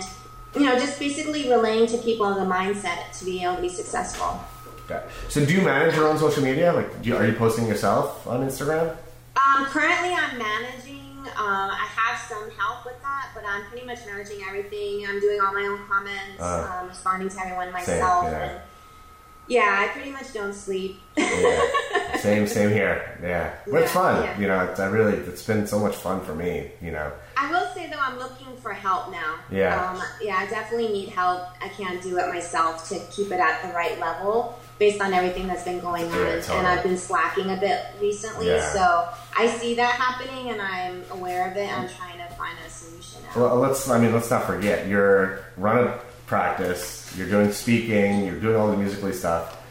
you 0.55 0.61
know 0.61 0.77
just 0.79 0.97
basically 0.97 1.49
relaying 1.49 1.85
to 1.87 1.97
people 1.97 2.33
the 2.33 2.41
mindset 2.41 3.17
to 3.17 3.25
be 3.25 3.43
able 3.43 3.55
to 3.55 3.61
be 3.61 3.69
successful. 3.69 4.39
Okay. 4.85 5.03
So 5.29 5.43
do 5.43 5.53
you 5.53 5.61
manage 5.61 5.95
your 5.95 6.07
own 6.07 6.17
social 6.17 6.43
media? 6.43 6.71
Like, 6.71 6.87
you, 7.01 7.17
are 7.17 7.25
you 7.25 7.33
posting 7.33 7.65
yourself 7.65 8.27
on 8.27 8.47
Instagram? 8.47 8.95
Um, 9.35 9.65
currently, 9.65 10.13
I'm 10.13 10.37
managing. 10.37 10.84
Um, 11.27 11.69
I 11.71 11.87
have 11.95 12.19
some 12.27 12.49
help 12.51 12.85
with 12.85 13.01
that, 13.01 13.31
but 13.33 13.43
I'm 13.47 13.65
pretty 13.65 13.85
much 13.85 13.99
managing 14.05 14.41
everything. 14.47 15.05
I'm 15.07 15.19
doing 15.19 15.39
all 15.41 15.53
my 15.53 15.61
own 15.61 15.87
comments, 15.87 16.41
uh, 16.41 16.79
um, 16.81 16.87
responding 16.87 17.29
to 17.29 17.39
everyone 17.39 17.71
myself. 17.71 18.25
Same, 18.25 18.33
yeah. 18.33 18.49
And, 18.49 18.61
yeah, 19.47 19.85
I 19.85 19.87
pretty 19.89 20.11
much 20.11 20.33
don't 20.33 20.53
sleep. 20.53 20.99
yeah. 21.17 21.61
Same, 22.17 22.47
same 22.57 22.69
here. 22.69 23.19
Yeah, 23.21 23.53
but 23.65 23.73
yeah, 23.73 23.79
it's 23.81 23.91
fun. 23.91 24.23
Yeah. 24.23 24.39
You 24.39 24.47
know, 24.47 24.59
it's, 24.65 24.79
I 24.79 24.87
really, 24.87 25.13
it's 25.17 25.45
been 25.45 25.67
so 25.67 25.79
much 25.79 25.95
fun 25.95 26.21
for 26.21 26.33
me. 26.33 26.71
You 26.81 26.91
know. 26.91 27.11
I 27.37 27.51
will 27.51 27.67
say 27.73 27.89
though, 27.89 27.99
I'm 27.99 28.17
looking 28.17 28.55
for 28.57 28.73
help 28.73 29.11
now. 29.11 29.35
Yeah. 29.51 29.91
Um, 29.91 30.01
yeah, 30.21 30.37
I 30.37 30.47
definitely 30.47 30.89
need 30.89 31.09
help. 31.09 31.43
I 31.61 31.67
can't 31.69 32.01
do 32.01 32.17
it 32.17 32.27
myself 32.27 32.89
to 32.89 32.99
keep 33.11 33.27
it 33.27 33.39
at 33.39 33.61
the 33.61 33.73
right 33.73 33.99
level 33.99 34.59
based 34.77 35.01
on 35.01 35.13
everything 35.13 35.47
that's 35.47 35.63
been 35.63 35.79
going 35.79 36.05
on, 36.05 36.11
yeah, 36.11 36.35
totally. 36.41 36.57
and 36.59 36.67
I've 36.67 36.83
been 36.83 36.97
slacking 36.97 37.49
a 37.49 37.57
bit 37.57 37.85
recently. 38.01 38.47
Yeah. 38.47 38.73
So 38.73 39.09
I 39.37 39.47
see 39.47 39.75
that 39.75 39.95
happening, 39.95 40.49
and 40.49 40.61
I'm 40.61 41.03
aware 41.11 41.49
of 41.49 41.57
it. 41.57 41.67
And 41.69 41.83
I'm 41.83 41.89
trying 41.89 42.17
to 42.17 42.33
find 42.35 42.57
a 42.65 42.69
solution. 42.69 43.21
Out. 43.29 43.35
Well, 43.37 43.55
let's. 43.57 43.89
I 43.89 43.99
mean, 43.99 44.13
let's 44.13 44.29
not 44.29 44.45
forget 44.45 44.87
you're 44.87 45.45
running 45.57 45.91
practice. 46.27 47.13
You're 47.17 47.29
doing 47.29 47.51
speaking. 47.51 48.25
You're 48.25 48.39
doing 48.39 48.55
all 48.55 48.69
the 48.71 48.77
musical.ly 48.77 49.13
stuff. 49.13 49.61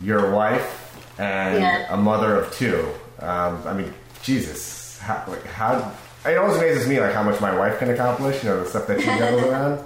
You're 0.00 0.32
a 0.32 0.36
wife 0.36 1.18
and 1.18 1.60
yeah. 1.60 1.94
a 1.94 1.96
mother 1.96 2.36
of 2.36 2.52
two. 2.54 2.86
Um, 3.20 3.62
I 3.66 3.74
mean, 3.74 3.92
Jesus, 4.22 4.98
how, 4.98 5.24
like 5.28 5.44
how? 5.44 5.92
It 6.26 6.36
always 6.36 6.56
amazes 6.56 6.88
me 6.88 7.00
like 7.00 7.12
how 7.12 7.22
much 7.22 7.40
my 7.40 7.56
wife 7.56 7.78
can 7.78 7.90
accomplish. 7.90 8.42
You 8.42 8.50
know, 8.50 8.62
the 8.62 8.68
stuff 8.68 8.86
that 8.88 9.00
she 9.00 9.06
juggles 9.18 9.44
around. 9.44 9.84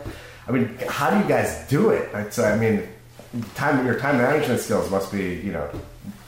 I 0.49 0.53
mean, 0.53 0.79
how 0.89 1.11
do 1.11 1.19
you 1.19 1.25
guys 1.25 1.67
do 1.69 1.91
it? 1.91 2.09
It's, 2.15 2.39
I 2.39 2.57
mean, 2.57 2.87
time 3.55 3.85
your 3.87 3.99
time 3.99 4.19
management 4.19 4.61
skills 4.61 4.91
must 4.91 5.13
be. 5.13 5.37
You 5.37 5.53
know, 5.53 5.71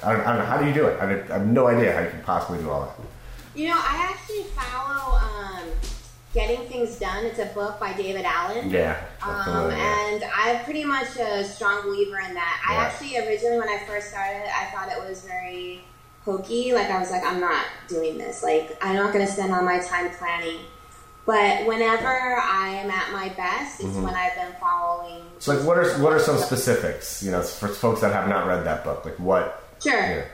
I 0.02 0.12
don't, 0.12 0.20
I 0.22 0.26
don't 0.30 0.38
know 0.38 0.46
how 0.46 0.58
do 0.58 0.66
you 0.66 0.74
do 0.74 0.86
it. 0.86 0.98
I, 1.00 1.04
I 1.04 1.38
have 1.38 1.46
no 1.46 1.66
idea 1.66 1.92
how 1.92 2.00
you 2.00 2.10
can 2.10 2.22
possibly 2.22 2.58
do 2.58 2.70
all 2.70 2.82
that. 2.82 3.58
You 3.58 3.68
know, 3.68 3.76
I 3.76 4.08
actually 4.10 4.44
follow. 4.54 5.16
Um, 5.16 5.68
Getting 6.34 6.68
Things 6.68 6.98
Done. 6.98 7.24
It's 7.24 7.38
a 7.38 7.46
book 7.46 7.80
by 7.80 7.94
David 7.94 8.24
Allen. 8.24 8.70
Yeah. 8.70 9.02
Um, 9.22 9.70
and 9.70 10.22
I'm 10.34 10.62
pretty 10.64 10.84
much 10.84 11.16
a 11.16 11.42
strong 11.42 11.82
believer 11.82 12.18
in 12.18 12.34
that. 12.34 12.62
Yeah. 12.68 12.76
I 12.76 12.84
actually 12.84 13.16
originally, 13.18 13.58
when 13.58 13.68
I 13.68 13.78
first 13.86 14.10
started, 14.10 14.44
I 14.54 14.66
thought 14.66 14.92
it 14.92 15.08
was 15.08 15.24
very 15.24 15.80
hokey. 16.24 16.74
Like 16.74 16.90
I 16.90 16.98
was 16.98 17.10
like, 17.10 17.24
I'm 17.24 17.40
not 17.40 17.64
doing 17.88 18.18
this. 18.18 18.42
Like 18.42 18.76
I'm 18.82 18.94
not 18.94 19.12
going 19.14 19.26
to 19.26 19.32
spend 19.32 19.52
all 19.52 19.62
my 19.62 19.78
time 19.80 20.10
planning. 20.10 20.60
But 21.28 21.66
whenever 21.66 22.08
I 22.08 22.80
am 22.82 22.90
at 22.90 23.12
my 23.12 23.28
best, 23.28 23.80
it's 23.80 23.90
mm-hmm. 23.90 24.02
when 24.02 24.14
I've 24.14 24.34
been 24.34 24.54
following. 24.58 25.22
So, 25.40 25.54
like, 25.54 25.66
what 25.66 25.76
are 25.76 25.90
what 26.02 26.14
are 26.14 26.18
some 26.18 26.38
specifics? 26.38 27.22
You 27.22 27.32
know, 27.32 27.42
for 27.42 27.68
folks 27.68 28.00
that 28.00 28.14
have 28.14 28.28
not 28.28 28.46
read 28.46 28.64
that 28.64 28.82
book, 28.82 29.04
like 29.04 29.18
what? 29.18 29.62
Sure. 29.82 30.24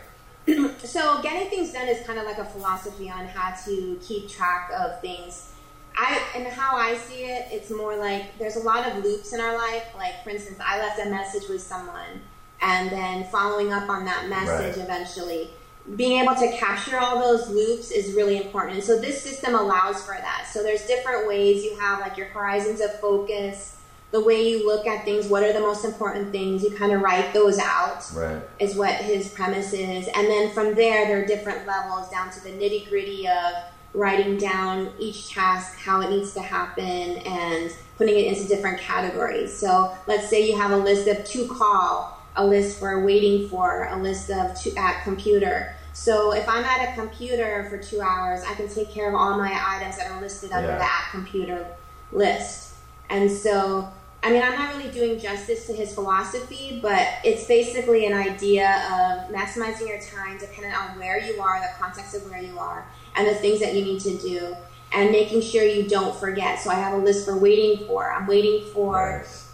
so, 0.78 1.20
getting 1.20 1.50
things 1.50 1.72
done 1.72 1.88
is 1.88 2.06
kind 2.06 2.20
of 2.20 2.26
like 2.26 2.38
a 2.38 2.44
philosophy 2.44 3.10
on 3.10 3.26
how 3.26 3.52
to 3.64 3.98
keep 4.06 4.28
track 4.28 4.70
of 4.72 5.00
things 5.00 5.50
I 5.96 6.20
and 6.34 6.46
how 6.46 6.76
I 6.76 6.96
see 6.96 7.24
it, 7.24 7.46
it's 7.50 7.70
more 7.70 7.96
like 7.96 8.36
there's 8.38 8.56
a 8.56 8.62
lot 8.62 8.86
of 8.86 9.04
loops 9.04 9.32
in 9.32 9.40
our 9.40 9.56
life. 9.56 9.84
Like 9.94 10.22
for 10.24 10.30
instance, 10.30 10.58
I 10.64 10.78
left 10.78 11.00
a 11.00 11.08
message 11.08 11.48
with 11.48 11.60
someone, 11.60 12.22
and 12.60 12.90
then 12.90 13.24
following 13.24 13.72
up 13.72 13.88
on 13.88 14.04
that 14.04 14.28
message 14.28 14.76
right. 14.76 14.84
eventually. 14.84 15.50
Being 15.96 16.22
able 16.22 16.34
to 16.34 16.50
capture 16.56 16.98
all 16.98 17.20
those 17.20 17.50
loops 17.50 17.90
is 17.90 18.14
really 18.14 18.38
important. 18.38 18.76
And 18.76 18.84
so 18.84 18.98
this 18.98 19.22
system 19.22 19.54
allows 19.54 20.02
for 20.02 20.14
that. 20.14 20.48
So 20.50 20.62
there's 20.62 20.86
different 20.86 21.28
ways 21.28 21.62
you 21.62 21.78
have 21.78 22.00
like 22.00 22.16
your 22.16 22.28
horizons 22.28 22.80
of 22.80 22.98
focus, 23.00 23.82
the 24.10 24.22
way 24.22 24.48
you 24.48 24.64
look 24.64 24.86
at 24.86 25.04
things, 25.04 25.26
what 25.26 25.42
are 25.42 25.52
the 25.52 25.60
most 25.60 25.84
important 25.84 26.30
things, 26.30 26.62
you 26.62 26.70
kind 26.70 26.92
of 26.92 27.02
write 27.02 27.34
those 27.34 27.58
out. 27.58 28.08
Right. 28.14 28.40
Is 28.60 28.76
what 28.76 28.94
his 28.94 29.28
premise 29.28 29.72
is. 29.72 30.08
And 30.14 30.26
then 30.26 30.50
from 30.52 30.74
there 30.74 31.06
there 31.06 31.22
are 31.22 31.26
different 31.26 31.66
levels 31.66 32.08
down 32.10 32.30
to 32.30 32.42
the 32.42 32.50
nitty 32.50 32.88
gritty 32.88 33.28
of 33.28 33.54
writing 33.92 34.36
down 34.36 34.92
each 34.98 35.30
task, 35.30 35.78
how 35.78 36.00
it 36.00 36.10
needs 36.10 36.32
to 36.34 36.40
happen, 36.40 36.82
and 36.84 37.72
putting 37.96 38.16
it 38.16 38.26
into 38.26 38.48
different 38.48 38.80
categories. 38.80 39.56
So 39.56 39.96
let's 40.06 40.28
say 40.28 40.48
you 40.48 40.58
have 40.58 40.72
a 40.72 40.76
list 40.76 41.06
of 41.08 41.24
to 41.24 41.48
call, 41.48 42.13
a 42.36 42.44
list 42.44 42.78
for 42.78 43.04
waiting 43.04 43.48
for, 43.48 43.88
a 43.90 43.96
list 43.96 44.30
of 44.30 44.54
to 44.62 44.74
at 44.76 45.02
computer. 45.04 45.74
So 45.92 46.32
if 46.32 46.48
I'm 46.48 46.64
at 46.64 46.92
a 46.92 46.94
computer 47.00 47.66
for 47.70 47.78
two 47.78 48.00
hours, 48.00 48.42
I 48.44 48.54
can 48.54 48.68
take 48.68 48.90
care 48.90 49.08
of 49.08 49.14
all 49.14 49.38
my 49.38 49.52
items 49.66 49.96
that 49.98 50.10
are 50.10 50.20
listed 50.20 50.50
under 50.50 50.68
yeah. 50.68 50.78
the 50.78 50.84
at 50.84 51.10
computer 51.12 51.66
list. 52.10 52.74
And 53.10 53.30
so, 53.30 53.88
I 54.22 54.30
mean, 54.30 54.42
I'm 54.42 54.54
not 54.54 54.74
really 54.74 54.90
doing 54.90 55.20
justice 55.20 55.66
to 55.68 55.72
his 55.72 55.94
philosophy, 55.94 56.80
but 56.82 57.06
it's 57.22 57.46
basically 57.46 58.06
an 58.06 58.12
idea 58.12 58.68
of 58.68 59.32
maximizing 59.32 59.86
your 59.86 60.00
time 60.00 60.38
dependent 60.38 60.76
on 60.76 60.98
where 60.98 61.20
you 61.20 61.40
are, 61.40 61.60
the 61.60 61.68
context 61.78 62.16
of 62.16 62.28
where 62.28 62.42
you 62.42 62.58
are, 62.58 62.86
and 63.14 63.28
the 63.28 63.34
things 63.34 63.60
that 63.60 63.74
you 63.74 63.84
need 63.84 64.00
to 64.00 64.18
do 64.18 64.56
and 64.94 65.10
making 65.10 65.42
sure 65.42 65.64
you 65.64 65.88
don't 65.88 66.16
forget. 66.16 66.58
So 66.60 66.70
I 66.70 66.74
have 66.74 66.94
a 66.94 66.98
list 66.98 67.24
for 67.24 67.36
waiting 67.36 67.86
for. 67.86 68.12
I'm 68.12 68.26
waiting 68.26 68.64
for 68.72 69.18
nice. 69.18 69.50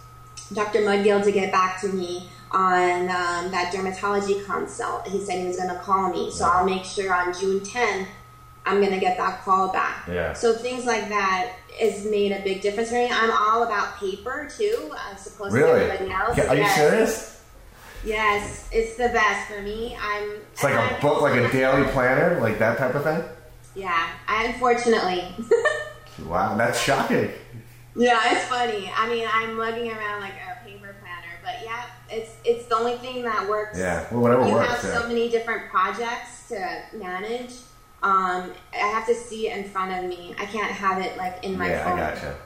Dr. 0.53 0.81
Mudgil 0.81 1.23
to 1.23 1.31
get 1.31 1.51
back 1.51 1.81
to 1.81 1.87
me 1.87 2.29
on 2.53 3.01
um, 3.03 3.51
that 3.51 3.71
dermatology 3.73 4.45
consult. 4.45 5.07
He 5.07 5.19
said 5.19 5.39
he 5.39 5.47
was 5.47 5.57
going 5.57 5.69
to 5.69 5.79
call 5.79 6.11
me. 6.11 6.31
So. 6.31 6.45
I'll 6.45 6.65
make 6.65 6.83
sure 6.83 7.13
on 7.13 7.33
June 7.33 7.61
10th, 7.61 8.07
I'm 8.65 8.79
going 8.79 8.93
to 8.93 8.99
get 8.99 9.17
that 9.17 9.41
call 9.43 9.71
back. 9.71 10.07
Yeah. 10.07 10.33
So 10.33 10.53
things 10.53 10.85
like 10.85 11.09
that 11.09 11.53
has 11.79 12.05
made 12.05 12.31
a 12.31 12.41
big 12.43 12.61
difference 12.61 12.89
for 12.89 12.95
me. 12.95 13.09
I'm 13.11 13.31
all 13.31 13.63
about 13.63 13.97
paper 13.97 14.49
too, 14.55 14.93
as 15.11 15.25
opposed 15.27 15.53
really? 15.53 15.79
to 15.79 15.85
everybody 15.85 16.11
else. 16.11 16.37
Are 16.37 16.55
yes. 16.55 16.77
you 16.77 16.83
serious? 16.83 17.43
Yes, 18.03 18.67
it's 18.71 18.97
the 18.97 19.09
best 19.09 19.51
for 19.51 19.61
me. 19.61 19.95
I'm. 19.99 20.37
It's 20.53 20.63
like 20.63 20.73
a 20.73 21.01
book, 21.01 21.21
like 21.21 21.35
a 21.35 21.51
daily 21.51 21.89
planner, 21.91 22.39
like 22.39 22.57
that 22.59 22.77
type 22.77 22.95
of 22.95 23.03
thing. 23.03 23.23
Yeah, 23.75 24.09
I 24.27 24.45
unfortunately. 24.45 25.23
wow, 26.25 26.57
that's 26.57 26.81
shocking. 26.81 27.31
Yeah, 27.95 28.19
it's 28.33 28.45
funny. 28.45 28.91
I 28.95 29.07
mean, 29.07 29.27
I'm 29.31 29.57
lugging 29.57 29.91
around 29.91 30.21
like 30.21 30.33
a 30.33 30.50
it's 32.11 32.31
it's 32.43 32.65
the 32.65 32.75
only 32.75 32.95
thing 32.97 33.23
that 33.23 33.47
works. 33.49 33.79
Yeah, 33.79 34.05
well, 34.11 34.21
whatever 34.21 34.47
you 34.47 34.53
works. 34.53 34.67
You 34.67 34.75
have 34.75 34.83
yeah. 34.83 35.01
so 35.01 35.07
many 35.07 35.29
different 35.29 35.69
projects 35.69 36.47
to 36.49 36.83
manage. 36.93 37.51
Um, 38.03 38.51
I 38.73 38.87
have 38.87 39.05
to 39.07 39.15
see 39.15 39.49
it 39.49 39.57
in 39.57 39.63
front 39.65 39.91
of 39.91 40.09
me. 40.09 40.35
I 40.39 40.45
can't 40.45 40.71
have 40.71 41.01
it 41.01 41.17
like 41.17 41.43
in 41.43 41.57
my 41.57 41.69
yeah, 41.69 41.83
phone. 41.83 41.97
Yeah, 41.97 42.07
I 42.07 42.13
gotcha. 42.13 42.37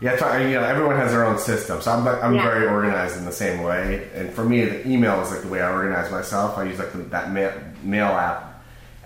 Yeah, 0.00 0.38
you 0.46 0.54
know, 0.54 0.62
everyone 0.62 0.94
has 0.94 1.10
their 1.10 1.24
own 1.24 1.38
system, 1.38 1.80
so 1.80 1.90
I'm 1.90 2.06
I'm 2.06 2.34
yeah. 2.34 2.42
very 2.42 2.66
organized 2.66 3.16
in 3.16 3.24
the 3.24 3.32
same 3.32 3.62
way. 3.62 4.08
And 4.14 4.32
for 4.32 4.44
me, 4.44 4.64
the 4.64 4.88
email 4.88 5.20
is 5.22 5.30
like 5.30 5.42
the 5.42 5.48
way 5.48 5.60
I 5.60 5.72
organize 5.72 6.10
myself. 6.10 6.56
I 6.56 6.64
use 6.64 6.78
like 6.78 6.92
the, 6.92 6.98
that 6.98 7.32
mail, 7.32 7.52
mail 7.82 8.06
app 8.06 8.48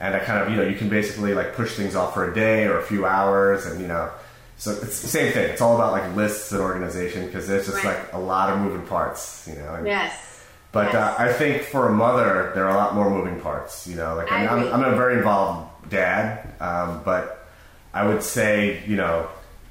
and 0.02 0.16
I 0.16 0.18
kind 0.18 0.42
of 0.42 0.50
you 0.50 0.56
know 0.56 0.64
you 0.64 0.76
can 0.76 0.88
basically 0.88 1.32
like 1.32 1.54
push 1.54 1.74
things 1.74 1.94
off 1.94 2.12
for 2.12 2.30
a 2.30 2.34
day 2.34 2.66
or 2.66 2.78
a 2.78 2.82
few 2.82 3.06
hours, 3.06 3.66
and 3.66 3.80
you 3.80 3.86
know 3.86 4.10
so 4.62 4.70
it's 4.70 5.00
the 5.02 5.08
same 5.08 5.32
thing. 5.32 5.50
It's 5.50 5.60
all 5.60 5.74
about 5.74 5.90
like 5.90 6.14
lists 6.14 6.52
and 6.52 6.60
organization 6.60 7.26
because 7.26 7.48
there's 7.48 7.66
just 7.66 7.82
Right. 7.82 7.96
like 7.98 8.12
a 8.12 8.18
lot 8.18 8.48
of 8.50 8.60
moving 8.60 8.86
parts, 8.86 9.48
you 9.48 9.56
know. 9.60 9.74
and- 9.74 9.86
Yes. 9.88 10.12
But 10.70 10.92
Yes. 10.92 10.94
uh, 10.94 11.14
I 11.18 11.32
think 11.32 11.64
for 11.64 11.88
a 11.88 11.92
mother, 11.92 12.52
there 12.54 12.64
are 12.66 12.70
a 12.70 12.76
lot 12.76 12.94
more 12.94 13.10
moving 13.10 13.40
parts. 13.40 13.86
You 13.88 13.96
know, 13.96 14.14
like 14.14 14.30
I 14.30 14.44
am 14.44 14.58
agree. 14.58 14.70
I'm 14.72 14.84
a 14.84 14.94
very 14.96 15.14
involved 15.18 15.90
dad, 15.90 16.48
um, 16.60 17.00
but 17.04 17.44
I 17.92 18.04
would 18.06 18.22
say, 18.22 18.82
you 18.86 18.96
know, 18.96 19.26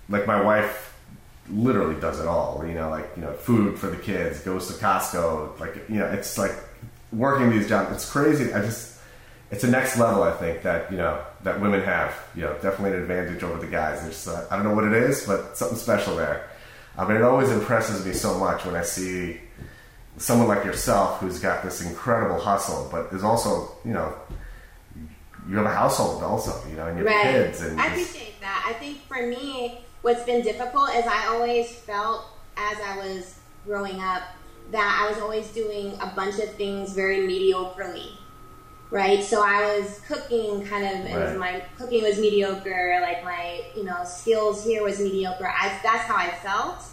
like 0.10 0.28
my 0.28 0.42
wife 0.42 0.94
literally 1.50 1.96
does 2.02 2.20
it 2.20 2.28
all. 2.28 2.64
You 2.68 2.74
know, 2.76 2.90
like 2.90 3.10
you 3.16 3.22
know, 3.24 3.32
food 3.32 3.80
for 3.80 3.88
the 3.88 3.96
kids, 3.96 4.42
goes 4.42 4.68
to 4.68 4.74
Costco. 4.74 5.58
Like 5.60 5.76
you 5.90 6.00
know, 6.00 6.06
it's 6.08 6.38
like 6.38 6.54
working 7.14 7.50
these 7.50 7.68
jobs. 7.70 7.92
It's 7.96 8.10
crazy. 8.10 8.54
I 8.54 8.60
just, 8.60 8.98
it's 9.52 9.64
a 9.64 9.70
next 9.70 9.98
level. 9.98 10.24
I 10.24 10.32
think 10.32 10.64
that 10.64 10.90
you 10.92 10.98
know 10.98 11.22
that 11.44 11.60
women 11.62 11.82
have. 11.82 12.18
You 12.36 12.44
know, 12.44 12.54
definitely 12.62 12.92
an 12.98 13.02
advantage 13.04 13.44
over 13.44 13.60
the 13.60 13.68
guys. 13.72 14.02
There's, 14.02 14.28
uh, 14.28 14.48
I 14.50 14.56
don't 14.56 14.66
know 14.66 14.74
what 14.74 14.86
it 14.86 14.94
is, 14.94 15.26
but 15.26 15.58
something 15.58 15.78
special 15.78 16.16
there. 16.16 16.48
I 16.98 17.08
mean, 17.08 17.18
it 17.18 17.24
always 17.24 17.52
impresses 17.52 18.06
me 18.06 18.14
so 18.14 18.38
much 18.38 18.66
when 18.66 18.76
I 18.76 18.82
see 18.82 19.40
someone 20.18 20.48
like 20.48 20.66
yourself 20.66 21.20
who's 21.20 21.40
got 21.40 21.64
this 21.64 21.82
incredible 21.82 22.40
hustle, 22.40 22.90
but 22.92 23.12
is 23.14 23.24
also, 23.24 23.72
you 23.86 23.94
know, 23.94 24.14
you 25.50 25.56
have 25.58 25.66
a 25.66 25.74
household 25.74 26.22
also, 26.22 26.54
you 26.70 26.76
know, 26.76 26.88
and 26.88 27.00
you 27.00 27.06
have 27.06 27.16
Right. 27.16 27.32
kids 27.32 27.62
and 27.62 27.80
I 27.80 27.90
just- 27.90 28.10
appreciate 28.12 28.40
that. 28.42 28.66
I 28.68 28.74
think 28.74 29.08
for 29.08 29.26
me, 29.26 29.86
what's 30.02 30.24
been 30.24 30.42
difficult 30.44 30.94
is 30.94 31.06
I 31.08 31.28
always 31.28 31.72
felt 31.72 32.26
as 32.58 32.78
I 32.86 32.98
was 32.98 33.36
growing 33.66 34.02
up 34.02 34.24
that 34.72 35.00
I 35.02 35.10
was 35.10 35.22
always 35.22 35.48
doing 35.48 35.98
a 36.02 36.08
bunch 36.08 36.40
of 36.40 36.54
things 36.56 36.92
very 36.94 37.20
mediocrely. 37.28 38.12
Right, 38.92 39.24
so 39.24 39.42
I 39.42 39.80
was 39.80 40.02
cooking 40.06 40.66
kind 40.66 40.86
of, 40.86 41.06
was 41.06 41.30
Right. 41.30 41.38
my 41.38 41.64
cooking 41.78 42.04
was 42.04 42.20
mediocre, 42.20 43.00
like 43.02 43.24
my, 43.24 43.64
you 43.74 43.86
know, 43.86 44.04
skills 44.04 44.66
here 44.66 44.84
was 44.84 45.00
mediocre. 45.00 45.48
I, 45.48 45.80
that's 45.82 46.04
how 46.04 46.18
I 46.18 46.30
felt. 46.44 46.84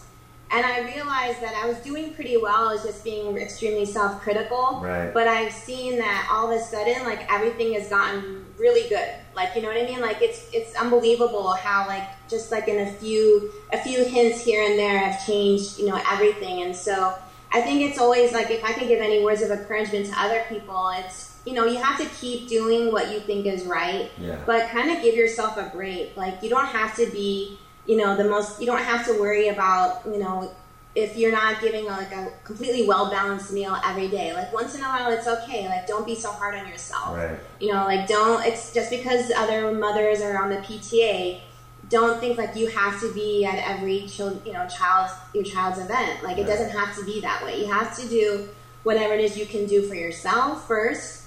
And 0.50 0.64
I 0.64 0.80
realized 0.94 1.42
that 1.42 1.54
I 1.54 1.66
was 1.68 1.76
doing 1.78 2.14
pretty 2.14 2.36
well. 2.36 2.68
I 2.68 2.72
was 2.72 2.82
just 2.82 3.04
being 3.04 3.36
extremely 3.36 3.84
self 3.84 4.20
critical. 4.22 4.80
Right. 4.82 5.12
But 5.12 5.28
I've 5.28 5.52
seen 5.52 5.98
that 5.98 6.28
all 6.32 6.50
of 6.50 6.58
a 6.58 6.62
sudden, 6.62 7.04
like 7.04 7.30
everything 7.30 7.74
has 7.74 7.88
gotten 7.90 8.46
really 8.56 8.88
good. 8.88 9.10
Like 9.36 9.54
you 9.54 9.60
know 9.60 9.68
what 9.68 9.76
I 9.76 9.84
mean? 9.84 10.00
Like 10.00 10.22
it's 10.22 10.48
it's 10.54 10.74
unbelievable 10.74 11.52
how 11.52 11.86
like 11.86 12.04
just 12.30 12.50
like 12.50 12.66
in 12.66 12.78
a 12.88 12.90
few 12.92 13.52
a 13.74 13.78
few 13.78 14.04
hints 14.04 14.42
here 14.42 14.62
and 14.62 14.78
there 14.78 14.98
have 14.98 15.26
changed 15.26 15.78
you 15.78 15.86
know 15.86 16.00
everything. 16.10 16.62
And 16.62 16.74
so 16.74 17.14
I 17.52 17.60
think 17.60 17.82
it's 17.82 17.98
always 17.98 18.32
like 18.32 18.50
if 18.50 18.64
I 18.64 18.72
could 18.72 18.88
give 18.88 19.02
any 19.02 19.22
words 19.22 19.42
of 19.42 19.50
encouragement 19.50 20.06
to 20.06 20.18
other 20.18 20.44
people, 20.48 20.90
it's 20.96 21.27
you 21.46 21.52
know 21.54 21.64
you 21.64 21.78
have 21.78 21.98
to 21.98 22.06
keep 22.20 22.48
doing 22.48 22.92
what 22.92 23.12
you 23.12 23.20
think 23.20 23.46
is 23.46 23.64
right, 23.64 24.10
Yeah. 24.18 24.36
but 24.46 24.68
kind 24.70 24.90
of 24.90 25.02
give 25.02 25.14
yourself 25.14 25.56
a 25.56 25.70
break. 25.74 26.16
Like 26.16 26.42
you 26.42 26.50
don't 26.50 26.66
have 26.66 26.94
to 26.96 27.06
be 27.10 27.58
you 27.86 27.96
know 27.96 28.16
the 28.16 28.24
most 28.24 28.60
you 28.60 28.66
don't 28.66 28.82
have 28.82 29.06
to 29.06 29.18
worry 29.18 29.48
about 29.48 30.02
you 30.06 30.18
know 30.18 30.50
if 30.94 31.16
you're 31.16 31.32
not 31.32 31.60
giving 31.60 31.86
like 31.86 32.12
a 32.12 32.32
completely 32.44 32.86
well 32.86 33.10
balanced 33.10 33.52
meal 33.52 33.78
every 33.84 34.08
day 34.08 34.32
like 34.34 34.52
once 34.52 34.74
in 34.74 34.80
a 34.82 34.84
while 34.84 35.10
it's 35.10 35.26
okay 35.28 35.66
like 35.68 35.86
don't 35.86 36.04
be 36.06 36.14
so 36.14 36.30
hard 36.30 36.54
on 36.54 36.66
yourself 36.66 37.16
Right. 37.16 37.38
you 37.60 37.72
know 37.72 37.84
like 37.84 38.06
don't 38.08 38.44
it's 38.44 38.72
just 38.74 38.90
because 38.90 39.30
other 39.36 39.72
mothers 39.72 40.20
are 40.20 40.36
on 40.42 40.50
the 40.50 40.56
pta 40.56 41.40
don't 41.88 42.20
think 42.20 42.36
like 42.36 42.54
you 42.56 42.66
have 42.66 43.00
to 43.00 43.12
be 43.14 43.44
at 43.46 43.56
every 43.66 44.06
child 44.06 44.42
you 44.44 44.52
know 44.52 44.66
child's 44.68 45.12
your 45.32 45.44
child's 45.44 45.78
event 45.78 46.22
like 46.22 46.36
it 46.36 46.44
doesn't 46.46 46.70
have 46.70 46.94
to 46.96 47.04
be 47.04 47.20
that 47.20 47.42
way 47.44 47.60
you 47.60 47.72
have 47.72 47.96
to 47.96 48.06
do 48.08 48.48
whatever 48.82 49.14
it 49.14 49.20
is 49.20 49.36
you 49.38 49.46
can 49.46 49.64
do 49.66 49.82
for 49.82 49.94
yourself 49.94 50.66
first 50.66 51.17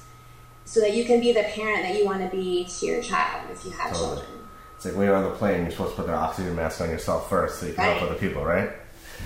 so 0.66 0.80
that 0.80 0.94
you 0.94 1.04
can 1.06 1.20
be 1.20 1.32
the 1.34 1.44
parent 1.44 1.84
that 1.84 1.98
you 1.98 2.06
want 2.06 2.22
to 2.22 2.36
be 2.36 2.66
to 2.66 2.86
your 2.86 3.02
child 3.02 3.50
if 3.52 3.64
you 3.66 3.72
have 3.72 3.92
Totally. 3.92 4.18
children 4.18 4.40
It's 4.76 4.86
like 4.86 4.96
when 4.96 5.06
you're 5.08 5.16
on 5.16 5.24
the 5.24 5.32
plane, 5.32 5.62
you're 5.64 5.72
supposed 5.72 5.92
to 5.92 5.98
put 5.98 6.08
the 6.08 6.14
oxygen 6.14 6.56
mask 6.56 6.82
on 6.82 6.90
yourself 6.90 7.30
first 7.30 7.60
so 7.60 7.66
you 7.66 7.74
can 7.74 7.84
help 7.84 8.02
other 8.10 8.16
people, 8.20 8.44
right? 8.44 8.70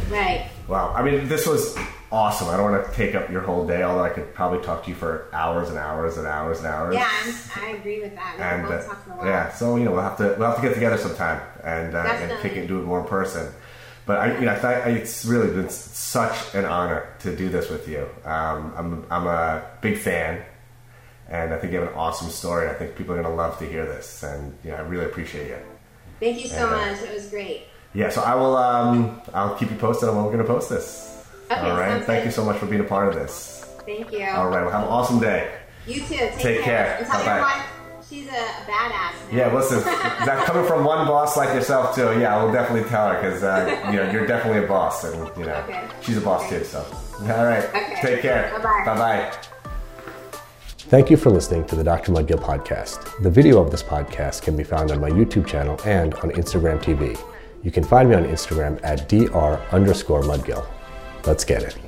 right 0.09 0.49
Wow. 0.67 0.93
I 0.93 1.03
mean, 1.03 1.27
this 1.27 1.45
was 1.47 1.77
awesome. 2.11 2.47
I 2.49 2.57
don't 2.57 2.71
want 2.71 2.85
to 2.85 2.91
take 2.93 3.13
up 3.15 3.29
your 3.29 3.41
whole 3.41 3.65
day, 3.67 3.83
although 3.83 4.03
I 4.03 4.09
could 4.09 4.33
probably 4.33 4.61
talk 4.65 4.83
to 4.83 4.89
you 4.89 4.95
for 4.95 5.27
hours 5.31 5.69
and 5.69 5.77
hours 5.77 6.17
and 6.17 6.25
hours 6.27 6.57
and 6.59 6.67
hours. 6.67 6.95
yeah 6.95 7.07
I'm, 7.23 7.35
i 7.63 7.69
agree 7.77 8.01
with 8.01 8.15
that 8.15 8.35
we 8.37 8.43
and 8.43 8.65
uh, 8.65 8.83
talk 8.83 9.03
for 9.05 9.11
a 9.11 9.15
while 9.17 9.25
yeah, 9.27 9.51
so 9.51 9.75
you 9.75 9.85
know 9.85 9.91
we'll 9.91 10.01
have 10.01 10.17
to 10.17 10.35
we'll 10.37 10.47
have 10.49 10.55
to 10.55 10.61
get 10.61 10.73
together 10.73 10.97
sometime 10.97 11.41
and 11.63 11.93
uh, 11.95 11.99
and 11.99 12.41
kick 12.41 12.53
it 12.53 12.59
and 12.59 12.67
do 12.67 12.79
it 12.79 12.83
more 12.83 12.99
in 13.01 13.05
person. 13.07 13.53
But 14.05 14.19
I, 14.19 14.37
you 14.39 14.45
know, 14.45 14.51
I 14.51 14.55
thought 14.55 14.87
it's 14.87 15.25
really 15.25 15.47
been 15.51 15.69
such 15.69 16.53
an 16.53 16.63
honor 16.65 17.07
to 17.21 17.35
do 17.35 17.49
this 17.49 17.69
with 17.69 17.87
you. 17.87 18.07
Um, 18.23 18.73
I'm 18.77 19.05
I'm 19.09 19.27
a 19.27 19.65
big 19.81 19.97
fan, 19.97 20.43
and 21.29 21.53
I 21.53 21.57
think 21.57 21.73
you 21.73 21.79
have 21.79 21.89
an 21.89 21.95
awesome 21.95 22.29
story. 22.29 22.69
I 22.69 22.73
think 22.73 22.95
people 22.95 23.13
are 23.15 23.21
going 23.21 23.29
to 23.29 23.35
love 23.35 23.57
to 23.59 23.65
hear 23.65 23.85
this, 23.85 24.23
and 24.23 24.53
you 24.63 24.71
know, 24.71 24.77
I 24.77 24.81
really 24.81 25.05
appreciate 25.05 25.47
you. 25.47 25.57
thank 26.19 26.41
you 26.41 26.47
so 26.49 26.65
and, 26.65 26.73
uh, 26.75 26.77
much 26.77 27.01
it 27.09 27.13
was 27.13 27.27
great 27.29 27.63
Yeah, 27.93 28.09
so 28.09 28.21
I 28.21 28.35
will 28.35 28.55
um, 28.57 29.21
I'll 29.33 29.55
keep 29.55 29.69
you 29.71 29.77
posted 29.77 30.09
on 30.09 30.15
when 30.15 30.25
we're 30.25 30.31
going 30.33 30.45
to 30.45 30.51
post 30.53 30.69
this. 30.69 31.25
Okay, 31.51 31.59
All 31.61 31.77
right, 31.77 32.03
thank 32.03 32.21
good. 32.21 32.25
you 32.25 32.31
so 32.31 32.43
much 32.45 32.57
for 32.57 32.65
being 32.65 32.81
a 32.81 32.85
part 32.95 33.07
of 33.07 33.13
this. 33.15 33.65
thank 33.85 34.11
you 34.11 34.25
All 34.25 34.47
right, 34.49 34.63
well, 34.63 34.71
have 34.71 34.83
an 34.83 34.89
awesome 34.89 35.19
day. 35.19 35.51
You 35.87 36.01
too. 36.01 36.15
Take, 36.17 36.37
Take 36.39 36.61
care. 36.63 36.95
And 36.97 37.05
tell 37.07 37.23
your 37.23 37.25
Bye-bye. 37.35 37.41
wife 37.41 37.71
she's 38.09 38.27
a 38.27 38.31
badass. 38.69 39.13
Now. 39.31 39.37
Yeah, 39.37 39.53
listen, 39.53 39.79
that 39.83 40.45
coming 40.45 40.65
from 40.65 40.83
one 40.83 41.05
boss 41.07 41.37
like 41.37 41.53
yourself 41.53 41.95
too. 41.95 42.19
Yeah, 42.19 42.35
I 42.35 42.43
will 42.43 42.51
definitely 42.51 42.87
tell 42.89 43.09
her 43.09 43.15
because 43.21 43.43
uh, 43.43 43.89
you 43.91 43.97
know 43.97 44.09
you're 44.11 44.25
definitely 44.27 44.63
a 44.63 44.67
boss, 44.67 45.03
and 45.03 45.15
you 45.37 45.45
know 45.45 45.55
Okay. 45.67 45.83
she's 46.01 46.17
a 46.17 46.21
boss 46.21 46.47
too. 46.49 46.63
So, 46.63 46.79
all 47.21 47.27
right, 47.45 47.63
Okay. 47.65 47.97
take 48.01 48.21
care. 48.21 48.51
Bye-bye. 48.57 48.83
Bye 48.85 48.97
bye. 48.97 49.54
Thank 50.87 51.09
you 51.09 51.17
for 51.17 51.31
listening 51.31 51.65
to 51.65 51.75
the 51.75 51.83
Dr. 51.83 52.11
Mudgil 52.11 52.37
podcast. 52.37 53.19
The 53.23 53.29
video 53.29 53.59
of 53.59 53.71
this 53.71 53.81
podcast 53.81 54.43
can 54.43 54.55
be 54.55 54.63
found 54.63 54.91
on 54.91 55.01
my 55.01 55.09
YouTube 55.09 55.47
channel 55.47 55.79
and 55.83 56.13
on 56.15 56.29
Instagram 56.29 56.79
TV. 56.79 57.19
You 57.63 57.71
can 57.71 57.83
find 57.83 58.07
me 58.07 58.15
on 58.15 58.25
Instagram 58.25 58.79
at 58.83 59.09
dr 59.09 59.59
underscore 59.71 60.21
mudgil. 60.21 60.63
Let's 61.25 61.43
get 61.43 61.63
it. 61.63 61.84